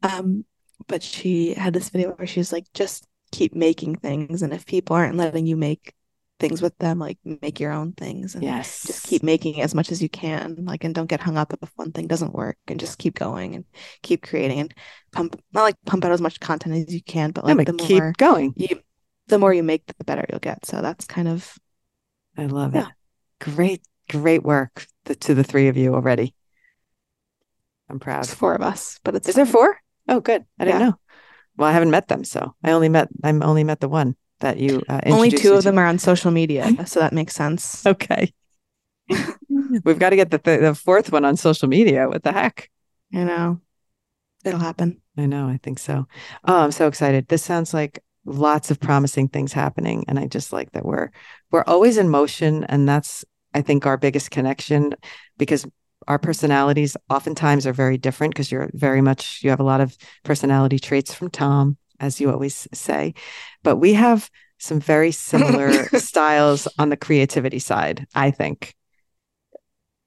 Um, 0.03 0.45
but 0.87 1.03
she 1.03 1.53
had 1.53 1.73
this 1.73 1.89
video 1.89 2.11
where 2.11 2.27
she 2.27 2.39
was 2.39 2.51
like, 2.51 2.65
just 2.73 3.05
keep 3.31 3.55
making 3.55 3.95
things, 3.95 4.41
and 4.41 4.53
if 4.53 4.65
people 4.65 4.95
aren't 4.95 5.15
letting 5.15 5.45
you 5.45 5.57
make 5.57 5.93
things 6.39 6.61
with 6.61 6.77
them, 6.77 6.99
like 6.99 7.17
make 7.23 7.59
your 7.59 7.71
own 7.71 7.93
things, 7.93 8.35
and 8.35 8.43
Yes. 8.43 8.85
just 8.85 9.03
keep 9.03 9.23
making 9.23 9.61
as 9.61 9.73
much 9.73 9.91
as 9.91 10.01
you 10.01 10.09
can, 10.09 10.65
like, 10.65 10.83
and 10.83 10.93
don't 10.93 11.07
get 11.09 11.19
hung 11.19 11.37
up 11.37 11.53
if 11.61 11.71
one 11.75 11.91
thing 11.91 12.07
doesn't 12.07 12.33
work, 12.33 12.57
and 12.67 12.79
just 12.79 12.97
keep 12.99 13.15
going 13.15 13.55
and 13.55 13.65
keep 14.03 14.21
creating 14.23 14.59
and 14.59 14.73
pump, 15.11 15.41
not 15.53 15.63
like 15.63 15.75
pump 15.85 16.05
out 16.05 16.11
as 16.11 16.21
much 16.21 16.39
content 16.39 16.75
as 16.75 16.93
you 16.93 17.01
can, 17.01 17.31
but 17.31 17.43
like 17.43 17.65
the 17.65 17.73
keep 17.73 17.97
more 17.97 18.13
going. 18.17 18.53
you, 18.55 18.79
the 19.27 19.39
more 19.39 19.53
you 19.53 19.63
make, 19.63 19.85
the 19.87 20.03
better 20.03 20.25
you'll 20.29 20.39
get. 20.39 20.65
So 20.65 20.81
that's 20.81 21.05
kind 21.05 21.27
of 21.27 21.57
I 22.37 22.45
love 22.45 22.75
Yeah. 22.75 22.87
it. 22.87 22.93
Great, 23.39 23.81
great 24.09 24.43
work 24.43 24.85
to 25.05 25.33
the 25.33 25.43
three 25.43 25.67
of 25.67 25.77
you 25.77 25.95
already. 25.95 26.33
I'm 27.89 27.99
proud. 27.99 28.25
it's 28.25 28.33
four 28.33 28.53
of 28.53 28.61
us, 28.61 28.99
but 29.03 29.15
it's 29.15 29.29
Is 29.29 29.35
there 29.35 29.45
four? 29.45 29.79
Oh, 30.07 30.19
good. 30.19 30.45
I 30.59 30.65
didn't 30.65 30.79
know. 30.81 30.99
Well, 31.57 31.69
I 31.69 31.71
haven't 31.73 31.91
met 31.91 32.07
them, 32.07 32.23
so 32.23 32.53
I 32.63 32.71
only 32.71 32.89
met 32.89 33.07
I'm 33.23 33.41
only 33.41 33.63
met 33.63 33.79
the 33.79 33.89
one 33.89 34.15
that 34.39 34.57
you 34.57 34.81
uh, 34.87 35.01
Only 35.05 35.31
two 35.31 35.53
of 35.53 35.63
to. 35.63 35.69
them 35.69 35.77
are 35.77 35.85
on 35.85 35.99
social 35.99 36.31
media, 36.31 36.69
so 36.85 36.99
that 36.99 37.13
makes 37.13 37.33
sense. 37.33 37.85
Okay. 37.85 38.33
We've 39.83 39.99
got 39.99 40.11
to 40.11 40.15
get 40.15 40.31
the 40.31 40.37
th- 40.39 40.61
the 40.61 40.75
fourth 40.75 41.11
one 41.11 41.25
on 41.25 41.37
social 41.37 41.67
media. 41.67 42.07
What 42.07 42.23
the 42.23 42.31
heck? 42.31 42.69
You 43.09 43.25
know, 43.25 43.61
it'll 44.43 44.59
happen. 44.59 45.01
I 45.17 45.25
know. 45.25 45.47
I 45.47 45.59
think 45.63 45.79
so. 45.79 46.07
Oh, 46.45 46.59
I'm 46.59 46.71
so 46.71 46.87
excited. 46.87 47.27
This 47.27 47.43
sounds 47.43 47.73
like 47.73 48.03
lots 48.25 48.69
of 48.71 48.79
promising 48.79 49.29
things 49.29 49.53
happening, 49.53 50.05
and 50.07 50.19
I 50.19 50.27
just 50.27 50.53
like 50.53 50.71
that 50.73 50.85
we're 50.85 51.09
we're 51.51 51.63
always 51.65 51.97
in 51.97 52.09
motion, 52.09 52.63
and 52.65 52.87
that's 52.87 53.25
I 53.53 53.61
think 53.61 53.85
our 53.85 53.97
biggest 53.97 54.29
connection 54.31 54.93
because 55.37 55.65
our 56.07 56.19
personalities 56.19 56.95
oftentimes 57.09 57.65
are 57.67 57.73
very 57.73 57.97
different 57.97 58.33
because 58.33 58.51
you're 58.51 58.69
very 58.73 59.01
much 59.01 59.41
you 59.43 59.49
have 59.49 59.59
a 59.59 59.63
lot 59.63 59.81
of 59.81 59.97
personality 60.23 60.79
traits 60.79 61.13
from 61.13 61.29
Tom, 61.29 61.77
as 61.99 62.19
you 62.21 62.31
always 62.31 62.67
say, 62.73 63.13
but 63.63 63.77
we 63.77 63.93
have 63.93 64.29
some 64.59 64.79
very 64.79 65.11
similar 65.11 65.71
styles 65.99 66.67
on 66.79 66.89
the 66.89 66.97
creativity 66.97 67.59
side. 67.59 68.07
I 68.15 68.31
think 68.31 68.75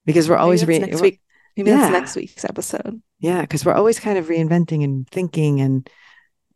because 0.05 0.29
we're 0.29 0.37
always 0.37 0.67
re- 0.67 0.79
next 0.79 1.01
week. 1.01 1.21
Maybe 1.57 1.71
Yeah. 1.71 1.77
that's 1.79 1.93
next 1.93 2.17
week's 2.17 2.45
episode. 2.45 3.01
yeah, 3.19 3.43
because 3.43 3.65
we're 3.65 3.75
always 3.75 4.01
kind 4.01 4.19
of 4.19 4.27
reinventing 4.27 4.83
and 4.85 5.09
thinking 5.11 5.61
and 5.61 5.89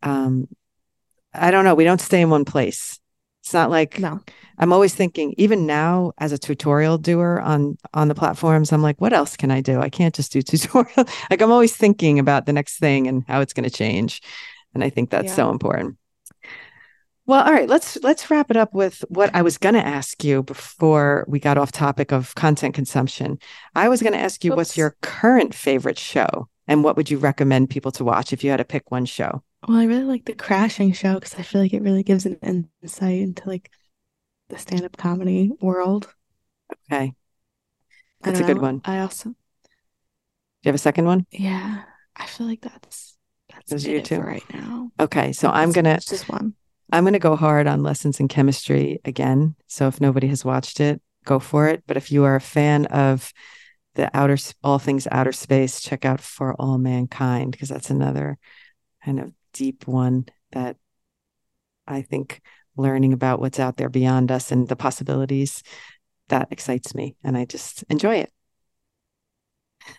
um 0.02 0.48
I 1.32 1.50
don't 1.50 1.64
know, 1.64 1.74
we 1.74 1.84
don't 1.84 2.00
stay 2.00 2.20
in 2.20 2.30
one 2.30 2.44
place. 2.44 2.98
It's 3.42 3.52
not 3.52 3.70
like 3.70 3.98
No. 3.98 4.20
I'm 4.56 4.72
always 4.72 4.94
thinking, 4.94 5.34
even 5.36 5.66
now 5.66 6.12
as 6.18 6.30
a 6.32 6.38
tutorial 6.38 6.96
doer 6.96 7.40
on 7.44 7.76
on 7.92 8.08
the 8.08 8.14
platforms, 8.14 8.72
I'm 8.72 8.82
like, 8.82 9.00
what 9.00 9.12
else 9.12 9.36
can 9.36 9.50
I 9.50 9.60
do? 9.60 9.80
I 9.80 9.88
can't 9.90 10.14
just 10.14 10.32
do 10.32 10.42
tutorial. 10.50 11.06
like 11.30 11.42
I'm 11.42 11.52
always 11.52 11.76
thinking 11.76 12.18
about 12.18 12.46
the 12.46 12.52
next 12.52 12.78
thing 12.78 13.06
and 13.08 13.24
how 13.28 13.40
it's 13.40 13.52
going 13.52 13.68
to 13.68 13.76
change. 13.76 14.20
And 14.74 14.82
I 14.84 14.90
think 14.90 15.10
that's 15.10 15.26
Yeah. 15.28 15.36
so 15.36 15.50
important. 15.50 15.96
Well, 17.26 17.42
all 17.42 17.52
right, 17.52 17.68
let's 17.68 17.96
let's 18.02 18.30
wrap 18.30 18.50
it 18.50 18.56
up 18.56 18.74
with 18.74 19.02
what 19.08 19.34
I 19.34 19.40
was 19.40 19.56
going 19.56 19.74
to 19.74 19.86
ask 19.86 20.22
you 20.22 20.42
before 20.42 21.24
we 21.26 21.38
got 21.40 21.56
off 21.56 21.72
topic 21.72 22.12
of 22.12 22.34
content 22.34 22.74
consumption. 22.74 23.38
I 23.74 23.88
was 23.88 24.02
going 24.02 24.12
to 24.12 24.18
ask 24.18 24.44
you 24.44 24.52
what's 24.52 24.76
your 24.76 24.96
current 25.00 25.54
favorite 25.54 25.98
show 25.98 26.48
and 26.68 26.84
what 26.84 26.96
would 26.98 27.10
you 27.10 27.16
recommend 27.16 27.70
people 27.70 27.92
to 27.92 28.04
watch 28.04 28.32
if 28.34 28.44
you 28.44 28.50
had 28.50 28.58
to 28.58 28.64
pick 28.64 28.90
one 28.90 29.06
show? 29.06 29.42
Well, 29.66 29.78
I 29.78 29.84
really 29.84 30.04
like 30.04 30.24
the 30.26 30.34
crashing 30.34 30.92
show 30.92 31.14
because 31.14 31.34
I 31.34 31.42
feel 31.42 31.60
like 31.62 31.72
it 31.72 31.82
really 31.82 32.02
gives 32.02 32.26
an 32.26 32.38
insight 32.82 33.20
into 33.20 33.48
like 33.48 33.70
the 34.48 34.58
stand-up 34.58 34.96
comedy 34.96 35.52
world. 35.60 36.14
Okay. 36.90 37.14
That's 38.24 38.40
a 38.40 38.44
don't 38.44 38.44
good 38.44 38.60
one. 38.60 38.82
I 38.84 38.98
also, 39.00 39.30
Do 39.30 39.36
you 40.62 40.68
have 40.70 40.74
a 40.74 40.78
second 40.78 41.04
one? 41.06 41.26
yeah, 41.30 41.84
I 42.16 42.26
feel 42.26 42.46
like 42.46 42.60
that's 42.62 43.13
that's 43.68 43.84
Those 43.84 43.86
are 43.86 43.90
it 43.90 43.92
your 43.92 44.02
two? 44.02 44.20
right 44.20 44.44
now. 44.52 44.90
Okay, 45.00 45.32
so 45.32 45.48
I'm 45.48 45.72
going 45.72 45.84
to 45.84 45.98
just 46.00 46.28
one. 46.28 46.54
I'm 46.92 47.04
going 47.04 47.14
to 47.14 47.18
go 47.18 47.34
hard 47.36 47.66
on 47.66 47.82
lessons 47.82 48.20
in 48.20 48.28
chemistry 48.28 49.00
again. 49.04 49.56
So 49.66 49.88
if 49.88 50.00
nobody 50.00 50.28
has 50.28 50.44
watched 50.44 50.80
it, 50.80 51.00
go 51.24 51.38
for 51.38 51.68
it. 51.68 51.82
But 51.86 51.96
if 51.96 52.12
you 52.12 52.24
are 52.24 52.36
a 52.36 52.40
fan 52.40 52.86
of 52.86 53.32
the 53.94 54.10
outer, 54.14 54.36
all 54.62 54.78
things 54.78 55.08
outer 55.10 55.32
space, 55.32 55.80
check 55.80 56.04
out 56.04 56.20
For 56.20 56.54
All 56.60 56.78
Mankind 56.78 57.52
because 57.52 57.68
that's 57.68 57.90
another 57.90 58.38
kind 59.04 59.18
of 59.18 59.32
deep 59.52 59.86
one 59.86 60.26
that 60.52 60.76
I 61.86 62.02
think 62.02 62.40
learning 62.76 63.12
about 63.12 63.40
what's 63.40 63.60
out 63.60 63.76
there 63.76 63.88
beyond 63.88 64.30
us 64.30 64.50
and 64.50 64.68
the 64.68 64.76
possibilities 64.76 65.62
that 66.28 66.48
excites 66.50 66.94
me, 66.94 67.16
and 67.22 67.36
I 67.36 67.44
just 67.44 67.84
enjoy 67.88 68.16
it. 68.16 68.32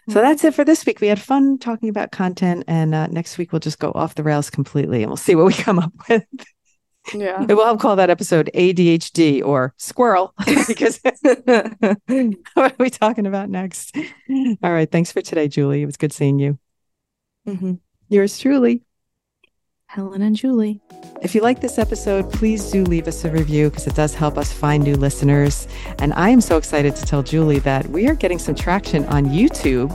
So 0.10 0.22
that's 0.22 0.44
it 0.44 0.54
for 0.54 0.64
this 0.64 0.86
week. 0.86 1.02
We 1.02 1.08
had 1.08 1.20
fun 1.20 1.58
talking 1.58 1.90
about 1.90 2.12
content, 2.12 2.64
and 2.68 2.96
uh, 2.96 3.08
next 3.08 3.38
week 3.38 3.52
we'll 3.52 3.60
just 3.60 3.80
go 3.80 3.92
off 3.94 4.16
the 4.16 4.24
rails 4.24 4.50
completely, 4.50 5.04
and 5.04 5.10
we'll 5.10 5.18
see 5.18 5.36
what 5.36 5.46
we 5.46 5.54
come 5.54 5.80
up 5.80 5.92
with. 6.10 6.24
Yeah. 7.14 7.46
We'll 7.46 7.78
call 7.78 7.96
that 7.98 8.10
episode 8.10 8.50
ADHD 8.56 9.44
or 9.44 9.74
squirrel 9.78 10.34
because 10.68 11.00
what 11.24 12.42
are 12.56 12.72
we 12.80 12.90
talking 12.90 13.28
about 13.28 13.50
next? 13.50 13.96
All 14.30 14.72
right. 14.72 14.92
Thanks 14.92 15.12
for 15.12 15.22
today, 15.22 15.48
Juli. 15.48 15.84
It 15.84 15.86
was 15.86 15.98
good 15.98 16.14
seeing 16.14 16.40
you. 16.40 16.58
hmm 17.46 17.74
Yours 18.10 18.38
truly. 18.40 18.85
Helen 19.88 20.22
and 20.22 20.36
Juli. 20.36 20.82
If 21.22 21.36
you 21.36 21.42
like 21.42 21.62
this 21.62 21.78
episode, 21.78 22.32
please 22.32 22.72
do 22.72 22.84
leave 22.84 23.08
us 23.08 23.24
a 23.24 23.32
review 23.32 23.70
because 23.70 23.88
it 23.88 23.96
does 23.96 24.14
help 24.14 24.38
us 24.38 24.52
find 24.52 24.84
new 24.84 24.96
listeners. 24.96 25.68
And 26.00 26.14
I 26.14 26.30
am 26.30 26.42
so 26.42 26.58
excited 26.58 26.96
to 26.96 27.06
tell 27.06 27.24
Juli 27.24 27.60
that 27.60 27.88
we 27.88 28.08
are 28.08 28.16
getting 28.16 28.40
some 28.40 28.56
traction 28.56 29.06
on 29.06 29.26
YouTube 29.26 29.92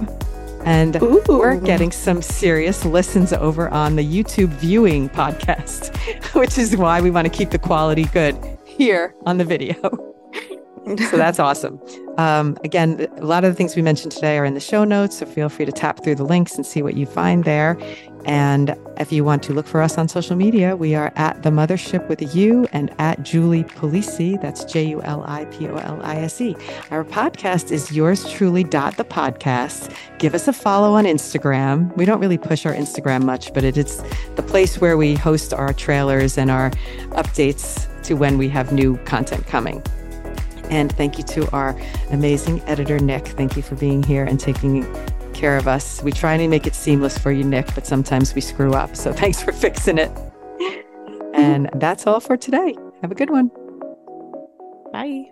and 0.65 1.03
Ooh. 1.03 1.23
we're 1.29 1.59
getting 1.59 1.91
some 1.91 2.23
serious 2.23 2.85
listens 2.85 3.33
over 3.33 3.69
on 3.71 3.97
the 3.97 4.05
YouTube 4.05 4.51
viewing 4.59 5.09
podcast, 5.09 5.97
which 6.35 6.57
is 6.57 6.77
why 6.77 7.01
we 7.01 7.11
want 7.11 7.27
to 7.27 7.33
keep 7.33 7.51
the 7.51 7.59
quality 7.59 8.05
good 8.05 8.37
here 8.65 9.15
on 9.27 9.39
the 9.39 9.45
video. 9.45 10.07
So 10.87 11.17
that's 11.17 11.39
awesome. 11.39 11.81
Um, 12.17 12.57
again, 12.65 13.07
a 13.19 13.27
lot 13.27 13.45
of 13.45 13.53
the 13.53 13.55
things 13.55 13.77
we 13.77 13.83
mentioned 13.83 14.13
today 14.13 14.39
are 14.39 14.45
in 14.45 14.55
the 14.55 14.61
show 14.61 14.85
notes, 14.85 15.19
so 15.19 15.27
feel 15.27 15.49
free 15.49 15.67
to 15.67 15.73
tap 15.73 16.03
through 16.03 16.17
the 16.17 16.25
links 16.25 16.57
and 16.57 16.65
see 16.65 16.83
what 16.83 16.95
you 16.95 17.07
find 17.07 17.45
there. 17.45 17.79
And 18.25 18.77
if 18.99 19.11
you 19.11 19.25
want 19.25 19.43
to 19.45 19.53
look 19.53 19.67
for 19.67 19.81
us 19.81 19.97
on 19.97 20.09
social 20.09 20.37
media, 20.37 20.77
we 20.77 20.95
are 20.95 21.13
at 21.17 21.43
the 21.43 21.51
Muthership 21.51 22.07
with 22.09 22.21
a 22.21 22.27
U 22.27 22.69
and 22.73 22.95
at 22.99 23.23
Juli 23.23 23.65
Polise. 23.65 24.39
That's 24.41 24.65
J 24.65 24.85
U 24.89 25.03
L 25.03 25.25
I 25.27 25.47
P 25.47 25.69
O 25.69 25.77
L 25.77 26.01
I 26.03 26.17
S 26.17 26.41
E. 26.41 26.55
Our 26.91 27.05
podcast 27.05 27.71
is 27.71 27.93
yours 27.93 28.31
truly. 28.31 28.63
Dot 28.63 28.97
the 28.97 29.05
podcast. 29.05 29.95
Give 30.19 30.35
us 30.35 30.47
a 30.49 30.53
follow 30.53 30.95
on 30.95 31.05
Instagram. 31.05 31.97
We 31.97 32.05
don't 32.05 32.21
really 32.21 32.39
push 32.39 32.67
our 32.67 32.75
Instagram 32.75 33.25
much, 33.25 33.53
but 33.55 33.65
it 33.65 33.77
is 33.77 34.03
the 34.37 34.43
place 34.43 34.81
where 34.81 34.97
we 34.97 35.15
host 35.15 35.55
our 35.55 35.73
trailers 35.73 36.37
and 36.37 36.51
our 36.51 36.71
updates 37.13 37.87
to 38.05 38.15
when 38.15 38.39
we 38.39 38.49
have 38.49 38.73
new 38.73 38.97
content 39.05 39.47
coming. 39.47 39.83
And 40.71 40.93
thank 40.93 41.19
you 41.19 41.25
to 41.25 41.51
our 41.51 41.77
amazing 42.11 42.63
editor, 42.63 42.99
Nick. 42.99 43.27
Thank 43.27 43.57
you 43.57 43.63
for 43.63 43.75
being 43.75 44.03
here 44.03 44.25
and 44.25 44.39
taking 44.39 44.85
care 45.41 45.57
of 45.57 45.67
us. 45.67 46.03
We 46.03 46.13
try 46.13 46.37
to 46.37 46.47
make 46.47 46.67
it 46.67 46.75
seamless 46.75 47.17
for 47.17 47.33
you, 47.33 47.45
Nick, 47.45 47.75
but 47.75 47.87
sometimes 47.87 48.35
we 48.35 48.43
screw 48.43 48.75
up. 48.75 48.95
So 48.95 49.13
thanks 49.23 49.43
for 49.43 49.53
fixing 49.53 49.99
it. 49.99 50.13
And 51.35 51.71
that's 51.75 52.07
all 52.07 52.21
for 52.21 52.37
today. 52.37 52.77
Have 53.01 53.11
a 53.11 53.15
good 53.15 53.31
one. 53.31 53.51
Bye. 54.93 55.31